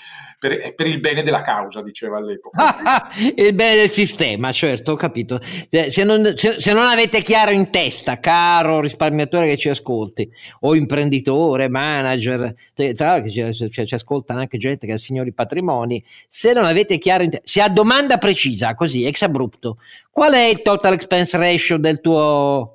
per, 0.47 0.75
per, 0.75 0.85
il 0.85 0.99
bene 0.99 1.23
della 1.23 1.41
causa, 1.41 1.81
diceva 1.81 2.17
all'epoca. 2.17 3.07
il 3.35 3.53
bene 3.53 3.75
del 3.77 3.89
sistema, 3.89 4.51
certo, 4.51 4.91
ho 4.91 4.95
capito. 4.95 5.39
Se, 5.69 6.03
non, 6.03 6.33
se, 6.35 6.59
se, 6.59 6.73
non, 6.73 6.85
avete 6.85 7.21
chiaro 7.21 7.51
in 7.51 7.71
testa, 7.71 8.19
caro 8.19 8.79
risparmiatore 8.79 9.47
che 9.47 9.57
ci 9.57 9.69
ascolti, 9.69 10.29
o 10.61 10.75
imprenditore, 10.75 11.67
manager, 11.67 12.53
tra 12.73 13.07
l'altro 13.07 13.31
ci, 13.31 13.71
ci, 13.71 13.85
ci 13.85 13.93
ascolta 13.93 14.33
anche 14.35 14.57
gente 14.57 14.85
che 14.85 14.93
ha 14.93 14.97
signori 14.97 15.33
patrimoni, 15.33 16.03
se 16.27 16.53
non 16.53 16.65
avete 16.65 16.99
chiaro 16.99 17.23
in 17.23 17.31
testa, 17.31 17.47
se 17.47 17.61
a 17.61 17.69
domanda 17.69 18.17
precisa, 18.17 18.75
così, 18.75 19.05
ex 19.05 19.23
abrupto, 19.23 19.77
qual 20.11 20.33
è 20.33 20.43
il 20.45 20.61
total 20.61 20.93
expense 20.93 21.37
ratio 21.37 21.77
del 21.77 21.99
tuo 22.01 22.74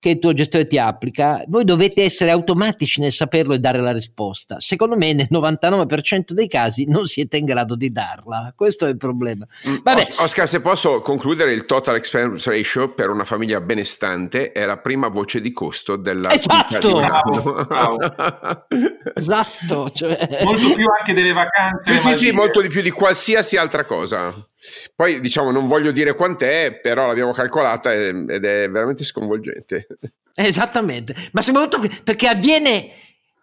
che 0.00 0.08
il 0.08 0.18
tuo 0.18 0.32
gestore 0.32 0.66
ti 0.66 0.78
applica, 0.78 1.44
voi 1.46 1.64
dovete 1.64 2.02
essere 2.02 2.30
automatici 2.30 3.00
nel 3.00 3.12
saperlo 3.12 3.52
e 3.52 3.58
dare 3.58 3.80
la 3.80 3.92
risposta. 3.92 4.58
Secondo 4.58 4.96
me 4.96 5.12
nel 5.12 5.28
99% 5.30 6.30
dei 6.30 6.48
casi 6.48 6.86
non 6.86 7.06
siete 7.06 7.36
in 7.36 7.44
grado 7.44 7.76
di 7.76 7.92
darla. 7.92 8.54
Questo 8.56 8.86
è 8.86 8.88
il 8.88 8.96
problema. 8.96 9.46
Mm, 9.68 9.76
Vabbè. 9.82 10.06
Oscar, 10.20 10.48
se 10.48 10.62
posso 10.62 11.00
concludere, 11.00 11.52
il 11.52 11.66
total 11.66 11.96
expense 11.96 12.50
ratio 12.50 12.94
per 12.94 13.10
una 13.10 13.26
famiglia 13.26 13.60
benestante 13.60 14.52
è 14.52 14.64
la 14.64 14.78
prima 14.78 15.08
voce 15.08 15.42
di 15.42 15.52
costo 15.52 15.96
della 15.96 16.32
Esatto! 16.32 16.92
Bravo, 16.94 17.66
bravo. 17.66 17.98
esatto. 19.14 19.90
Cioè... 19.90 20.40
Molto 20.44 20.72
più 20.72 20.86
anche 20.98 21.12
delle 21.12 21.32
vacanze. 21.32 21.98
Sì, 21.98 22.08
sì, 22.08 22.14
sì, 22.14 22.30
molto 22.30 22.62
di 22.62 22.68
più 22.68 22.80
di 22.80 22.90
qualsiasi 22.90 23.58
altra 23.58 23.84
cosa. 23.84 24.32
Poi 24.94 25.20
diciamo 25.20 25.50
non 25.50 25.66
voglio 25.66 25.90
dire 25.90 26.14
quant'è, 26.14 26.80
però 26.80 27.06
l'abbiamo 27.06 27.32
calcolata 27.32 27.92
ed 27.92 28.44
è 28.44 28.68
veramente 28.68 29.04
sconvolgente. 29.04 29.86
Esattamente, 30.34 31.14
ma 31.32 31.42
soprattutto 31.42 31.86
perché 32.04 32.26
avviene 32.26 32.94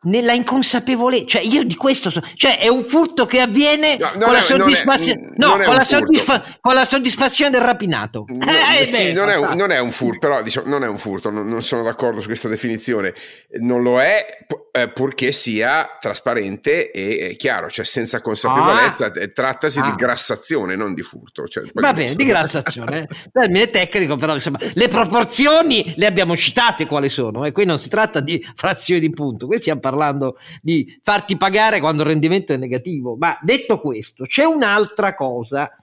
nella 0.03 0.33
inconsapevolezza, 0.33 1.25
cioè 1.25 1.41
io 1.41 1.63
di 1.63 1.75
questo 1.75 2.09
so, 2.09 2.21
cioè 2.35 2.59
è 2.59 2.67
un 2.67 2.83
furto 2.83 3.25
che 3.25 3.41
avviene 3.41 3.97
no, 3.97 4.11
con, 4.19 4.31
la 4.31 4.41
soddisfazione, 4.41 5.31
no, 5.35 5.57
con, 5.57 5.73
la 5.73 5.81
soddisfa- 5.81 6.57
con, 6.61 6.75
la 6.75 6.85
soddisfazione 6.85 7.51
del 7.51 7.61
rapinato. 7.61 8.25
No, 8.27 8.45
eh, 8.79 8.85
sì, 8.85 9.11
non, 9.11 9.29
è 9.29 9.35
un, 9.35 9.55
non, 9.55 9.71
è 9.71 9.79
un, 9.79 9.91
furto, 9.91 10.19
però 10.19 10.41
diciamo, 10.43 10.67
non 10.67 10.83
è 10.83 10.87
un 10.87 10.97
furto, 10.97 11.29
non, 11.29 11.47
non, 11.47 11.63
sono 11.63 11.83
d'accordo 11.83 12.19
su 12.19 12.27
questa 12.27 12.47
definizione, 12.47 13.13
non 13.59 13.81
lo 13.81 13.99
è 13.99 14.45
eh, 14.77 14.89
purché 14.89 15.31
sia 15.31 15.97
trasparente 15.99 16.91
e, 16.91 17.29
e, 17.29 17.35
chiaro, 17.35 17.69
cioè 17.69 17.85
senza 17.85 18.21
consapevolezza, 18.21 19.07
ah. 19.07 19.27
trattasi 19.33 19.79
ah. 19.79 19.89
di 19.89 19.95
grassazione, 19.95 20.75
non 20.75 20.93
di 20.93 21.01
furto. 21.01 21.45
Cioè, 21.47 21.63
Va 21.73 21.93
bene, 21.93 22.15
di 22.15 22.25
grassazione, 22.25 23.07
termine 23.31 23.69
tecnico, 23.69 24.15
però 24.15 24.33
insomma, 24.33 24.59
le 24.73 24.87
proporzioni 24.87 25.93
le 25.95 26.05
abbiamo 26.05 26.35
citate 26.35 26.85
quali 26.85 27.09
sono, 27.09 27.45
e 27.45 27.49
eh? 27.49 27.51
qui 27.51 27.65
non 27.65 27.79
si 27.79 27.89
tratta 27.89 28.19
di 28.19 28.45
frazioni 28.55 28.99
di 28.99 29.09
punto, 29.09 29.47
qui 29.47 29.57
stiamo 29.57 29.79
parlando 29.79 30.37
di 30.61 30.99
farti 31.01 31.37
pagare 31.37 31.79
quando 31.79 32.03
il 32.03 32.09
rendimento 32.09 32.53
è 32.53 32.57
negativo. 32.57 33.15
Ma 33.17 33.37
detto 33.41 33.79
questo, 33.79 34.25
c'è 34.25 34.43
un'altra 34.43 35.15
cosa 35.15 35.75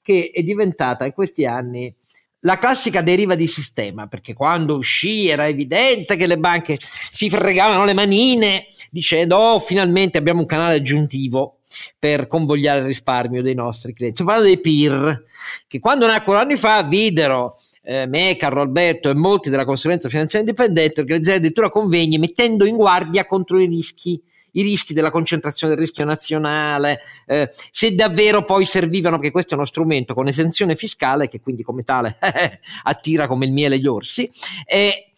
che 0.00 0.30
è 0.32 0.42
diventata 0.42 1.04
in 1.04 1.12
questi 1.12 1.44
anni 1.44 1.94
la 2.40 2.58
classica 2.58 3.02
deriva 3.02 3.34
di 3.34 3.48
sistema, 3.48 4.06
perché 4.06 4.34
quando 4.34 4.76
uscì 4.76 5.28
era 5.28 5.48
evidente 5.48 6.16
che 6.16 6.26
le 6.26 6.38
banche 6.38 6.78
si 6.78 7.28
fregavano 7.28 7.84
le 7.84 7.94
manine 7.94 8.66
dicendo 8.90 9.36
oh 9.36 9.58
finalmente 9.58 10.18
abbiamo 10.18 10.40
un 10.40 10.46
canale 10.46 10.76
aggiuntivo 10.76 11.58
per 11.98 12.26
convogliare 12.26 12.80
il 12.80 12.86
risparmio 12.86 13.42
dei 13.42 13.54
nostri 13.54 13.92
clienti. 13.92 14.22
Parlando 14.22 14.48
dei 14.48 14.60
PIR, 14.60 15.24
che 15.66 15.80
quando 15.80 16.06
nacquero 16.06 16.38
anni 16.38 16.56
fa 16.56 16.82
videro 16.82 17.58
eh, 17.82 18.06
me, 18.06 18.36
Carlo 18.36 18.60
Alberto 18.60 19.10
e 19.10 19.14
molti 19.14 19.50
della 19.50 19.64
consulenza 19.64 20.08
finanziaria 20.08 20.48
indipendente 20.48 21.00
organizzare 21.00 21.38
addirittura 21.38 21.70
convegni 21.70 22.18
mettendo 22.18 22.64
in 22.64 22.76
guardia 22.76 23.26
contro 23.26 23.60
i 23.60 23.66
rischi 23.66 24.22
i 24.52 24.62
rischi 24.62 24.94
della 24.94 25.10
concentrazione 25.10 25.74
del 25.74 25.82
rischio 25.82 26.04
nazionale, 26.04 27.00
eh, 27.26 27.50
se 27.70 27.94
davvero 27.94 28.44
poi 28.44 28.64
servivano, 28.64 29.16
perché 29.16 29.32
questo 29.32 29.54
è 29.54 29.56
uno 29.56 29.66
strumento 29.66 30.14
con 30.14 30.28
esenzione 30.28 30.76
fiscale 30.76 31.28
che 31.28 31.40
quindi 31.40 31.62
come 31.62 31.82
tale 31.82 32.18
attira 32.84 33.26
come 33.26 33.46
il 33.46 33.52
miele 33.52 33.78
gli 33.78 33.86
orsi, 33.86 34.30
e 34.64 35.08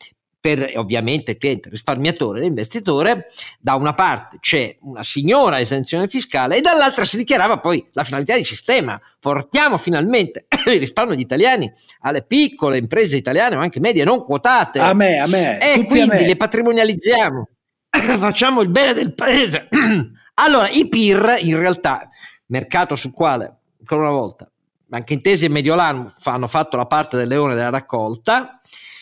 per 0.41 0.73
ovviamente 0.77 1.33
il 1.33 1.37
cliente 1.37 1.69
risparmiatore 1.69 2.39
e 2.39 2.43
l'investitore, 2.43 3.27
da 3.61 3.75
una 3.75 3.93
parte 3.93 4.39
c'è 4.41 4.75
una 4.81 5.03
signora 5.03 5.61
esenzione 5.61 6.09
fiscale 6.09 6.57
e 6.57 6.61
dall'altra 6.63 7.05
si 7.05 7.19
dichiarava 7.19 7.59
poi 7.59 7.87
la 7.93 8.05
finalità 8.05 8.37
di 8.37 8.45
sistema. 8.45 8.99
Portiamo 9.21 9.77
finalmente 9.77 10.47
il 10.67 10.79
risparmio 10.79 11.15
degli 11.15 11.25
italiani 11.25 11.71
alle 12.01 12.23
piccole 12.23 12.79
imprese 12.79 13.19
italiane 13.19 13.57
o 13.57 13.61
anche 13.61 13.81
medie 13.81 14.05
non 14.05 14.25
quotate. 14.25 14.79
A 14.79 14.95
me, 14.95 15.19
a 15.19 15.27
me. 15.27 15.59
E 15.59 15.85
quindi 15.85 16.17
me. 16.17 16.27
le 16.27 16.37
patrimonializziamo. 16.37 17.49
Facciamo 18.19 18.61
il 18.61 18.69
bene 18.69 18.95
del 18.95 19.15
paese. 19.15 19.69
allora, 20.35 20.69
i 20.69 20.89
PIR 20.89 21.39
in 21.41 21.59
realtà, 21.59 22.09
mercato 22.47 22.97
sul 22.97 23.13
quale, 23.13 23.59
ancora 23.79 24.03
una 24.03 24.19
volta, 24.19 24.51
anche 24.91 25.15
Intesi 25.15 25.45
e 25.45 25.49
Mediolanum 25.49 26.13
hanno 26.25 26.49
fatto 26.49 26.77
la 26.77 26.87
parte 26.87 27.17
del 27.17 27.29
leone 27.29 27.55
della 27.55 27.71
raccolta, 27.71 28.61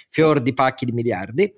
fior 0.08 0.40
di 0.40 0.54
pacchi 0.54 0.84
di 0.84 0.92
miliardi. 0.92 1.52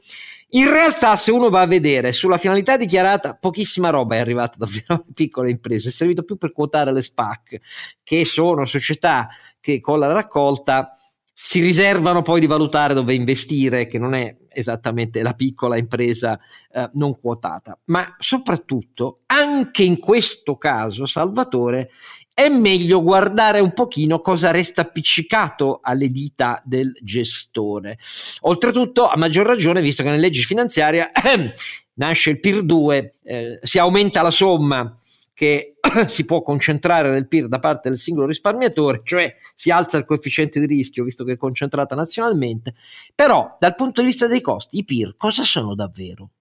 In 0.55 0.68
realtà, 0.68 1.14
se 1.14 1.31
uno 1.31 1.49
va 1.49 1.61
a 1.61 1.66
vedere 1.66 2.12
sulla 2.12 2.37
finalità 2.37 2.76
dichiarata, 2.76 3.35
pochissima 3.35 3.91
roba 3.91 4.16
è 4.16 4.18
arrivata 4.18 4.57
davvero 4.59 4.95
alle 4.95 5.05
piccole 5.14 5.51
imprese, 5.51 5.91
è 5.91 5.93
servito 5.93 6.24
più 6.24 6.37
per 6.37 6.53
quotare 6.53 6.93
le 6.93 7.03
SPAC, 7.03 7.61
che 8.03 8.24
sono 8.24 8.66
società 8.66 9.28
che 9.61 9.81
con 9.81 10.01
la 10.01 10.11
raccolta 10.12 10.97
si 11.43 11.61
riservano 11.61 12.20
poi 12.20 12.38
di 12.38 12.47
valutare 12.47 12.93
dove 12.93 13.14
investire, 13.14 13.86
che 13.86 13.99
non 13.99 14.12
è 14.12 14.36
esattamente 14.51 15.22
la 15.22 15.32
piccola 15.32 15.78
impresa 15.78 16.38
eh, 16.70 16.91
non 16.93 17.18
quotata. 17.18 17.78
Ma 17.86 18.14
soprattutto, 18.18 19.20
anche 19.24 19.82
in 19.82 19.99
questo 19.99 20.59
caso, 20.59 21.07
Salvatore, 21.07 21.93
è 22.34 22.51
meglio 22.51 23.03
guardare 23.03 23.61
un 23.61 23.72
pochino 23.72 24.20
cosa 24.20 24.51
resta 24.51 24.82
appiccicato 24.82 25.80
alle 25.82 26.11
dita 26.11 26.61
del 26.62 26.93
gestore. 27.01 27.97
Oltretutto, 28.41 29.09
a 29.09 29.16
maggior 29.16 29.47
ragione, 29.47 29.80
visto 29.80 30.03
che 30.03 30.11
nelle 30.11 30.20
leggi 30.20 30.45
finanziarie 30.45 31.11
eh, 31.11 31.55
nasce 31.97 32.30
il 32.30 32.41
PIR 32.41 32.64
2, 32.64 33.14
eh, 33.22 33.59
si 33.62 33.78
aumenta 33.78 34.20
la 34.20 34.30
somma 34.30 34.99
che 35.41 35.76
si 36.07 36.26
può 36.26 36.43
concentrare 36.43 37.09
nel 37.09 37.26
PIR 37.26 37.49
da 37.49 37.59
parte 37.59 37.88
del 37.88 37.97
singolo 37.97 38.26
risparmiatore, 38.26 39.01
cioè 39.05 39.34
si 39.55 39.70
alza 39.70 39.97
il 39.97 40.05
coefficiente 40.05 40.61
di 40.61 40.66
rischio 40.66 41.03
visto 41.03 41.24
che 41.24 41.32
è 41.32 41.36
concentrata 41.38 41.95
nazionalmente, 41.95 42.74
però 43.14 43.57
dal 43.59 43.74
punto 43.74 44.03
di 44.03 44.09
vista 44.09 44.26
dei 44.26 44.43
costi 44.43 44.76
i 44.76 44.84
PIR 44.84 45.16
cosa 45.16 45.43
sono 45.43 45.74
davvero? 45.74 46.32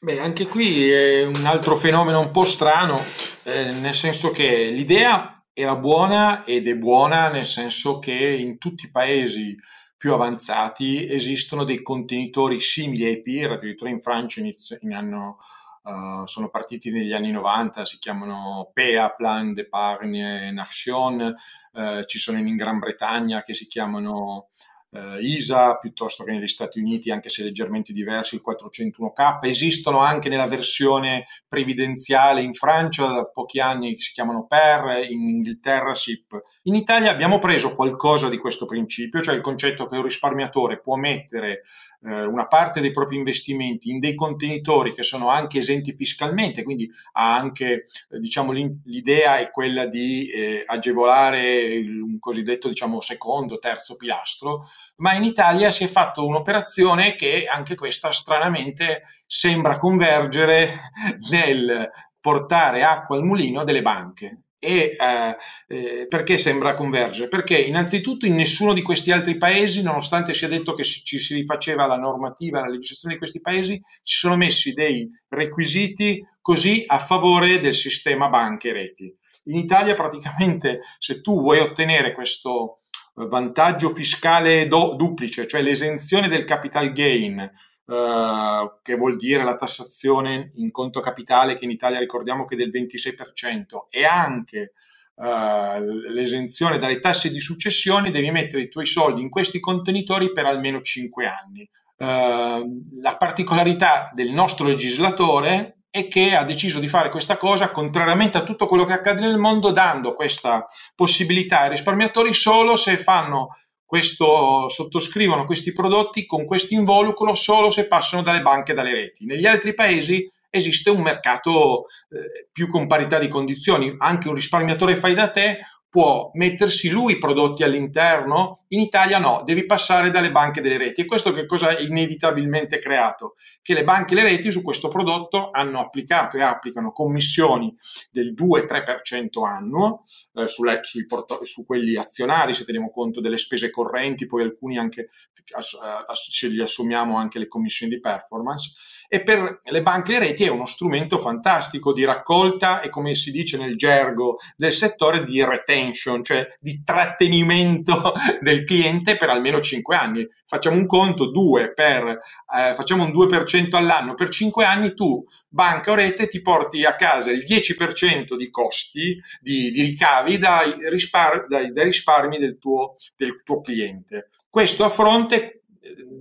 Beh, 0.00 0.20
anche 0.20 0.48
qui 0.48 0.90
è 0.90 1.24
un 1.24 1.46
altro 1.46 1.76
fenomeno 1.76 2.20
un 2.20 2.30
po' 2.30 2.44
strano, 2.44 3.00
eh, 3.44 3.72
nel 3.72 3.94
senso 3.94 4.32
che 4.32 4.68
l'idea 4.68 5.42
era 5.54 5.74
buona 5.74 6.44
ed 6.44 6.68
è 6.68 6.76
buona 6.76 7.30
nel 7.30 7.46
senso 7.46 7.98
che 8.00 8.12
in 8.12 8.58
tutti 8.58 8.84
i 8.84 8.90
paesi 8.90 9.56
più 9.96 10.12
avanzati 10.12 11.10
esistono 11.10 11.64
dei 11.64 11.80
contenitori 11.80 12.60
simili 12.60 13.06
ai 13.06 13.22
PIR, 13.22 13.52
addirittura 13.52 13.88
in 13.88 14.02
Francia 14.02 14.40
inizio, 14.40 14.76
in 14.82 14.92
anno, 14.92 15.38
uh, 15.82 16.24
sono 16.26 16.48
partiti 16.48 16.90
negli 16.90 17.12
anni 17.12 17.30
90, 17.30 17.84
si 17.84 17.98
chiamano 17.98 18.70
PEA, 18.72 19.10
Plan 19.10 19.52
d'Epargne 19.52 20.50
Nation, 20.50 21.34
uh, 21.72 22.04
ci 22.04 22.18
sono 22.18 22.38
in 22.38 22.56
Gran 22.56 22.78
Bretagna 22.78 23.42
che 23.42 23.54
si 23.54 23.66
chiamano 23.66 24.48
eh, 24.90 25.18
ISA 25.20 25.76
piuttosto 25.76 26.24
che 26.24 26.32
negli 26.32 26.46
Stati 26.46 26.78
Uniti, 26.78 27.10
anche 27.10 27.28
se 27.28 27.42
leggermente 27.42 27.92
diversi, 27.92 28.36
il 28.36 28.42
401k. 28.46 29.38
Esistono 29.42 29.98
anche 29.98 30.28
nella 30.28 30.46
versione 30.46 31.26
previdenziale 31.46 32.42
in 32.42 32.54
Francia 32.54 33.06
da 33.06 33.26
pochi 33.26 33.60
anni 33.60 33.98
si 33.98 34.12
chiamano 34.12 34.46
PER, 34.46 35.10
in 35.10 35.28
Inghilterra 35.28 35.94
SIP. 35.94 36.40
In 36.64 36.74
Italia 36.74 37.10
abbiamo 37.10 37.38
preso 37.38 37.74
qualcosa 37.74 38.28
di 38.28 38.38
questo 38.38 38.66
principio, 38.66 39.20
cioè 39.20 39.34
il 39.34 39.40
concetto 39.40 39.86
che 39.86 39.96
un 39.96 40.02
risparmiatore 40.02 40.80
può 40.80 40.96
mettere 40.96 41.62
eh, 42.04 42.24
una 42.24 42.46
parte 42.46 42.80
dei 42.80 42.90
propri 42.90 43.16
investimenti 43.16 43.90
in 43.90 43.98
dei 43.98 44.14
contenitori 44.14 44.92
che 44.92 45.02
sono 45.02 45.30
anche 45.30 45.58
esenti 45.58 45.92
fiscalmente, 45.92 46.62
quindi 46.62 46.88
ha 47.12 47.36
anche, 47.36 47.84
eh, 48.10 48.18
diciamo, 48.18 48.52
l'idea 48.52 49.38
è 49.38 49.50
quella 49.50 49.86
di 49.86 50.30
eh, 50.30 50.62
agevolare 50.66 51.76
un 51.78 52.18
cosiddetto, 52.18 52.68
diciamo, 52.68 53.00
secondo, 53.00 53.58
terzo 53.58 53.96
pilastro, 53.96 54.68
ma 54.96 55.14
in 55.14 55.24
Italia 55.24 55.70
si 55.70 55.84
è 55.84 55.88
fatto 55.88 56.24
un'operazione 56.24 57.14
che 57.14 57.46
anche 57.46 57.74
questa 57.74 58.12
stranamente 58.12 59.02
sembra 59.26 59.78
convergere 59.78 60.70
nel 61.30 61.90
portare 62.20 62.82
acqua 62.82 63.16
al 63.16 63.24
mulino 63.24 63.64
delle 63.64 63.82
banche. 63.82 64.42
E 64.60 64.96
eh, 64.98 65.36
eh, 65.68 66.06
perché 66.08 66.36
sembra 66.36 66.74
convergere? 66.74 67.28
Perché 67.28 67.56
innanzitutto 67.56 68.26
in 68.26 68.34
nessuno 68.34 68.72
di 68.72 68.82
questi 68.82 69.12
altri 69.12 69.36
paesi, 69.36 69.82
nonostante 69.82 70.34
sia 70.34 70.48
detto 70.48 70.72
che 70.72 70.82
ci 70.82 71.18
si 71.18 71.34
rifaceva 71.34 71.86
la 71.86 71.96
normativa, 71.96 72.60
la 72.60 72.68
legislazione 72.68 73.14
di 73.14 73.20
questi 73.20 73.40
paesi, 73.40 73.80
si 74.02 74.18
sono 74.18 74.36
messi 74.36 74.72
dei 74.72 75.08
requisiti 75.28 76.20
così 76.40 76.82
a 76.86 76.98
favore 76.98 77.60
del 77.60 77.74
sistema 77.74 78.28
banche 78.28 78.70
e 78.70 78.72
reti. 78.72 79.16
In 79.44 79.56
Italia 79.56 79.94
praticamente 79.94 80.80
se 80.98 81.20
tu 81.20 81.40
vuoi 81.40 81.60
ottenere 81.60 82.12
questo 82.12 82.80
vantaggio 83.14 83.90
fiscale 83.90 84.66
do, 84.68 84.94
duplice, 84.96 85.46
cioè 85.46 85.62
l'esenzione 85.62 86.28
del 86.28 86.44
capital 86.44 86.92
gain 86.92 87.50
Uh, 87.88 88.82
che 88.82 88.96
vuol 88.96 89.16
dire 89.16 89.44
la 89.44 89.56
tassazione 89.56 90.50
in 90.56 90.70
conto 90.70 91.00
capitale 91.00 91.54
che 91.54 91.64
in 91.64 91.70
Italia 91.70 91.98
ricordiamo 91.98 92.44
che 92.44 92.54
è 92.54 92.58
del 92.58 92.68
26% 92.70 93.86
e 93.88 94.04
anche 94.04 94.74
uh, 95.14 95.80
l'esenzione 96.12 96.76
dalle 96.76 96.98
tasse 96.98 97.30
di 97.30 97.40
successione, 97.40 98.10
devi 98.10 98.30
mettere 98.30 98.60
i 98.60 98.68
tuoi 98.68 98.84
soldi 98.84 99.22
in 99.22 99.30
questi 99.30 99.58
contenitori 99.58 100.32
per 100.32 100.44
almeno 100.44 100.82
5 100.82 101.26
anni. 101.26 101.66
Uh, 101.96 103.00
la 103.00 103.16
particolarità 103.16 104.10
del 104.12 104.32
nostro 104.32 104.66
legislatore 104.66 105.78
è 105.90 106.08
che 106.08 106.36
ha 106.36 106.44
deciso 106.44 106.80
di 106.80 106.88
fare 106.88 107.08
questa 107.08 107.38
cosa 107.38 107.70
contrariamente 107.70 108.36
a 108.36 108.44
tutto 108.44 108.66
quello 108.66 108.84
che 108.84 108.92
accade 108.92 109.20
nel 109.20 109.38
mondo, 109.38 109.70
dando 109.70 110.14
questa 110.14 110.66
possibilità 110.94 111.60
ai 111.60 111.70
risparmiatori 111.70 112.34
solo 112.34 112.76
se 112.76 112.98
fanno 112.98 113.48
questo, 113.88 114.68
sottoscrivono 114.68 115.46
questi 115.46 115.72
prodotti 115.72 116.26
con 116.26 116.44
questo 116.44 116.74
involucro 116.74 117.34
solo 117.34 117.70
se 117.70 117.88
passano 117.88 118.22
dalle 118.22 118.42
banche 118.42 118.72
e 118.72 118.74
dalle 118.74 118.92
reti. 118.92 119.24
Negli 119.24 119.46
altri 119.46 119.72
paesi 119.72 120.30
esiste 120.50 120.90
un 120.90 121.00
mercato 121.00 121.86
eh, 122.10 122.48
più 122.52 122.68
con 122.68 122.86
parità 122.86 123.18
di 123.18 123.28
condizioni, 123.28 123.94
anche 123.96 124.28
un 124.28 124.34
risparmiatore 124.34 124.96
fai 124.96 125.14
da 125.14 125.30
te 125.30 125.60
può 125.90 126.30
mettersi 126.34 126.90
lui 126.90 127.14
i 127.14 127.18
prodotti 127.18 127.62
all'interno, 127.62 128.64
in 128.68 128.80
Italia 128.80 129.18
no, 129.18 129.42
devi 129.44 129.64
passare 129.64 130.10
dalle 130.10 130.30
banche 130.30 130.60
delle 130.60 130.76
reti. 130.76 131.00
E 131.00 131.06
questo 131.06 131.32
che 131.32 131.46
cosa 131.46 131.68
ha 131.68 131.78
inevitabilmente 131.78 132.78
creato? 132.78 133.36
Che 133.62 133.72
le 133.72 133.84
banche 133.84 134.12
e 134.12 134.16
le 134.16 134.22
reti 134.24 134.50
su 134.50 134.62
questo 134.62 134.88
prodotto 134.88 135.50
hanno 135.50 135.80
applicato 135.80 136.36
e 136.36 136.42
applicano 136.42 136.92
commissioni 136.92 137.74
del 138.10 138.34
2-3% 138.34 139.44
annuo 139.46 140.02
eh, 140.34 140.46
sulle, 140.46 140.80
porto- 141.06 141.44
su 141.44 141.64
quelli 141.64 141.96
azionari, 141.96 142.52
se 142.52 142.64
teniamo 142.64 142.90
conto 142.90 143.20
delle 143.20 143.38
spese 143.38 143.70
correnti, 143.70 144.26
poi 144.26 144.42
alcuni 144.42 144.76
anche, 144.76 145.08
ass- 145.56 145.78
se 146.12 146.48
li 146.48 146.60
assumiamo 146.60 147.16
anche 147.16 147.38
le 147.38 147.48
commissioni 147.48 147.94
di 147.94 148.00
performance. 148.00 148.72
E 149.08 149.22
per 149.22 149.60
le 149.62 149.82
banche 149.82 150.14
e 150.14 150.18
le 150.18 150.26
reti 150.26 150.44
è 150.44 150.48
uno 150.48 150.66
strumento 150.66 151.18
fantastico 151.18 151.94
di 151.94 152.04
raccolta 152.04 152.82
e 152.82 152.90
come 152.90 153.14
si 153.14 153.30
dice 153.30 153.56
nel 153.56 153.76
gergo 153.76 154.36
del 154.54 154.72
settore 154.72 155.24
di 155.24 155.42
retention 155.42 155.76
retention, 155.78 156.22
cioè 156.22 156.46
di 156.60 156.82
trattenimento 156.82 158.12
del 158.40 158.64
cliente 158.64 159.16
per 159.16 159.30
almeno 159.30 159.60
5 159.60 159.96
anni. 159.96 160.26
Facciamo 160.46 160.76
un 160.76 160.86
conto, 160.86 161.30
2 161.30 161.72
per, 161.72 162.06
eh, 162.06 162.74
facciamo 162.74 163.04
un 163.04 163.10
2% 163.10 163.76
all'anno 163.76 164.14
per 164.14 164.28
5 164.28 164.64
anni, 164.64 164.94
tu, 164.94 165.24
banca 165.48 165.92
o 165.92 165.94
rete, 165.94 166.28
ti 166.28 166.40
porti 166.42 166.84
a 166.84 166.96
casa 166.96 167.30
il 167.30 167.44
10% 167.46 168.34
di 168.36 168.50
costi, 168.50 169.20
di, 169.40 169.70
di 169.70 169.82
ricavi 169.82 170.38
dai, 170.38 170.74
rispar- 170.90 171.46
dai, 171.46 171.72
dai 171.72 171.84
risparmi 171.84 172.38
del 172.38 172.58
tuo, 172.58 172.96
del 173.16 173.42
tuo 173.42 173.60
cliente. 173.60 174.30
Questo 174.48 174.84
a 174.84 174.88
fronte 174.88 175.36
eh, 175.36 175.62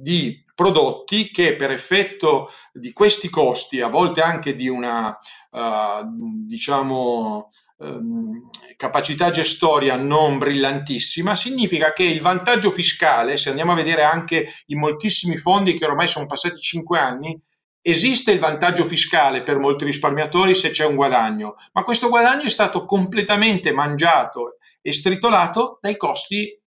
di 0.02 0.44
prodotti 0.54 1.30
che 1.30 1.56
per 1.56 1.70
effetto 1.70 2.50
di 2.74 2.92
questi 2.92 3.30
costi, 3.30 3.80
a 3.80 3.90
volte 3.90 4.22
anche 4.22 4.56
di 4.56 4.68
una, 4.68 5.10
uh, 5.52 6.04
diciamo, 6.48 7.50
Ehm, 7.80 8.50
capacità 8.76 9.30
gestoria 9.30 9.96
non 9.96 10.40
brillantissima, 10.40 11.36
significa 11.36 11.94
che 11.94 12.04
il 12.04 12.22
vantaggio 12.22 12.72
fiscale, 12.72 13.38
se 13.38 13.50
andiamo 13.50 13.74
a 13.74 13.76
vedere 13.76 14.04
anche 14.04 14.48
in 14.68 14.80
moltissimi 14.80 15.38
fondi 15.38 15.78
che 15.78 15.86
ormai 15.86 16.08
sono 16.08 16.26
passati 16.26 16.60
5 16.60 16.98
anni, 16.98 17.40
esiste 17.82 18.32
il 18.32 18.40
vantaggio 18.40 18.84
fiscale 18.86 19.44
per 19.44 19.60
molti 19.60 19.86
risparmiatori 19.86 20.56
se 20.56 20.72
c'è 20.72 20.86
un 20.86 20.96
guadagno, 20.96 21.56
ma 21.74 21.84
questo 21.84 22.10
guadagno 22.10 22.44
è 22.44 22.50
stato 22.50 22.86
completamente 22.86 23.72
mangiato 23.72 24.58
e 24.82 24.92
stritolato 24.92 25.78
dai 25.82 25.98
costi 25.98 26.60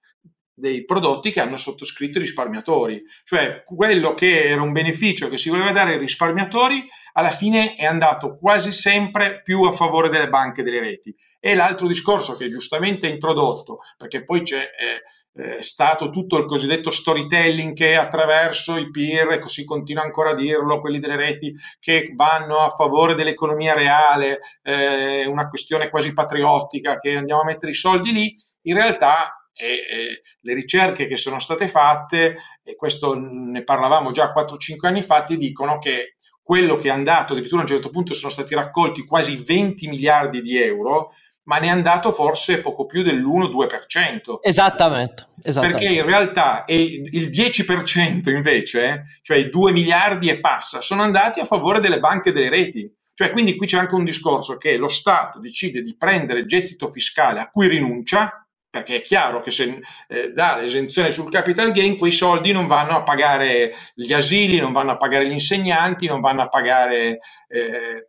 dei 0.61 0.85
prodotti 0.85 1.33
che 1.33 1.41
hanno 1.41 1.57
sottoscritto 1.57 2.19
i 2.19 2.21
risparmiatori. 2.21 3.03
Cioè 3.25 3.65
quello 3.65 4.15
che 4.15 4.45
era 4.45 4.63
un 4.63 4.73
beneficio 4.73 5.29
che 5.29 5.39
si 5.39 5.49
voleva 5.49 5.73
dare 5.73 5.95
ai 5.95 5.99
risparmiatori 5.99 6.87
alla 7.15 7.31
fine 7.31 7.75
è 7.75 7.85
andato 7.85 8.39
quasi 8.39 8.71
sempre 8.71 9.43
più 9.43 9.63
a 9.63 9.73
favore 9.73 10.09
delle 10.11 10.29
banche 10.29 10.61
e 10.61 10.65
delle 10.65 10.81
reti. 10.81 11.15
E 11.41 11.55
l'altro 11.55 11.89
discorso 11.89 12.37
che 12.37 12.51
giustamente 12.51 13.09
è 13.09 13.13
introdotto, 13.13 13.79
perché 13.97 14.25
poi 14.25 14.43
c'è... 14.43 14.59
Eh, 14.59 15.03
è 15.33 15.63
stato 15.63 16.11
tutto 16.11 16.37
il 16.39 16.45
cosiddetto 16.45 16.91
storytelling 16.91 17.73
che 17.73 17.97
attraverso 17.97 18.77
i 18.77 18.91
peer, 18.91 19.31
e 19.31 19.39
così 19.39 19.65
continua 19.65 20.03
ancora 20.03 20.31
a 20.31 20.35
dirlo, 20.35 20.81
quelli 20.81 20.99
delle 20.99 21.15
reti 21.15 21.55
che 21.79 22.13
vanno 22.17 22.59
a 22.59 22.69
favore 22.69 23.15
dell'economia 23.15 23.73
reale, 23.73 24.41
eh, 24.63 25.27
una 25.27 25.49
questione 25.49 25.89
quasi 25.89 26.13
patriottica, 26.13 26.99
che 26.99 27.17
andiamo 27.17 27.43
a 27.43 27.45
mettere 27.45 27.71
i 27.71 27.77
soldi 27.77 28.13
lì, 28.13 28.33
in 28.63 28.75
realtà 28.75 29.40
e, 29.61 29.73
e, 29.89 30.23
le 30.41 30.55
ricerche 30.55 31.07
che 31.07 31.17
sono 31.17 31.39
state 31.39 31.69
fatte, 31.69 32.37
e 32.63 32.75
questo 32.77 33.15
ne 33.15 33.63
parlavamo 33.63 34.11
già 34.11 34.33
4-5 34.33 34.87
anni 34.87 35.03
fa, 35.03 35.23
ti 35.23 35.37
dicono 35.37 35.79
che 35.79 36.15
quello 36.43 36.77
che 36.77 36.89
è 36.89 36.93
andato, 36.93 37.33
addirittura 37.33 37.61
a 37.61 37.65
un 37.65 37.71
certo 37.71 37.91
punto 37.91 38.15
sono 38.15 38.31
stati 38.31 38.55
raccolti 38.55 39.05
quasi 39.05 39.37
20 39.37 39.87
miliardi 39.89 40.41
di 40.41 40.59
euro, 40.59 41.13
ma 41.45 41.59
ne 41.59 41.67
è 41.67 41.71
andato 41.71 42.13
forse 42.13 42.61
poco 42.61 42.87
più 42.87 43.03
dell'1-2%. 43.03 44.39
Esattamente, 44.41 45.29
esattamente. 45.43 45.79
Perché 45.79 46.01
in 46.01 46.05
realtà 46.05 46.65
il 46.67 47.31
10% 47.31 48.31
invece, 48.31 49.05
cioè 49.23 49.37
i 49.37 49.51
2 49.51 49.73
miliardi 49.73 50.29
e 50.29 50.41
passa, 50.41 50.81
sono 50.81 51.03
andati 51.03 51.41
a 51.41 51.45
favore 51.45 51.81
delle 51.81 52.01
banche 52.01 52.31
e 52.31 52.33
delle 52.33 52.49
reti. 52.49 52.93
Cioè, 53.15 53.33
quindi 53.33 53.55
qui 53.55 53.67
c'è 53.67 53.79
anche 53.79 53.95
un 53.95 54.05
discorso 54.05 54.57
che 54.57 54.77
lo 54.77 54.89
Stato 54.89 55.41
decide 55.41 55.83
di 55.83 55.95
prendere 55.97 56.47
gettito 56.47 56.89
fiscale 56.89 57.41
a 57.41 57.51
cui 57.51 57.69
rinuncia, 57.69 58.40
perché 58.71 58.97
è 58.97 59.03
chiaro 59.03 59.41
che 59.41 59.51
se 59.51 59.81
eh, 60.09 60.31
dà 60.33 60.57
l'esenzione 60.57 61.11
sul 61.11 61.29
capital 61.29 61.73
gain, 61.73 61.99
quei 61.99 62.13
soldi 62.13 62.53
non 62.53 62.69
vanno 62.69 62.97
a 62.97 63.03
pagare 63.03 63.75
gli 63.95 64.13
asili, 64.13 64.61
non 64.61 64.73
vanno 64.73 64.93
a 64.93 64.97
pagare 64.97 65.27
gli 65.27 65.33
insegnanti, 65.33 66.07
non 66.07 66.21
vanno 66.21 66.43
a 66.43 66.49
pagare 66.49 67.19
eh, 67.49 68.07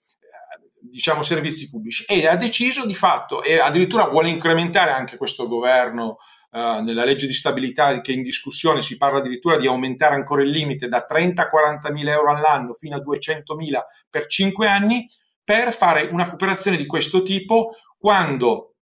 diciamo, 0.82 1.24
servizi 1.24 1.70
pubblici. 1.70 2.06
E 2.08 2.28
ha 2.28 2.36
deciso 2.36 2.86
di 2.86 2.96
fatto 2.96 3.44
e 3.44 3.60
addirittura 3.60 4.08
vuole 4.08 4.30
incrementare 4.30 4.92
anche 4.92 5.18
questo 5.18 5.48
governo 5.48 6.18
Uh, 6.52 6.84
nella 6.84 7.06
legge 7.06 7.28
di 7.28 7.34
stabilità 7.34 8.02
che 8.02 8.12
è 8.12 8.16
in 8.16 8.24
discussione 8.24 8.82
si 8.82 8.98
parla 8.98 9.20
addirittura 9.20 9.58
di 9.58 9.68
aumentare 9.68 10.16
ancora 10.16 10.42
il 10.42 10.50
limite 10.50 10.90
da 10.90 11.06
30 11.06 11.44
a 11.44 11.50
40 11.50 11.90
mila 11.92 12.12
euro 12.12 12.36
all'anno 12.36 12.74
fino 12.74 12.98
a 12.98 13.00
200 13.00 13.56
mila 13.56 13.88
per 14.10 14.26
5 14.26 14.68
anni 14.68 15.08
per 15.42 15.72
fare 15.72 16.10
una 16.12 16.28
cooperazione 16.28 16.76
di 16.76 16.86
questo 16.86 17.24
tipo 17.24 17.74
quando 17.98 18.74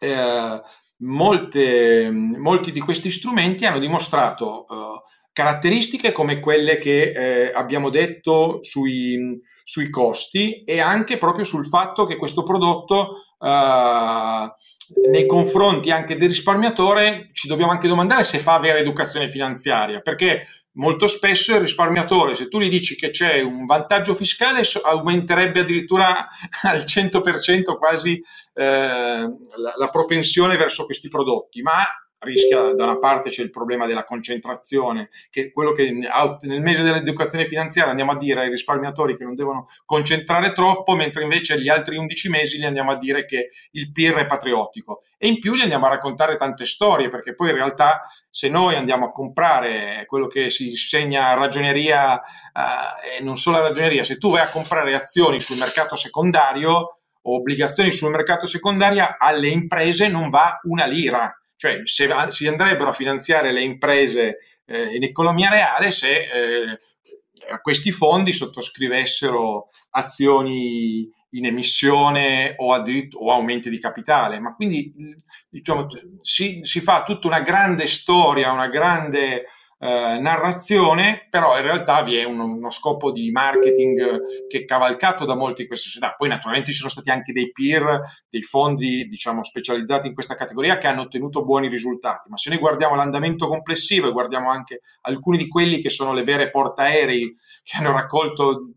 eh, 0.00 0.62
molte, 0.98 2.10
molti 2.10 2.72
di 2.72 2.80
questi 2.80 3.10
strumenti 3.10 3.66
hanno 3.66 3.78
dimostrato 3.78 4.66
eh, 4.66 5.02
caratteristiche 5.32 6.12
come 6.12 6.40
quelle 6.40 6.78
che 6.78 7.12
eh, 7.12 7.52
abbiamo 7.54 7.90
detto 7.90 8.58
sui, 8.62 9.40
sui, 9.62 9.88
costi 9.90 10.64
e 10.64 10.80
anche 10.80 11.18
proprio 11.18 11.44
sul 11.44 11.68
fatto 11.68 12.04
che 12.04 12.16
questo 12.16 12.42
prodotto 12.42 13.22
eh, 13.40 14.52
nei 15.10 15.26
confronti 15.26 15.90
anche 15.90 16.16
del 16.16 16.28
risparmiatore 16.28 17.28
ci 17.32 17.46
dobbiamo 17.46 17.70
anche 17.70 17.86
domandare 17.86 18.24
se 18.24 18.38
fa 18.38 18.58
vera 18.58 18.78
educazione 18.78 19.28
finanziaria, 19.28 20.00
perché 20.00 20.46
molto 20.78 21.06
spesso 21.06 21.54
il 21.54 21.60
risparmiatore, 21.60 22.34
se 22.34 22.48
tu 22.48 22.58
gli 22.58 22.68
dici 22.68 22.96
che 22.96 23.10
c'è 23.10 23.40
un 23.40 23.66
vantaggio 23.66 24.14
fiscale, 24.14 24.62
aumenterebbe 24.82 25.60
addirittura 25.60 26.28
al 26.62 26.84
100% 26.84 27.76
quasi 27.76 28.22
eh, 28.54 28.64
la, 28.64 29.72
la 29.76 29.90
propensione 29.90 30.56
verso 30.56 30.84
questi 30.84 31.08
prodotti, 31.08 31.62
ma 31.62 31.84
rischia 32.20 32.72
da 32.74 32.84
una 32.84 32.98
parte 32.98 33.30
c'è 33.30 33.42
il 33.42 33.50
problema 33.50 33.86
della 33.86 34.04
concentrazione, 34.04 35.10
che 35.30 35.52
quello 35.52 35.72
che 35.72 35.90
nel 35.92 36.60
mese 36.60 36.82
dell'educazione 36.82 37.46
finanziaria 37.46 37.90
andiamo 37.90 38.12
a 38.12 38.18
dire 38.18 38.40
ai 38.40 38.50
risparmiatori 38.50 39.16
che 39.16 39.24
non 39.24 39.34
devono 39.34 39.66
concentrare 39.84 40.52
troppo, 40.52 40.94
mentre 40.94 41.22
invece 41.22 41.60
gli 41.60 41.68
altri 41.68 41.96
11 41.96 42.28
mesi 42.28 42.58
gli 42.58 42.64
andiamo 42.64 42.90
a 42.90 42.98
dire 42.98 43.24
che 43.24 43.50
il 43.72 43.92
PIR 43.92 44.14
è 44.14 44.26
patriottico. 44.26 45.02
E 45.16 45.28
in 45.28 45.38
più 45.38 45.54
gli 45.54 45.62
andiamo 45.62 45.86
a 45.86 45.90
raccontare 45.90 46.36
tante 46.36 46.64
storie, 46.64 47.08
perché 47.08 47.34
poi 47.34 47.50
in 47.50 47.56
realtà 47.56 48.02
se 48.30 48.48
noi 48.48 48.74
andiamo 48.74 49.06
a 49.06 49.12
comprare 49.12 50.04
quello 50.06 50.26
che 50.26 50.50
si 50.50 50.68
insegna 50.68 51.28
a 51.28 51.34
ragioneria 51.34 52.20
eh, 52.20 53.18
e 53.18 53.22
non 53.22 53.36
solo 53.36 53.58
a 53.58 53.60
ragioneria, 53.60 54.04
se 54.04 54.18
tu 54.18 54.30
vai 54.30 54.42
a 54.42 54.50
comprare 54.50 54.94
azioni 54.94 55.40
sul 55.40 55.58
mercato 55.58 55.96
secondario, 55.96 56.98
obbligazioni 57.22 57.90
sul 57.90 58.10
mercato 58.10 58.46
secondario, 58.46 59.06
alle 59.18 59.48
imprese 59.48 60.08
non 60.08 60.30
va 60.30 60.58
una 60.62 60.86
lira 60.86 61.32
cioè 61.58 61.80
se 61.84 62.08
si 62.28 62.46
andrebbero 62.46 62.90
a 62.90 62.94
finanziare 62.94 63.50
le 63.50 63.62
imprese 63.62 64.38
eh, 64.64 64.94
in 64.94 65.02
economia 65.02 65.50
reale 65.50 65.90
se 65.90 66.20
eh, 66.20 66.80
questi 67.60 67.90
fondi 67.90 68.30
sottoscrivessero 68.30 69.70
azioni 69.90 71.10
in 71.30 71.46
emissione 71.46 72.54
o, 72.58 72.74
o 72.74 73.32
aumenti 73.32 73.70
di 73.70 73.80
capitale, 73.80 74.38
ma 74.38 74.54
quindi 74.54 74.94
diciamo, 75.48 75.86
si, 76.20 76.60
si, 76.62 76.80
fa 76.80 77.02
tutta 77.02 77.26
una 77.26 77.40
grande 77.40 77.86
storia, 77.86 78.52
una 78.52 78.68
grande 78.68 79.46
eh, 79.80 80.18
narrazione, 80.18 81.28
però 81.30 81.56
in 81.56 81.62
realtà 81.62 82.02
vi 82.02 82.16
è 82.16 82.24
uno, 82.24 82.44
uno, 82.44 82.70
scopo 82.70 83.12
di 83.12 83.30
marketing 83.30 84.46
che 84.48 84.58
è 84.58 84.64
cavalcato 84.64 85.24
da 85.24 85.36
molte 85.36 85.62
di 85.62 85.68
queste 85.68 85.88
società. 85.88 86.14
Poi 86.16 86.28
naturalmente 86.28 86.72
ci 86.72 86.78
sono 86.78 86.90
stati 86.90 87.10
anche 87.10 87.32
dei 87.32 87.52
peer, 87.52 88.00
dei 88.28 88.42
fondi 88.42 89.06
diciamo 89.06 89.44
specializzati 89.44 90.08
in 90.08 90.14
questa 90.14 90.34
categoria 90.34 90.78
che 90.78 90.88
hanno 90.88 91.02
ottenuto 91.02 91.44
buoni 91.44 91.68
risultati, 91.68 92.28
ma 92.28 92.36
se 92.36 92.50
noi 92.50 92.58
guardiamo 92.58 92.96
l'andamento 92.96 93.46
complessivo 93.46 94.08
e 94.08 94.12
guardiamo 94.12 94.50
anche 94.50 94.80
alcuni 95.02 95.36
di 95.36 95.46
quelli 95.46 95.80
che 95.80 95.90
sono 95.90 96.12
le 96.12 96.24
vere 96.24 96.50
portaerei 96.50 97.36
che 97.62 97.76
hanno 97.78 97.92
raccolto 97.92 98.72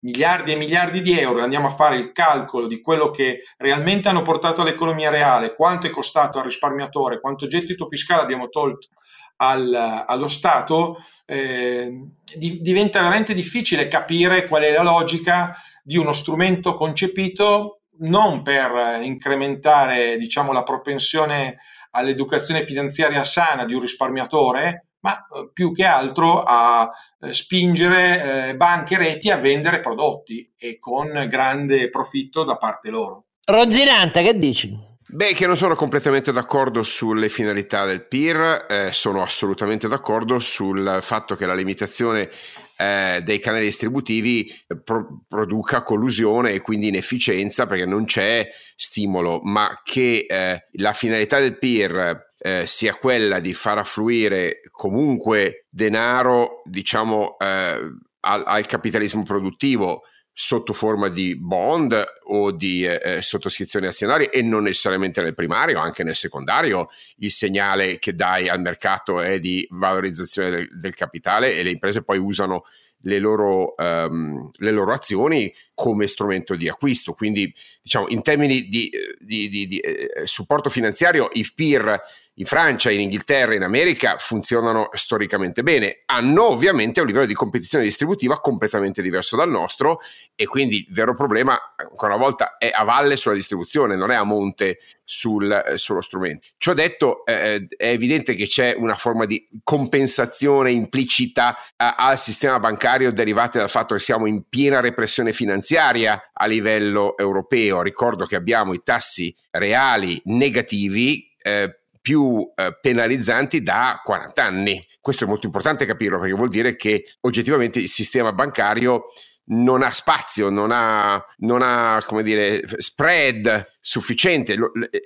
miliardi 0.00 0.52
e 0.52 0.56
miliardi 0.56 1.02
di 1.02 1.18
euro, 1.18 1.42
andiamo 1.42 1.66
a 1.68 1.72
fare 1.72 1.96
il 1.96 2.12
calcolo 2.12 2.66
di 2.66 2.80
quello 2.80 3.10
che 3.10 3.40
realmente 3.56 4.08
hanno 4.08 4.22
portato 4.22 4.62
all'economia 4.62 5.10
reale, 5.10 5.54
quanto 5.54 5.86
è 5.86 5.90
costato 5.90 6.38
al 6.38 6.44
risparmiatore, 6.44 7.20
quanto 7.20 7.46
gettito 7.46 7.86
fiscale 7.86 8.22
abbiamo 8.22 8.48
tolto 8.48 8.88
al, 9.36 10.04
allo 10.06 10.28
Stato, 10.28 11.02
eh, 11.24 12.08
di, 12.36 12.60
diventa 12.60 13.00
veramente 13.00 13.34
difficile 13.34 13.88
capire 13.88 14.46
qual 14.46 14.62
è 14.62 14.72
la 14.72 14.82
logica 14.82 15.54
di 15.82 15.96
uno 15.96 16.12
strumento 16.12 16.74
concepito 16.74 17.80
non 17.98 18.42
per 18.42 19.00
incrementare 19.02 20.16
diciamo, 20.18 20.52
la 20.52 20.62
propensione 20.62 21.58
all'educazione 21.90 22.64
finanziaria 22.64 23.24
sana 23.24 23.64
di 23.64 23.72
un 23.72 23.80
risparmiatore, 23.80 24.88
ma 25.00 25.26
eh, 25.26 25.50
più 25.52 25.72
che 25.72 25.84
altro 25.84 26.42
a 26.42 26.90
eh, 27.20 27.32
spingere 27.32 28.48
eh, 28.48 28.56
banche 28.56 28.94
e 28.94 28.98
reti 28.98 29.30
a 29.30 29.36
vendere 29.36 29.80
prodotti 29.80 30.52
e 30.56 30.78
con 30.78 31.26
grande 31.28 31.88
profitto 31.88 32.44
da 32.44 32.56
parte 32.56 32.90
loro. 32.90 33.24
Ronzinante, 33.44 34.22
che 34.22 34.36
dici? 34.36 34.95
Beh, 35.08 35.34
che 35.34 35.46
non 35.46 35.56
sono 35.56 35.76
completamente 35.76 36.32
d'accordo 36.32 36.82
sulle 36.82 37.28
finalità 37.28 37.84
del 37.84 38.08
PIR, 38.08 38.66
eh, 38.68 38.88
sono 38.92 39.22
assolutamente 39.22 39.86
d'accordo 39.86 40.40
sul 40.40 40.98
fatto 41.00 41.36
che 41.36 41.46
la 41.46 41.54
limitazione 41.54 42.28
eh, 42.76 43.20
dei 43.22 43.38
canali 43.38 43.66
distributivi 43.66 44.50
pro- 44.82 45.22
produca 45.28 45.84
collusione 45.84 46.50
e 46.50 46.60
quindi 46.60 46.88
inefficienza 46.88 47.66
perché 47.66 47.86
non 47.86 48.04
c'è 48.04 48.48
stimolo, 48.74 49.40
ma 49.44 49.80
che 49.84 50.26
eh, 50.28 50.66
la 50.72 50.92
finalità 50.92 51.38
del 51.38 51.56
PIR 51.56 52.32
eh, 52.38 52.66
sia 52.66 52.96
quella 52.96 53.38
di 53.38 53.54
far 53.54 53.78
affluire 53.78 54.60
comunque 54.72 55.66
denaro, 55.70 56.62
diciamo, 56.64 57.38
eh, 57.38 57.78
al, 58.20 58.42
al 58.44 58.66
capitalismo 58.66 59.22
produttivo 59.22 60.02
sotto 60.38 60.74
forma 60.74 61.08
di 61.08 61.34
bond 61.34 61.98
o 62.24 62.50
di 62.50 62.84
eh, 62.84 63.00
eh, 63.02 63.22
sottoscrizioni 63.22 63.86
azionarie 63.86 64.28
e 64.28 64.42
non 64.42 64.64
necessariamente 64.64 65.22
nel 65.22 65.32
primario, 65.32 65.78
anche 65.78 66.04
nel 66.04 66.14
secondario 66.14 66.90
il 67.20 67.30
segnale 67.30 67.98
che 67.98 68.14
dai 68.14 68.46
al 68.46 68.60
mercato 68.60 69.22
è 69.22 69.40
di 69.40 69.66
valorizzazione 69.70 70.50
del, 70.50 70.68
del 70.78 70.94
capitale 70.94 71.54
e 71.56 71.62
le 71.62 71.70
imprese 71.70 72.02
poi 72.02 72.18
usano 72.18 72.66
le 73.00 73.18
loro, 73.18 73.74
um, 73.78 74.50
le 74.56 74.70
loro, 74.72 74.92
azioni 74.92 75.50
come 75.72 76.06
strumento 76.06 76.54
di 76.54 76.68
acquisto. 76.68 77.14
Quindi, 77.14 77.50
diciamo, 77.80 78.08
in 78.08 78.20
termini 78.20 78.68
di, 78.68 78.90
di, 79.18 79.48
di, 79.48 79.66
di 79.66 79.78
eh, 79.78 80.26
supporto 80.26 80.68
finanziario, 80.68 81.30
i 81.32 81.50
PIR 81.54 81.98
in 82.38 82.44
Francia, 82.44 82.90
in 82.90 83.00
Inghilterra, 83.00 83.54
in 83.54 83.62
America 83.62 84.16
funzionano 84.18 84.88
storicamente 84.92 85.62
bene. 85.62 86.02
Hanno 86.06 86.48
ovviamente 86.48 87.00
un 87.00 87.06
livello 87.06 87.26
di 87.26 87.34
competizione 87.34 87.84
distributiva 87.84 88.40
completamente 88.40 89.00
diverso 89.00 89.36
dal 89.36 89.48
nostro 89.48 90.00
e 90.34 90.46
quindi 90.46 90.86
il 90.88 90.94
vero 90.94 91.14
problema, 91.14 91.58
ancora 91.76 92.14
una 92.14 92.22
volta, 92.22 92.56
è 92.58 92.70
a 92.72 92.84
valle 92.84 93.16
sulla 93.16 93.34
distribuzione, 93.34 93.96
non 93.96 94.10
è 94.10 94.14
a 94.14 94.22
monte 94.22 94.78
sul, 95.02 95.50
eh, 95.50 95.78
sullo 95.78 96.02
strumento. 96.02 96.48
Ciò 96.58 96.74
detto, 96.74 97.24
eh, 97.24 97.66
è 97.74 97.88
evidente 97.88 98.34
che 98.34 98.46
c'è 98.46 98.74
una 98.76 98.96
forma 98.96 99.24
di 99.24 99.48
compensazione 99.62 100.72
implicita 100.72 101.56
a, 101.76 101.94
al 101.94 102.18
sistema 102.18 102.58
bancario 102.58 103.12
derivata 103.12 103.58
dal 103.58 103.70
fatto 103.70 103.94
che 103.94 104.00
siamo 104.00 104.26
in 104.26 104.42
piena 104.48 104.80
repressione 104.80 105.32
finanziaria 105.32 106.30
a 106.32 106.46
livello 106.46 107.16
europeo. 107.16 107.80
Ricordo 107.80 108.26
che 108.26 108.36
abbiamo 108.36 108.74
i 108.74 108.82
tassi 108.82 109.34
reali 109.52 110.20
negativi. 110.24 111.34
Eh, 111.40 111.80
più 112.06 112.48
eh, 112.54 112.78
penalizzanti 112.80 113.64
da 113.64 114.00
40 114.04 114.44
anni. 114.44 114.86
Questo 115.00 115.24
è 115.24 115.26
molto 115.26 115.46
importante 115.46 115.84
capirlo 115.86 116.20
perché 116.20 116.36
vuol 116.36 116.50
dire 116.50 116.76
che 116.76 117.04
oggettivamente 117.22 117.80
il 117.80 117.88
sistema 117.88 118.30
bancario 118.32 119.06
non 119.46 119.82
ha 119.82 119.92
spazio, 119.92 120.48
non 120.48 120.70
ha, 120.70 121.20
non 121.38 121.62
ha 121.62 122.00
come 122.06 122.22
dire, 122.22 122.62
spread 122.78 123.72
sufficiente, 123.80 124.56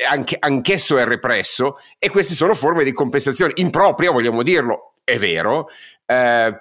anche, 0.07 0.37
anch'esso 0.39 0.99
è 0.99 1.07
represso 1.07 1.79
e 1.99 2.11
queste 2.11 2.35
sono 2.35 2.53
forme 2.53 2.85
di 2.85 2.93
compensazione 2.93 3.53
impropria, 3.55 4.11
vogliamo 4.11 4.43
dirlo, 4.43 4.97
è 5.03 5.17
vero. 5.17 5.71
Eh, 6.05 6.55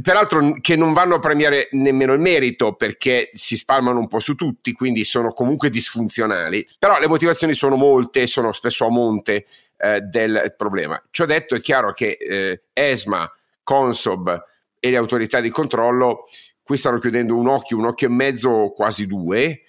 peraltro 0.00 0.54
che 0.60 0.76
non 0.76 0.92
vanno 0.92 1.16
a 1.16 1.18
premiare 1.18 1.68
nemmeno 1.72 2.12
il 2.12 2.20
merito 2.20 2.74
perché 2.74 3.30
si 3.32 3.56
spalmano 3.56 3.98
un 3.98 4.06
po' 4.06 4.20
su 4.20 4.34
tutti, 4.34 4.72
quindi 4.72 5.04
sono 5.04 5.32
comunque 5.32 5.70
disfunzionali, 5.70 6.66
però 6.78 6.98
le 7.00 7.08
motivazioni 7.08 7.54
sono 7.54 7.76
molte, 7.76 8.26
sono 8.26 8.52
spesso 8.52 8.86
a 8.86 8.90
monte 8.90 9.46
eh, 9.78 10.00
del 10.00 10.54
problema. 10.56 11.02
Ciò 11.10 11.24
detto 11.24 11.56
è 11.56 11.60
chiaro 11.60 11.92
che 11.92 12.16
eh, 12.20 12.62
ESMA, 12.72 13.30
Consob 13.62 14.44
e 14.78 14.90
le 14.90 14.96
autorità 14.96 15.40
di 15.40 15.50
controllo 15.50 16.28
qui 16.62 16.76
stanno 16.76 16.98
chiudendo 16.98 17.36
un 17.36 17.48
occhio, 17.48 17.76
un 17.76 17.86
occhio 17.86 18.08
e 18.08 18.10
mezzo, 18.10 18.72
quasi 18.74 19.06
due, 19.06 19.62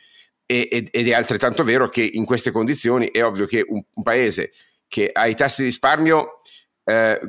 ed 0.49 0.89
è 0.91 1.13
altrettanto 1.13 1.63
vero 1.63 1.89
che 1.89 2.09
in 2.09 2.23
queste 2.23 2.51
condizioni 2.51 3.11
è 3.11 3.23
ovvio 3.23 3.45
che 3.45 3.63
un, 3.67 3.83
un 3.93 4.03
paese 4.03 4.53
che 4.87 5.09
ha 5.11 5.27
i 5.27 5.35
tassi 5.35 5.61
di 5.61 5.67
risparmio 5.67 6.41
eh, 6.85 7.19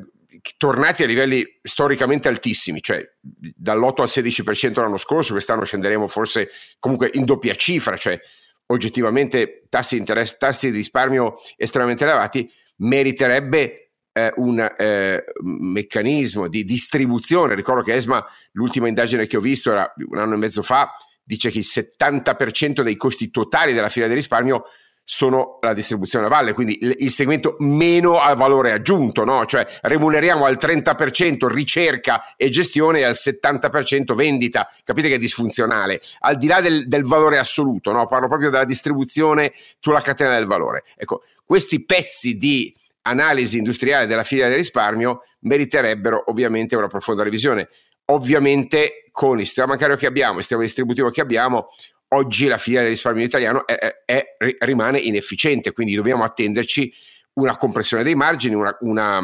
tornati 0.57 1.03
a 1.03 1.07
livelli 1.07 1.45
storicamente 1.63 2.29
altissimi, 2.29 2.81
cioè 2.81 3.03
dall'8 3.21 4.01
al 4.01 4.09
16% 4.09 4.81
l'anno 4.81 4.97
scorso, 4.97 5.33
quest'anno 5.33 5.65
scenderemo 5.65 6.07
forse 6.09 6.51
comunque 6.79 7.11
in 7.13 7.25
doppia 7.25 7.55
cifra, 7.55 7.97
cioè 7.97 8.19
oggettivamente 8.67 9.65
tassi 9.69 9.95
di, 9.95 10.01
interesse, 10.01 10.37
tassi 10.39 10.71
di 10.71 10.77
risparmio 10.77 11.37
estremamente 11.57 12.05
elevati, 12.05 12.51
meriterebbe 12.77 13.93
eh, 14.13 14.33
un 14.37 14.59
eh, 14.77 15.25
meccanismo 15.43 16.49
di 16.49 16.65
distribuzione. 16.65 17.55
Ricordo 17.55 17.83
che 17.83 17.95
ESMA, 17.95 18.25
l'ultima 18.53 18.89
indagine 18.89 19.27
che 19.27 19.37
ho 19.37 19.41
visto 19.41 19.71
era 19.71 19.93
un 20.09 20.19
anno 20.19 20.35
e 20.35 20.39
mezzo 20.39 20.63
fa, 20.63 20.93
dice 21.23 21.51
che 21.51 21.59
il 21.59 21.67
70% 21.69 22.83
dei 22.83 22.97
costi 22.97 23.31
totali 23.31 23.73
della 23.73 23.89
filiera 23.89 24.09
del 24.09 24.17
risparmio 24.17 24.65
sono 25.11 25.57
la 25.63 25.73
distribuzione 25.73 26.27
a 26.27 26.29
valle, 26.29 26.53
quindi 26.53 26.79
il 26.83 27.11
segmento 27.11 27.57
meno 27.61 28.21
a 28.21 28.35
valore 28.35 28.73
aggiunto, 28.73 29.25
no? 29.25 29.47
cioè 29.47 29.67
remuneriamo 29.81 30.45
al 30.45 30.59
30% 30.61 31.47
ricerca 31.47 32.35
e 32.37 32.51
gestione 32.51 32.99
e 32.99 33.05
al 33.05 33.15
70% 33.15 34.15
vendita, 34.15 34.71
capite 34.85 35.09
che 35.09 35.15
è 35.15 35.19
disfunzionale, 35.19 36.03
al 36.19 36.37
di 36.37 36.47
là 36.47 36.61
del, 36.61 36.87
del 36.89 37.05
valore 37.05 37.39
assoluto, 37.39 37.91
no? 37.91 38.07
parlo 38.07 38.29
proprio 38.29 38.51
della 38.51 38.67
distribuzione 38.67 39.55
sulla 39.81 40.03
catena 40.03 40.35
del 40.35 40.45
valore. 40.45 40.85
Ecco, 40.95 41.23
questi 41.43 41.87
pezzi 41.87 42.37
di 42.37 42.77
analisi 43.01 43.57
industriale 43.57 44.05
della 44.05 44.25
filiera 44.25 44.51
del 44.51 44.59
risparmio 44.59 45.23
meriterebbero 45.41 46.25
ovviamente 46.27 46.77
una 46.77 46.89
profonda 46.89 47.23
revisione. 47.23 47.71
Ovviamente 48.11 49.09
con 49.11 49.39
il 49.39 49.47
sistema 49.47 49.69
bancario 49.69 49.97
che 49.97 50.07
abbiamo, 50.07 50.35
il 50.35 50.41
sistema 50.41 50.63
distributivo 50.63 51.11
che 51.11 51.21
abbiamo, 51.21 51.69
oggi 52.09 52.47
la 52.47 52.59
filiera 52.59 52.85
del 52.85 52.93
risparmio 52.93 53.25
italiano 53.25 53.67
è, 53.67 53.75
è, 54.05 54.35
è, 54.37 54.57
rimane 54.61 54.99
inefficiente, 54.99 55.73
quindi 55.73 55.95
dobbiamo 55.95 56.25
attenderci 56.25 56.93
una 57.35 57.57
compressione 57.57 58.03
dei 58.03 58.15
margini, 58.15 58.55
una, 58.55 58.77
una, 58.81 59.21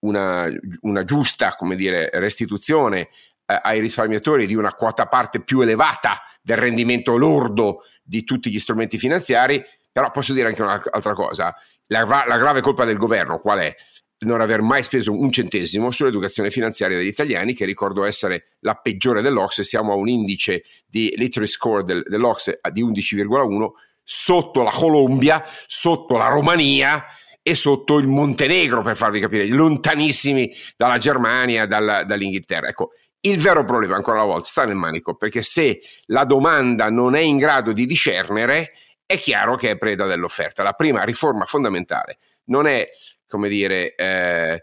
una, 0.00 0.48
una 0.80 1.04
giusta 1.04 1.56
dire, 1.74 2.10
restituzione 2.14 3.08
eh, 3.46 3.58
ai 3.62 3.80
risparmiatori 3.80 4.46
di 4.46 4.54
una 4.54 4.72
quota 4.74 5.06
parte 5.06 5.42
più 5.42 5.60
elevata 5.60 6.22
del 6.40 6.56
rendimento 6.56 7.16
lordo 7.16 7.84
di 8.02 8.24
tutti 8.24 8.50
gli 8.50 8.58
strumenti 8.58 8.98
finanziari, 8.98 9.62
però 9.92 10.10
posso 10.10 10.32
dire 10.32 10.48
anche 10.48 10.62
un'altra 10.62 11.12
cosa, 11.12 11.54
la, 11.86 12.04
la 12.04 12.38
grave 12.38 12.60
colpa 12.60 12.84
del 12.84 12.96
governo 12.96 13.38
qual 13.38 13.60
è? 13.60 13.74
Non 14.22 14.40
aver 14.40 14.60
mai 14.62 14.82
speso 14.82 15.12
un 15.12 15.30
centesimo 15.30 15.90
sull'educazione 15.90 16.50
finanziaria 16.50 16.96
degli 16.96 17.06
italiani, 17.06 17.54
che 17.54 17.64
ricordo 17.64 18.04
essere 18.04 18.56
la 18.60 18.74
peggiore 18.74 19.22
dell'Ocse, 19.22 19.64
siamo 19.64 19.92
a 19.92 19.96
un 19.96 20.08
indice 20.08 20.64
di 20.86 21.12
literacy 21.16 21.52
score 21.52 21.84
del, 21.84 22.02
dell'Ocse 22.06 22.60
di 22.72 22.84
11,1, 22.84 23.68
sotto 24.02 24.62
la 24.62 24.70
Colombia, 24.70 25.44
sotto 25.66 26.16
la 26.16 26.28
Romania 26.28 27.04
e 27.42 27.54
sotto 27.54 27.98
il 27.98 28.06
Montenegro, 28.06 28.82
per 28.82 28.96
farvi 28.96 29.20
capire, 29.20 29.46
lontanissimi 29.46 30.52
dalla 30.76 30.98
Germania, 30.98 31.66
dalla, 31.66 32.04
dall'Inghilterra. 32.04 32.68
Ecco, 32.68 32.90
il 33.24 33.38
vero 33.38 33.64
problema, 33.64 33.96
ancora 33.96 34.18
una 34.18 34.32
volta, 34.32 34.46
sta 34.46 34.64
nel 34.64 34.76
manico, 34.76 35.14
perché 35.14 35.42
se 35.42 35.80
la 36.06 36.24
domanda 36.24 36.90
non 36.90 37.14
è 37.14 37.20
in 37.20 37.36
grado 37.36 37.72
di 37.72 37.86
discernere, 37.86 38.72
è 39.06 39.18
chiaro 39.18 39.56
che 39.56 39.70
è 39.70 39.76
preda 39.76 40.06
dell'offerta. 40.06 40.62
La 40.62 40.72
prima 40.72 41.02
riforma 41.04 41.44
fondamentale 41.44 42.18
non 42.44 42.66
è 42.66 42.88
come 43.32 43.48
dire, 43.48 43.94
eh, 43.94 44.62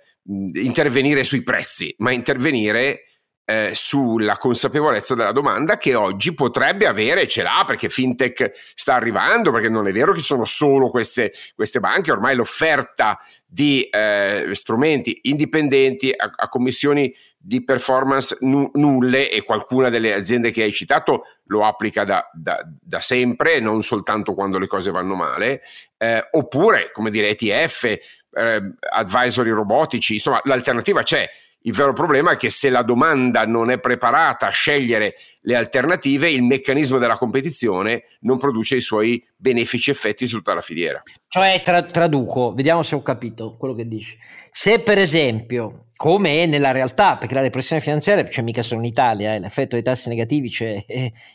intervenire 0.54 1.24
sui 1.24 1.42
prezzi, 1.42 1.92
ma 1.98 2.12
intervenire 2.12 3.06
eh, 3.50 3.72
sulla 3.74 4.38
consapevolezza 4.38 5.16
della 5.16 5.32
domanda 5.32 5.78
che 5.78 5.96
oggi 5.96 6.36
potrebbe 6.36 6.86
avere, 6.86 7.28
ce 7.28 7.42
l'ha 7.42 7.64
perché 7.66 7.90
fintech 7.90 8.52
sta 8.76 8.94
arrivando, 8.94 9.52
perché 9.52 9.70
non 9.70 9.88
è 9.88 9.92
vero 9.92 10.14
che 10.14 10.22
sono 10.22 10.46
solo 10.46 10.92
queste, 10.92 11.34
queste 11.56 11.80
banche, 11.80 12.12
ormai 12.12 12.36
l'offerta 12.36 13.18
di 13.48 13.82
eh, 13.90 14.50
strumenti 14.52 15.22
indipendenti 15.24 16.14
a, 16.16 16.32
a, 16.36 16.48
commissioni 16.48 17.12
di 17.36 17.64
performance 17.64 18.38
nu- 18.42 18.70
nulle 18.76 19.32
e 19.32 19.42
qualcuna 19.42 19.90
delle 19.90 20.14
aziende 20.14 20.52
che 20.52 20.62
hai 20.62 20.72
citato 20.72 21.24
lo 21.46 21.66
applica 21.66 22.04
da, 22.04 22.30
da, 22.32 22.62
da 22.80 23.02
sempre, 23.02 23.60
non 23.60 23.82
soltanto 23.82 24.36
quando 24.36 24.60
le 24.60 24.68
cose 24.68 24.92
vanno 24.92 25.16
male, 25.16 25.64
eh, 25.98 26.28
oppure 26.34 26.92
come 26.92 27.10
dire 27.10 27.30
ETF 27.30 27.98
eh, 28.34 28.62
advisory 28.92 29.50
robotici, 29.50 30.14
insomma 30.14 30.42
l'alternativa 30.44 31.04
c'è. 31.04 31.30
Il 31.64 31.74
vero 31.74 31.92
problema 31.92 32.32
è 32.32 32.38
che 32.38 32.50
se 32.50 32.70
la 32.70 32.84
domanda 32.84 33.46
non 33.46 33.70
è 33.70 33.80
preparata 33.80 34.48
a 34.48 34.50
scegliere 34.50 35.16
le 35.42 35.56
alternative, 35.56 36.32
il 36.32 36.44
meccanismo 36.44 37.00
della 37.00 37.18
competizione 37.18 38.04
non 38.22 38.38
produce 38.38 38.78
i 38.78 38.82
suoi 38.82 39.22
benefici 39.36 39.90
effetti 39.90 40.26
su 40.26 40.38
tutta 40.38 40.54
la 40.54 40.62
filiera. 40.62 41.04
Cioè, 41.28 41.62
tra- 41.62 41.84
traduco, 41.84 42.54
vediamo 42.54 42.82
se 42.82 42.96
ho 42.96 43.02
capito 43.02 43.56
quello 43.58 43.74
che 43.74 43.86
dici. 43.86 44.18
Se 44.52 44.80
per 44.80 45.00
esempio, 45.00 45.88
come 46.00 46.44
è 46.44 46.46
nella 46.46 46.72
realtà, 46.72 47.18
perché 47.18 47.34
la 47.34 47.42
repressione 47.42 47.82
finanziaria 47.82 48.24
c'è 48.24 48.42
mica 48.42 48.64
solo 48.64 48.80
in 48.80 48.86
Italia, 48.86 49.34
eh, 49.34 49.40
l'effetto 49.40 49.76
dei 49.76 49.84
tassi 49.84 50.08
negativi 50.08 50.48
c'è 50.50 50.82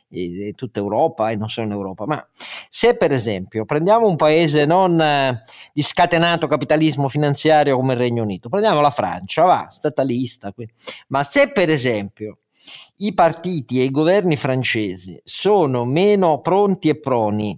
in 0.09 0.55
tutta 0.55 0.79
Europa 0.79 1.31
e 1.31 1.37
non 1.37 1.51
solo 1.51 1.67
in 1.67 1.75
Europa, 1.75 2.07
ma 2.07 2.27
se 2.71 2.97
per 2.97 3.12
esempio 3.12 3.67
prendiamo 3.67 4.07
un 4.09 4.17
paese 4.17 4.65
non 4.65 4.99
eh, 4.99 5.43
di 5.75 5.83
scatenato 5.83 6.47
capitalismo 6.47 7.11
finanziario 7.11 7.77
come 7.77 7.93
il 7.93 7.99
Regno 7.99 8.23
Unito, 8.23 8.49
prendiamo 8.49 8.81
la 8.81 8.89
Francia, 8.89 9.43
va, 9.43 9.67
statalista, 9.69 10.51
qui. 10.53 10.67
ma 11.09 11.23
se 11.25 11.53
per 11.53 11.69
esempio 11.69 12.39
i 12.99 13.12
partiti 13.12 13.81
e 13.81 13.85
i 13.85 13.91
governi 13.91 14.37
francesi 14.37 15.21
sono 15.25 15.85
meno 15.85 16.41
pronti 16.41 16.89
e 16.89 16.99
proni 16.99 17.55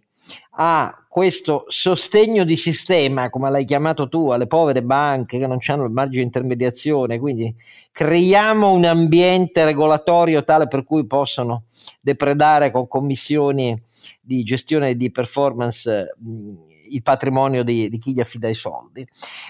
a 0.58 1.06
questo 1.08 1.64
sostegno 1.68 2.44
di 2.44 2.56
sistema, 2.56 3.30
come 3.30 3.50
l'hai 3.50 3.64
chiamato 3.64 4.08
tu, 4.08 4.30
alle 4.30 4.46
povere 4.46 4.82
banche 4.82 5.38
che 5.38 5.46
non 5.46 5.58
hanno 5.66 5.84
il 5.84 5.90
margine 5.90 6.20
di 6.20 6.26
intermediazione, 6.26 7.18
quindi 7.18 7.54
creiamo 7.90 8.70
un 8.70 8.84
ambiente 8.84 9.64
regolatorio 9.64 10.44
tale 10.44 10.68
per 10.68 10.84
cui 10.84 11.06
possono 11.06 11.64
depredare 12.00 12.70
con 12.70 12.86
commissioni 12.86 13.80
di 14.20 14.42
gestione 14.42 14.94
di 14.94 15.10
performance 15.10 16.14
il 16.88 17.02
patrimonio 17.02 17.62
di, 17.64 17.88
di 17.88 17.98
chi 17.98 18.12
gli 18.12 18.20
affida 18.20 18.48
i 18.48 18.54
soldi. 18.54 19.06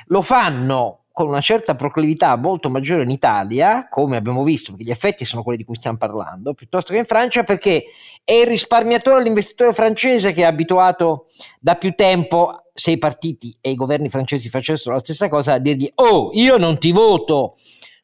Lo 0.07 0.23
fanno 0.23 1.06
con 1.17 1.29
una 1.29 1.41
certa 1.41 1.75
proclività 1.75 2.37
molto 2.37 2.69
maggiore 2.69 3.03
in 3.03 3.09
Italia, 3.09 3.89
come 3.89 4.19
abbiamo 4.19 4.45
visto, 4.45 4.73
perché 4.73 4.85
gli 4.85 4.91
effetti 4.91 5.25
sono 5.25 5.43
quelli 5.43 5.57
di 5.57 5.65
cui 5.65 5.77
stiamo 5.77 5.97
parlando, 5.97 6.53
piuttosto 6.53 6.93
che 6.93 6.99
in 6.99 7.07
Francia, 7.07 7.43
perché 7.43 7.85
è 8.23 8.35
il 8.35 8.47
risparmiatore, 8.47 9.23
l'investitore 9.23 9.73
francese 9.73 10.35
che 10.35 10.43
è 10.43 10.45
abituato 10.45 11.29
da 11.59 11.77
più 11.77 11.95
tempo, 11.95 12.67
se 12.75 12.91
i 12.91 12.99
partiti 12.99 13.57
e 13.63 13.71
i 13.71 13.77
governi 13.77 14.11
francesi 14.11 14.51
facessero 14.51 14.93
la 14.93 15.01
stessa 15.01 15.31
cosa, 15.31 15.55
a 15.55 15.59
dirgli, 15.59 15.91
oh, 15.95 16.29
io 16.33 16.59
non 16.59 16.79
ti 16.79 16.93
voto 16.93 17.57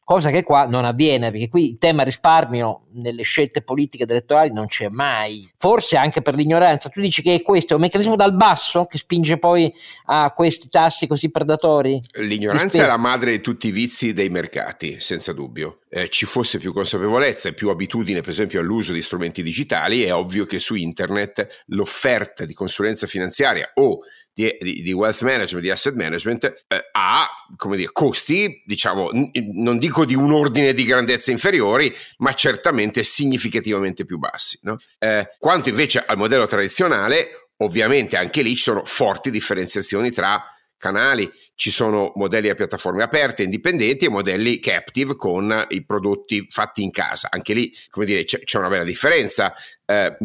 cosa 0.03 0.29
che 0.29 0.43
qua 0.43 0.65
non 0.65 0.85
avviene 0.85 1.31
perché 1.31 1.49
qui 1.49 1.69
il 1.69 1.77
tema 1.77 2.03
risparmio 2.03 2.81
nelle 2.93 3.23
scelte 3.23 3.61
politiche 3.61 4.03
ed 4.03 4.11
elettorali 4.11 4.51
non 4.51 4.67
c'è 4.67 4.89
mai, 4.89 5.49
forse 5.57 5.97
anche 5.97 6.21
per 6.21 6.35
l'ignoranza. 6.35 6.89
Tu 6.89 7.01
dici 7.01 7.21
che 7.21 7.41
questo 7.41 7.73
è 7.73 7.75
un 7.75 7.81
meccanismo 7.81 8.15
dal 8.15 8.35
basso 8.35 8.85
che 8.85 8.97
spinge 8.97 9.37
poi 9.37 9.73
a 10.05 10.31
questi 10.31 10.69
tassi 10.69 11.07
così 11.07 11.31
predatori? 11.31 11.99
L'ignoranza 12.13 12.83
è 12.83 12.87
la 12.87 12.97
madre 12.97 13.31
di 13.31 13.41
tutti 13.41 13.67
i 13.67 13.71
vizi 13.71 14.13
dei 14.13 14.29
mercati, 14.29 14.99
senza 14.99 15.33
dubbio. 15.33 15.79
Eh, 15.89 16.09
ci 16.09 16.25
fosse 16.25 16.57
più 16.57 16.73
consapevolezza 16.73 17.49
e 17.49 17.53
più 17.53 17.69
abitudine, 17.69 18.21
per 18.21 18.29
esempio, 18.29 18.59
all'uso 18.59 18.93
di 18.93 19.01
strumenti 19.01 19.43
digitali, 19.43 20.03
è 20.03 20.13
ovvio 20.13 20.45
che 20.45 20.59
su 20.59 20.75
internet 20.75 21.63
l'offerta 21.67 22.45
di 22.45 22.53
consulenza 22.53 23.07
finanziaria 23.07 23.71
o 23.75 23.99
di, 24.33 24.55
di, 24.59 24.81
di, 24.81 24.91
wealth 24.91 25.21
management, 25.21 25.63
di 25.63 25.69
asset 25.69 25.93
management, 25.93 26.65
eh, 26.67 26.89
ha 26.91 27.27
come 27.55 27.77
dire, 27.77 27.91
costi, 27.91 28.63
diciamo, 28.65 29.11
n- 29.11 29.31
non 29.53 29.77
dico 29.77 30.05
di 30.05 30.15
un 30.15 30.31
ordine 30.31 30.73
di 30.73 30.83
grandezza 30.83 31.31
inferiori, 31.31 31.93
ma 32.17 32.33
certamente 32.33 33.03
significativamente 33.03 34.05
più 34.05 34.17
bassi. 34.17 34.59
No? 34.63 34.77
Eh, 34.97 35.35
quanto 35.37 35.69
invece 35.69 36.03
al 36.05 36.17
modello 36.17 36.47
tradizionale, 36.47 37.49
ovviamente 37.57 38.17
anche 38.17 38.41
lì 38.41 38.55
ci 38.55 38.63
sono 38.63 38.83
forti 38.83 39.29
differenziazioni 39.29 40.11
tra 40.11 40.43
canali, 40.83 41.31
ci 41.55 41.71
sono 41.71 42.11
modelli 42.15 42.49
a 42.49 42.55
piattaforme 42.55 43.03
aperte, 43.03 43.43
indipendenti 43.43 44.03
e 44.03 44.09
modelli 44.09 44.59
captive 44.59 45.15
con 45.15 45.65
i 45.69 45.85
prodotti 45.85 46.45
fatti 46.49 46.83
in 46.83 46.91
casa. 46.91 47.29
Anche 47.31 47.53
lì, 47.53 47.73
come 47.89 48.05
dire, 48.05 48.25
c'è, 48.25 48.39
c'è 48.39 48.57
una 48.57 48.67
bella 48.67 48.83
differenza 48.83 49.53
eh, 49.85 50.17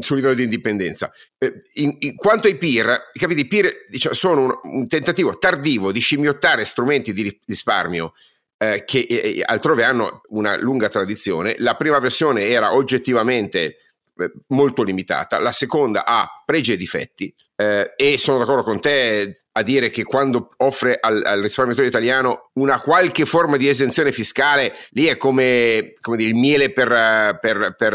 sul 0.00 0.16
livello 0.16 0.34
di 0.34 0.42
indipendenza. 0.42 1.12
Eh, 1.38 1.62
in, 1.74 1.94
in, 2.00 2.16
quanto 2.16 2.48
ai 2.48 2.56
peer, 2.56 3.10
capite, 3.12 3.40
i 3.40 3.46
peer 3.46 3.72
diciamo, 3.88 4.14
sono 4.14 4.42
un, 4.42 4.58
un, 4.62 4.88
tentativo 4.88 5.38
tardivo 5.38 5.92
di 5.92 6.00
scimmiottare 6.00 6.64
strumenti 6.64 7.12
di 7.12 7.40
risparmio 7.46 8.14
eh, 8.58 8.82
che 8.84 9.40
altrove 9.44 9.84
hanno 9.84 10.22
una 10.30 10.56
lunga 10.56 10.88
tradizione. 10.88 11.54
La 11.58 11.76
prima 11.76 12.00
versione 12.00 12.46
era 12.46 12.74
oggettivamente 12.74 13.76
eh, 14.18 14.32
molto 14.48 14.82
limitata, 14.82 15.38
la 15.38 15.52
seconda 15.52 16.04
ha 16.04 16.42
pregi 16.44 16.72
e 16.72 16.76
difetti 16.76 17.32
eh, 17.56 17.94
e 17.96 18.18
sono 18.18 18.38
d'accordo 18.38 18.62
con 18.62 18.80
te 18.80 19.41
a 19.54 19.62
dire 19.62 19.90
che 19.90 20.02
quando 20.04 20.50
offre 20.58 20.96
al, 20.98 21.22
al, 21.24 21.42
risparmiatore 21.42 21.86
italiano 21.86 22.50
una 22.54 22.80
qualche 22.80 23.26
forma 23.26 23.56
di 23.58 23.68
esenzione 23.68 24.10
fiscale, 24.10 24.74
lì 24.90 25.06
è 25.06 25.16
come, 25.16 25.94
come 26.00 26.16
dire, 26.16 26.30
il 26.30 26.36
miele 26.36 26.72
per, 26.72 27.38
per, 27.40 27.74
per 27.76 27.92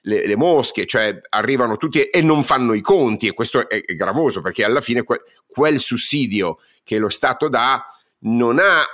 le, 0.00 0.26
le, 0.26 0.36
mosche, 0.36 0.86
cioè 0.86 1.18
arrivano 1.30 1.76
tutti 1.76 2.02
e 2.02 2.22
non 2.22 2.44
fanno 2.44 2.72
i 2.72 2.80
conti 2.80 3.26
e 3.26 3.32
questo 3.32 3.68
è, 3.68 3.82
è 3.84 3.94
gravoso 3.94 4.40
perché 4.40 4.62
alla 4.62 4.80
fine 4.80 5.02
que, 5.02 5.22
quel 5.46 5.80
sussidio 5.80 6.58
che 6.84 6.98
lo 6.98 7.08
Stato 7.08 7.48
dà 7.48 7.84
non 8.20 8.60
ha 8.60 8.84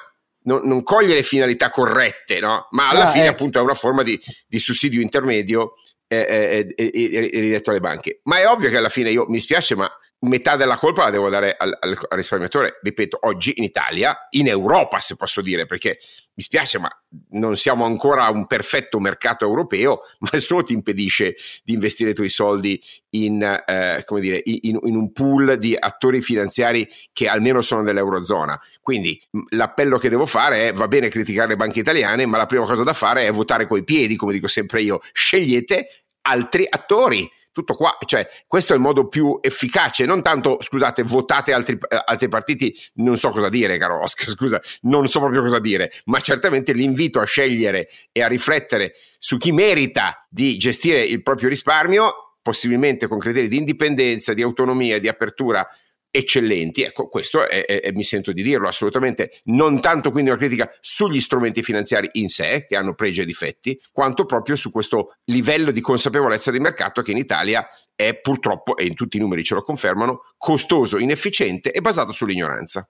non, 0.49 0.63
non 0.65 0.83
coglie 0.83 1.15
le 1.15 1.23
finalità 1.23 1.69
corrette, 1.69 2.41
no? 2.41 2.69
ma 2.71 2.89
alla 2.89 3.05
ah, 3.05 3.09
fine 3.09 3.25
eh. 3.25 3.29
appunto 3.29 3.59
è 3.59 3.63
una 3.63 3.75
forma 3.75 4.03
di, 4.03 4.19
di 4.47 4.59
sussidio 4.59 5.03
intermedio 5.03 5.75
eh, 6.07 6.75
eh, 6.75 6.75
eh, 6.75 7.41
ridetto 7.41 7.69
alle 7.69 7.81
banche. 7.81 8.21
Ma 8.25 8.39
è 8.39 8.49
ovvio 8.49 8.71
che 8.71 8.79
alla 8.79 8.89
fine 8.89 9.11
io 9.11 9.27
mi 9.29 9.41
spiace, 9.41 9.77
ma 9.77 9.91
metà 10.21 10.57
della 10.57 10.77
colpa 10.77 11.05
la 11.05 11.11
devo 11.11 11.29
dare 11.29 11.55
al, 11.57 11.77
al, 11.79 11.97
risparmiatore, 12.11 12.79
ripeto, 12.83 13.19
oggi 13.23 13.53
in 13.57 13.64
Italia, 13.64 14.27
in 14.31 14.49
Europa 14.49 14.99
se 14.99 15.14
posso 15.16 15.41
dire, 15.41 15.66
perché 15.66 15.99
mi 16.35 16.43
spiace 16.43 16.79
ma 16.79 16.89
non 17.31 17.57
siamo 17.57 17.85
ancora 17.85 18.29
un 18.29 18.47
perfetto 18.47 18.99
mercato 18.99 19.45
europeo, 19.45 20.01
ma 20.21 20.31
nessuno 20.33 20.62
ti 20.62 20.73
impedisce 20.73 21.37
di 21.62 21.75
investire 21.75 22.11
i 22.11 22.14
tuoi 22.14 22.29
soldi 22.29 22.83
in, 23.11 23.43
eh, 23.43 24.05
dire, 24.21 24.41
in, 24.43 24.79
in 24.83 24.97
un 24.97 25.12
pool 25.12 25.57
di 25.59 25.77
attori 25.79 26.21
finanziari 26.21 26.89
che 27.12 27.29
almeno 27.29 27.61
sono 27.61 27.83
dell'Eurozona. 27.83 28.61
Quindi 28.81 29.21
l'appello 29.51 29.99
che 29.99 30.09
devo 30.09 30.27
fare 30.27 30.69
è 30.69 30.73
va 30.73 30.89
bene 30.89 31.09
criticare 31.09 31.49
le 31.49 31.57
banche 31.57 31.81
italiane, 31.81 32.27
ma 32.27 32.39
la 32.39 32.47
prima 32.47 32.64
cosa 32.64 32.83
da 32.83 32.93
fare 32.93 33.27
è 33.27 33.31
votare 33.31 33.66
coi 33.66 33.85
piedi, 33.85 34.16
come 34.16 34.33
dico 34.33 34.49
sempre 34.49 34.83
io, 34.83 35.01
scegliete 35.12 36.05
altri 36.23 36.66
attori 36.69 37.29
tutto 37.59 37.75
qua, 37.75 37.97
cioè 38.05 38.29
questo 38.47 38.73
è 38.73 38.77
il 38.77 38.83
modo 38.83 39.09
più 39.09 39.39
efficace, 39.41 40.05
non 40.05 40.23
tanto, 40.23 40.59
scusate, 40.61 41.03
votate 41.03 41.53
altri, 41.53 41.77
eh, 41.89 42.03
altri 42.05 42.29
partiti, 42.29 42.77
non 42.95 43.17
so 43.17 43.31
cosa 43.31 43.49
dire, 43.49 43.77
caro 43.79 44.01
Oscar, 44.01 44.29
scusa, 44.31 44.61
non 44.83 45.09
so 45.09 45.19
proprio 45.19 45.43
cosa 45.43 45.59
dire, 45.59 45.91
ma 46.05 46.21
certamente 46.21 46.73
l'invito 46.73 47.19
a 47.19 47.25
scegliere 47.25 47.89
e 48.13 48.23
a 48.23 48.29
riflettere 48.29 48.95
su 49.19 49.39
chi 49.39 49.51
merita 49.51 50.25
di 50.31 50.57
gestire 50.57 51.01
il 51.01 51.23
proprio 51.23 51.49
risparmio, 51.49 52.37
possibilmente 52.41 53.09
con 53.09 53.19
criteri 53.19 53.49
di 53.49 53.57
indipendenza, 53.57 54.33
di 54.33 54.43
autonomia, 54.43 55.01
di 55.01 55.09
apertura 55.09 55.67
eccellenti. 56.11 56.83
Ecco, 56.83 57.09
questo 57.09 57.49
è, 57.49 57.65
è, 57.65 57.91
mi 57.93 58.03
sento 58.03 58.33
di 58.33 58.43
dirlo 58.43 58.69
assolutamente, 58.69 59.41
non 59.45 59.81
tanto 59.81 60.11
quindi 60.11 60.31
una 60.31 60.39
critica 60.39 60.71
sugli 60.81 61.21
strumenti 61.21 61.63
finanziari 61.63 62.09
in 62.13 62.29
sé, 62.29 62.67
che 62.67 62.77
hanno 62.77 62.95
pregi 62.95 63.23
e 63.23 63.25
difetti, 63.25 63.81
quanto 63.93 64.25
proprio 64.25 64.57
su 64.57 64.71
questo 64.71 65.17
livello 65.25 65.71
di 65.71 65.81
consapevolezza 65.81 66.51
di 66.51 66.61
mercato 66.61 67.03
che 67.03 67.13
in 67.13 67.19
Italia 67.19 67.67
è 67.95 68.15
purtroppo, 68.15 68.77
e 68.77 68.85
in 68.85 68.95
tutti 68.95 69.17
i 69.17 69.21
numeri 69.21 69.45
ce 69.45 69.55
lo 69.55 69.63
confermano, 69.63 70.21
costoso, 70.37 70.99
inefficiente 70.99 71.71
e 71.71 71.81
basato 71.81 72.13
sull'ignoranza. 72.13 72.89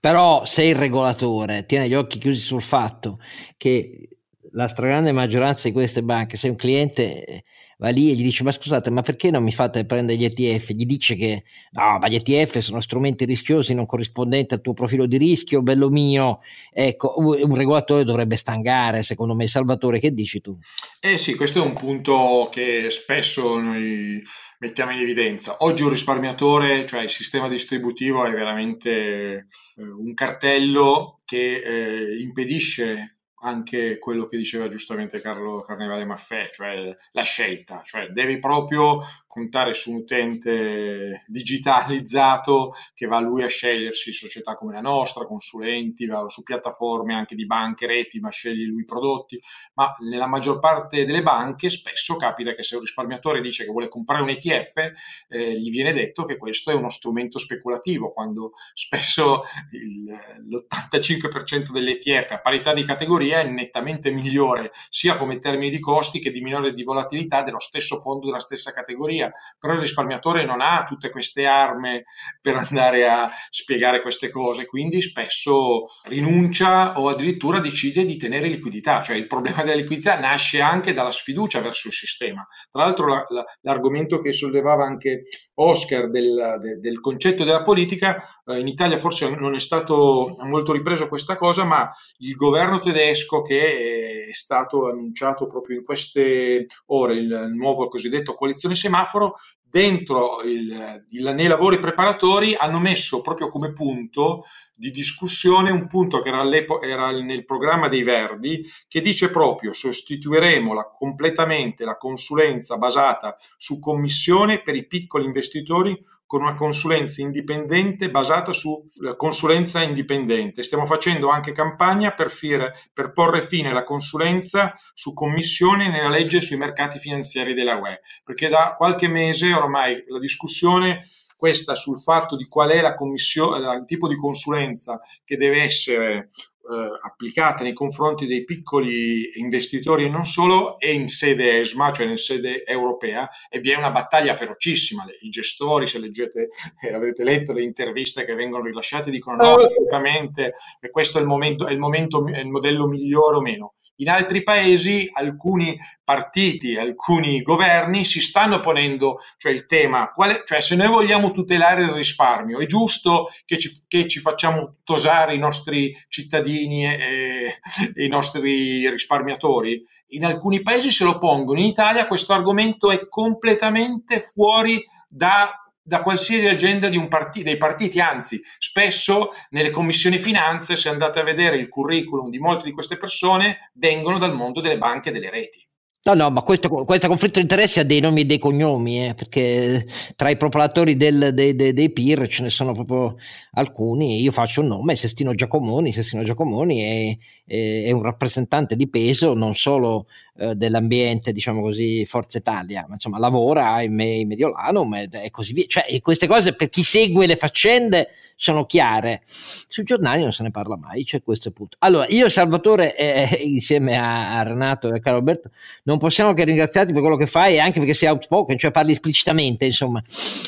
Però 0.00 0.44
se 0.44 0.62
il 0.62 0.74
regolatore 0.74 1.64
tiene 1.66 1.88
gli 1.88 1.94
occhi 1.94 2.18
chiusi 2.18 2.40
sul 2.40 2.62
fatto 2.62 3.18
che 3.56 4.08
la 4.52 4.68
stragrande 4.68 5.12
maggioranza 5.12 5.68
di 5.68 5.74
queste 5.74 6.02
banche, 6.02 6.36
se 6.36 6.48
un 6.48 6.56
cliente 6.56 7.44
va 7.78 7.90
lì 7.90 8.10
e 8.10 8.14
gli 8.14 8.22
dice 8.22 8.42
ma 8.42 8.52
scusate 8.52 8.90
ma 8.90 9.02
perché 9.02 9.30
non 9.30 9.42
mi 9.42 9.52
fate 9.52 9.84
prendere 9.84 10.18
gli 10.18 10.24
ETF 10.24 10.70
gli 10.70 10.86
dice 10.86 11.14
che 11.14 11.44
no 11.72 11.98
ma 11.98 12.08
gli 12.08 12.14
ETF 12.14 12.58
sono 12.58 12.80
strumenti 12.80 13.24
rischiosi 13.24 13.74
non 13.74 13.86
corrispondenti 13.86 14.54
al 14.54 14.62
tuo 14.62 14.72
profilo 14.72 15.06
di 15.06 15.18
rischio 15.18 15.62
bello 15.62 15.90
mio. 15.90 16.40
Ecco 16.72 17.14
un 17.18 17.54
regolatore 17.54 18.04
dovrebbe 18.04 18.36
stangare 18.36 19.02
secondo 19.02 19.34
me. 19.34 19.46
Salvatore 19.46 20.00
che 20.00 20.12
dici 20.12 20.40
tu? 20.40 20.58
Eh 21.00 21.18
sì 21.18 21.34
questo 21.34 21.62
è 21.62 21.66
un 21.66 21.74
punto 21.74 22.48
che 22.50 22.88
spesso 22.90 23.58
noi 23.58 24.22
mettiamo 24.58 24.92
in 24.92 24.98
evidenza. 24.98 25.56
Oggi 25.58 25.82
un 25.82 25.90
risparmiatore 25.90 26.86
cioè 26.86 27.02
il 27.02 27.10
sistema 27.10 27.48
distributivo 27.48 28.24
è 28.24 28.30
veramente 28.32 28.90
eh, 28.90 29.46
un 29.76 30.14
cartello 30.14 31.20
che 31.24 31.62
eh, 31.62 32.20
impedisce 32.20 33.15
anche 33.46 33.98
quello 33.98 34.26
che 34.26 34.36
diceva 34.36 34.68
giustamente 34.68 35.20
Carlo 35.20 35.62
Carnevale 35.62 36.04
Maffè, 36.04 36.50
cioè 36.52 36.94
la 37.12 37.22
scelta, 37.22 37.80
cioè 37.84 38.08
devi 38.08 38.38
proprio 38.40 39.00
puntare 39.36 39.74
su 39.74 39.90
un 39.90 39.96
utente 39.98 41.22
digitalizzato 41.26 42.72
che 42.94 43.06
va 43.06 43.20
lui 43.20 43.42
a 43.42 43.48
scegliersi 43.48 44.10
società 44.10 44.56
come 44.56 44.72
la 44.72 44.80
nostra, 44.80 45.26
consulenti, 45.26 46.06
va 46.06 46.26
su 46.30 46.42
piattaforme 46.42 47.14
anche 47.14 47.34
di 47.34 47.44
banche, 47.44 47.86
reti, 47.86 48.18
ma 48.18 48.30
sceglie 48.30 48.64
lui 48.64 48.80
i 48.80 48.86
prodotti. 48.86 49.38
Ma 49.74 49.94
nella 50.08 50.26
maggior 50.26 50.58
parte 50.58 51.04
delle 51.04 51.22
banche 51.22 51.68
spesso 51.68 52.16
capita 52.16 52.54
che 52.54 52.62
se 52.62 52.76
un 52.76 52.80
risparmiatore 52.80 53.42
dice 53.42 53.64
che 53.64 53.70
vuole 53.70 53.88
comprare 53.88 54.22
un 54.22 54.30
ETF, 54.30 54.92
eh, 55.28 55.60
gli 55.60 55.68
viene 55.68 55.92
detto 55.92 56.24
che 56.24 56.38
questo 56.38 56.70
è 56.70 56.74
uno 56.74 56.88
strumento 56.88 57.38
speculativo, 57.38 58.12
quando 58.12 58.52
spesso 58.72 59.42
il, 59.72 60.04
l'85% 60.48 61.72
dell'ETF 61.72 62.30
a 62.30 62.40
parità 62.40 62.72
di 62.72 62.84
categoria 62.84 63.40
è 63.40 63.44
nettamente 63.44 64.10
migliore 64.10 64.72
sia 64.88 65.18
come 65.18 65.38
termini 65.38 65.68
di 65.68 65.78
costi 65.78 66.20
che 66.20 66.30
di 66.30 66.40
minore 66.40 66.72
di 66.72 66.82
volatilità 66.82 67.42
dello 67.42 67.58
stesso 67.58 68.00
fondo 68.00 68.26
della 68.26 68.40
stessa 68.40 68.72
categoria 68.72 69.25
via, 69.26 69.32
però 69.58 69.74
il 69.74 69.80
risparmiatore 69.80 70.44
non 70.44 70.60
ha 70.60 70.84
tutte 70.86 71.10
queste 71.10 71.46
armi 71.46 72.02
per 72.40 72.56
andare 72.56 73.08
a 73.08 73.30
spiegare 73.50 74.02
queste 74.02 74.30
cose, 74.30 74.66
quindi 74.66 75.00
spesso 75.00 75.86
rinuncia 76.04 76.98
o 76.98 77.08
addirittura 77.08 77.60
decide 77.60 78.04
di 78.04 78.16
tenere 78.16 78.48
liquidità, 78.48 79.02
cioè 79.02 79.16
il 79.16 79.26
problema 79.26 79.62
della 79.62 79.76
liquidità 79.76 80.18
nasce 80.18 80.60
anche 80.60 80.92
dalla 80.92 81.10
sfiducia 81.10 81.60
verso 81.60 81.88
il 81.88 81.94
sistema. 81.94 82.46
Tra 82.70 82.82
l'altro 82.82 83.06
la, 83.08 83.24
la, 83.28 83.44
l'argomento 83.62 84.18
che 84.18 84.32
sollevava 84.32 84.84
anche 84.84 85.24
Oscar 85.54 86.10
del, 86.10 86.58
de, 86.60 86.78
del 86.78 87.00
concetto 87.00 87.44
della 87.44 87.62
politica, 87.62 88.22
eh, 88.44 88.58
in 88.58 88.68
Italia 88.68 88.98
forse 88.98 89.28
non 89.28 89.54
è 89.54 89.60
stato 89.60 90.36
molto 90.42 90.72
ripreso 90.72 91.08
questa 91.08 91.36
cosa, 91.36 91.64
ma 91.64 91.90
il 92.18 92.34
governo 92.34 92.78
tedesco 92.78 93.42
che 93.42 94.28
è 94.28 94.32
stato 94.32 94.88
annunciato 94.88 95.46
proprio 95.46 95.78
in 95.78 95.84
queste 95.84 96.66
ore, 96.86 97.14
il 97.14 97.52
nuovo 97.54 97.88
cosiddetto 97.88 98.34
coalizione 98.34 98.74
semaforo, 98.74 99.15
semaforo, 99.16 99.36
dentro 99.68 100.42
il, 100.42 101.04
il, 101.10 101.32
nei 101.34 101.48
lavori 101.48 101.78
preparatori 101.78 102.54
hanno 102.54 102.78
messo 102.78 103.20
proprio 103.20 103.48
come 103.48 103.72
punto 103.72 104.44
di 104.74 104.90
discussione 104.90 105.70
un 105.70 105.86
punto 105.86 106.20
che 106.20 106.28
era, 106.28 106.48
era 106.82 107.10
nel 107.10 107.44
programma 107.44 107.88
dei 107.88 108.02
Verdi 108.02 108.64
che 108.86 109.00
dice 109.00 109.30
proprio 109.30 109.72
sostituiremo 109.72 110.72
la, 110.72 110.90
completamente 110.90 111.84
la 111.84 111.96
consulenza 111.96 112.76
basata 112.78 113.36
su 113.56 113.80
commissione 113.80 114.62
per 114.62 114.76
i 114.76 114.86
piccoli 114.86 115.24
investitori 115.24 115.98
con 116.26 116.42
una 116.42 116.54
consulenza 116.54 117.22
indipendente 117.22 118.10
basata 118.10 118.52
sulla 118.52 119.14
consulenza 119.16 119.82
indipendente. 119.82 120.62
Stiamo 120.62 120.84
facendo 120.84 121.28
anche 121.28 121.52
campagna 121.52 122.12
per, 122.12 122.30
fire, 122.30 122.74
per, 122.92 123.12
porre 123.12 123.42
fine 123.42 123.70
alla 123.70 123.84
consulenza 123.84 124.74
su 124.92 125.14
commissione 125.14 125.88
nella 125.88 126.08
legge 126.08 126.40
sui 126.40 126.56
mercati 126.56 126.98
finanziari 126.98 127.54
della 127.54 127.76
UE, 127.76 128.00
perché 128.24 128.48
da 128.48 128.74
qualche 128.76 129.08
mese 129.08 129.52
ormai 129.52 130.04
la 130.08 130.18
discussione 130.18 131.08
questa 131.36 131.74
sul 131.74 132.00
fatto 132.00 132.34
di 132.34 132.46
qual 132.46 132.70
è 132.70 132.80
la 132.80 132.94
commissione, 132.94 133.58
il 133.76 133.84
tipo 133.84 134.08
di 134.08 134.16
consulenza 134.16 135.00
che 135.22 135.36
deve 135.36 135.62
essere 135.62 136.30
eh, 136.68 136.98
applicata 137.02 137.62
nei 137.62 137.72
confronti 137.72 138.26
dei 138.26 138.44
piccoli 138.44 139.38
investitori 139.38 140.04
e 140.04 140.08
non 140.08 140.24
solo 140.24 140.78
è 140.78 140.88
in 140.88 141.08
sede 141.08 141.60
ESMA, 141.60 141.92
cioè 141.92 142.06
in 142.06 142.16
sede 142.16 142.64
europea, 142.64 143.28
e 143.48 143.60
vi 143.60 143.70
è 143.70 143.76
una 143.76 143.90
battaglia 143.90 144.34
ferocissima. 144.34 145.04
I 145.20 145.28
gestori, 145.28 145.86
se 145.86 145.98
leggete, 145.98 146.48
eh, 146.80 146.92
avete 146.92 147.24
letto 147.24 147.52
le 147.52 147.62
interviste 147.62 148.24
che 148.24 148.34
vengono 148.34 148.64
rilasciate, 148.64 149.10
dicono 149.10 149.36
no, 149.36 149.54
assolutamente, 149.54 150.54
che 150.80 150.90
questo 150.90 151.18
è 151.18 151.20
il, 151.20 151.26
momento, 151.26 151.66
è 151.66 151.72
il, 151.72 151.78
momento, 151.78 152.26
è 152.26 152.40
il 152.40 152.48
modello 152.48 152.86
migliore 152.86 153.36
o 153.36 153.40
meno. 153.40 153.74
In 153.96 154.10
altri 154.10 154.42
paesi 154.42 155.08
alcuni 155.12 155.78
partiti, 156.04 156.76
alcuni 156.76 157.42
governi 157.42 158.04
si 158.04 158.20
stanno 158.20 158.60
ponendo 158.60 159.18
cioè 159.38 159.52
il 159.52 159.66
tema, 159.66 160.10
quale, 160.12 160.42
cioè 160.44 160.60
se 160.60 160.76
noi 160.76 160.88
vogliamo 160.88 161.30
tutelare 161.30 161.82
il 161.82 161.90
risparmio, 161.90 162.58
è 162.58 162.66
giusto 162.66 163.28
che 163.44 163.58
ci, 163.58 163.84
che 163.88 164.06
ci 164.06 164.20
facciamo 164.20 164.76
tosare 164.84 165.34
i 165.34 165.38
nostri 165.38 165.96
cittadini 166.08 166.86
e, 166.86 167.60
e 167.94 168.04
i 168.04 168.08
nostri 168.08 168.88
risparmiatori? 168.88 169.82
In 170.10 170.24
alcuni 170.24 170.62
paesi 170.62 170.90
se 170.90 171.04
lo 171.04 171.18
pongono, 171.18 171.58
in 171.58 171.66
Italia 171.66 172.06
questo 172.06 172.32
argomento 172.32 172.90
è 172.90 173.08
completamente 173.08 174.20
fuori 174.20 174.84
da 175.08 175.65
da 175.86 176.02
qualsiasi 176.02 176.48
agenda 176.48 176.90
part- 177.08 177.40
dei 177.42 177.56
partiti, 177.56 178.00
anzi 178.00 178.42
spesso 178.58 179.28
nelle 179.50 179.70
commissioni 179.70 180.18
finanze, 180.18 180.74
se 180.74 180.88
andate 180.88 181.20
a 181.20 181.22
vedere 181.22 181.58
il 181.58 181.68
curriculum 181.68 182.28
di 182.28 182.40
molte 182.40 182.64
di 182.64 182.72
queste 182.72 182.96
persone, 182.96 183.70
vengono 183.74 184.18
dal 184.18 184.34
mondo 184.34 184.60
delle 184.60 184.78
banche 184.78 185.10
e 185.10 185.12
delle 185.12 185.30
reti. 185.30 185.64
No, 186.06 186.14
no, 186.14 186.30
ma 186.30 186.42
questo, 186.42 186.68
questo, 186.68 187.08
conflitto 187.08 187.40
di 187.40 187.42
interessi 187.42 187.80
ha 187.80 187.84
dei 187.84 187.98
nomi 187.98 188.20
e 188.20 188.24
dei 188.26 188.38
cognomi, 188.38 189.08
eh, 189.08 189.14
perché 189.14 189.84
tra 190.14 190.30
i 190.30 190.36
propolatori 190.36 190.96
del, 190.96 191.30
dei, 191.32 191.56
dei, 191.56 191.72
dei, 191.72 191.90
PIR 191.90 192.28
ce 192.28 192.42
ne 192.42 192.50
sono 192.50 192.72
proprio 192.72 193.16
alcuni. 193.54 194.20
Io 194.22 194.30
faccio 194.30 194.60
un 194.60 194.68
nome, 194.68 194.94
Sestino 194.94 195.34
Giacomoni. 195.34 195.90
Sestino 195.90 196.22
Giacomoni 196.22 196.78
è, 196.78 197.16
è, 197.44 197.84
è 197.86 197.90
un 197.90 198.02
rappresentante 198.02 198.76
di 198.76 198.88
peso 198.88 199.34
non 199.34 199.56
solo 199.56 200.06
eh, 200.38 200.54
dell'ambiente, 200.54 201.32
diciamo 201.32 201.60
così, 201.60 202.04
Forza 202.06 202.38
Italia, 202.38 202.84
ma 202.88 202.94
insomma 202.94 203.18
lavora 203.18 203.82
in, 203.82 203.94
me, 203.94 204.06
in 204.06 204.28
Mediolanum 204.28 204.94
e 204.94 205.30
così 205.30 205.52
via. 205.52 205.64
Cioè, 205.66 206.00
queste 206.00 206.26
cose 206.26 206.54
per 206.54 206.68
chi 206.68 206.82
segue 206.82 207.26
le 207.26 207.36
faccende 207.36 208.08
sono 208.36 208.66
chiare. 208.66 209.22
Sui 209.26 209.84
giornali 209.84 210.22
non 210.22 210.32
se 210.32 210.42
ne 210.42 210.50
parla 210.50 210.76
mai, 210.76 211.04
c'è 211.04 211.22
questo 211.22 211.50
punto. 211.50 211.76
Allora, 211.80 212.06
io 212.08 212.28
Salvatore, 212.28 212.96
eh, 212.96 213.40
insieme 213.42 213.96
a, 213.96 214.38
a 214.38 214.42
Renato 214.42 214.92
e 214.92 214.96
a 214.96 215.00
Carlo 215.00 215.18
Alberto, 215.18 215.50
non 215.84 215.98
possiamo 215.98 216.34
che 216.34 216.44
ringraziarti 216.44 216.92
per 216.92 217.00
quello 217.00 217.16
che 217.16 217.26
fai 217.26 217.54
e 217.54 217.58
anche 217.58 217.78
perché 217.78 217.94
sei 217.94 218.08
outspoken, 218.10 218.58
cioè 218.58 218.70
parli 218.70 218.92
esplicitamente, 218.92 219.64
insomma. 219.64 220.02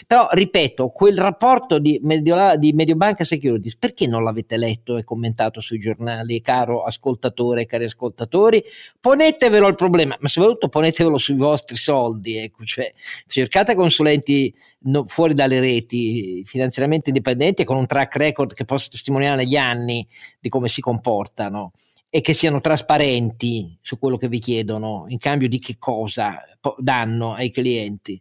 Però, 0.07 0.29
ripeto, 0.31 0.89
quel 0.89 1.17
rapporto 1.17 1.79
di, 1.79 1.99
Mediola, 2.03 2.57
di 2.57 2.73
Mediobanca 2.73 3.25
Securities, 3.25 3.77
perché 3.77 4.07
non 4.07 4.23
l'avete 4.23 4.57
letto 4.57 4.97
e 4.97 5.05
commentato 5.05 5.61
sui 5.61 5.79
giornali, 5.79 6.41
caro 6.43 6.83
ascoltatore, 6.83 7.67
cari 7.67 7.85
ascoltatori? 7.85 8.63
Ponetevelo 9.01 9.67
problema, 9.79 10.17
ma 10.21 10.29
soprattutto 10.29 10.69
ponetevelo 10.69 11.17
sui 11.17 11.37
vostri 11.37 11.77
soldi, 11.77 12.37
ecco, 12.37 12.65
cioè, 12.65 12.93
cercate 13.27 13.75
consulenti 13.75 14.53
no, 14.81 15.07
fuori 15.07 15.33
dalle 15.33 15.61
reti, 15.61 16.43
finanziariamente 16.45 17.09
indipendenti 17.09 17.65
con 17.65 17.77
un 17.77 17.87
track 17.87 18.17
record 18.17 18.55
che 18.55 18.65
possa 18.65 18.89
testimoniare 18.91 19.37
negli 19.37 19.57
anni 19.57 20.07
di 20.39 20.49
come 20.49 20.69
si 20.69 20.81
comportano 20.81 21.73
e 22.11 22.21
che 22.21 22.33
siano 22.33 22.61
trasparenti 22.61 23.79
su 23.81 23.99
quello 23.99 24.17
che 24.17 24.29
vi 24.29 24.39
chiedono, 24.39 25.05
in 25.09 25.19
cambio 25.19 25.49
di 25.49 25.59
che 25.59 25.77
cosa 25.79 26.43
danno 26.79 27.35
ai 27.35 27.51
clienti. 27.51 28.21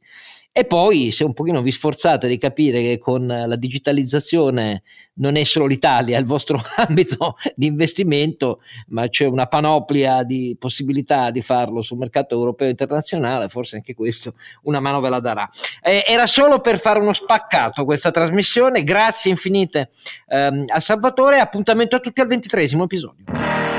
E 0.58 0.66
poi 0.66 1.12
se 1.12 1.24
un 1.24 1.34
pochino 1.34 1.62
vi 1.62 1.72
sforzate 1.72 2.28
di 2.28 2.40
capire 2.40 2.82
che 2.82 2.98
con 2.98 3.28
la 3.28 3.56
digitalizzazione 3.56 4.82
non 5.18 5.36
è 5.36 5.44
solo 5.44 5.68
l'Italia 5.68 6.18
il 6.18 6.26
vostro 6.26 6.60
ambito 6.78 7.36
di 7.56 7.68
investimento, 7.68 8.62
ma 8.88 9.08
c'è 9.08 9.28
una 9.28 9.46
panoplia 9.46 10.24
di 10.24 10.56
possibilità 10.58 11.30
di 11.30 11.44
farlo 11.44 11.84
sul 11.84 12.00
mercato 12.00 12.34
europeo 12.34 12.66
e 12.66 12.72
internazionale, 12.72 13.50
forse 13.50 13.76
anche 13.76 13.94
questo 13.94 14.34
una 14.64 14.80
mano 14.80 15.00
ve 15.00 15.10
la 15.10 15.20
darà. 15.20 15.48
Eh, 15.80 16.04
era 16.08 16.26
solo 16.26 16.60
per 16.60 16.80
fare 16.80 16.98
uno 16.98 17.14
spaccato 17.14 17.86
questa 17.86 18.10
trasmissione, 18.10 18.82
grazie 18.82 19.30
infinite 19.30 19.92
ehm, 20.28 20.66
a 20.70 20.80
Salvatore, 20.80 21.38
appuntamento 21.38 21.98
a 21.98 22.00
tutti 22.00 22.20
al 22.20 22.28
ventitresimo 22.28 22.86
episodio. 22.86 23.77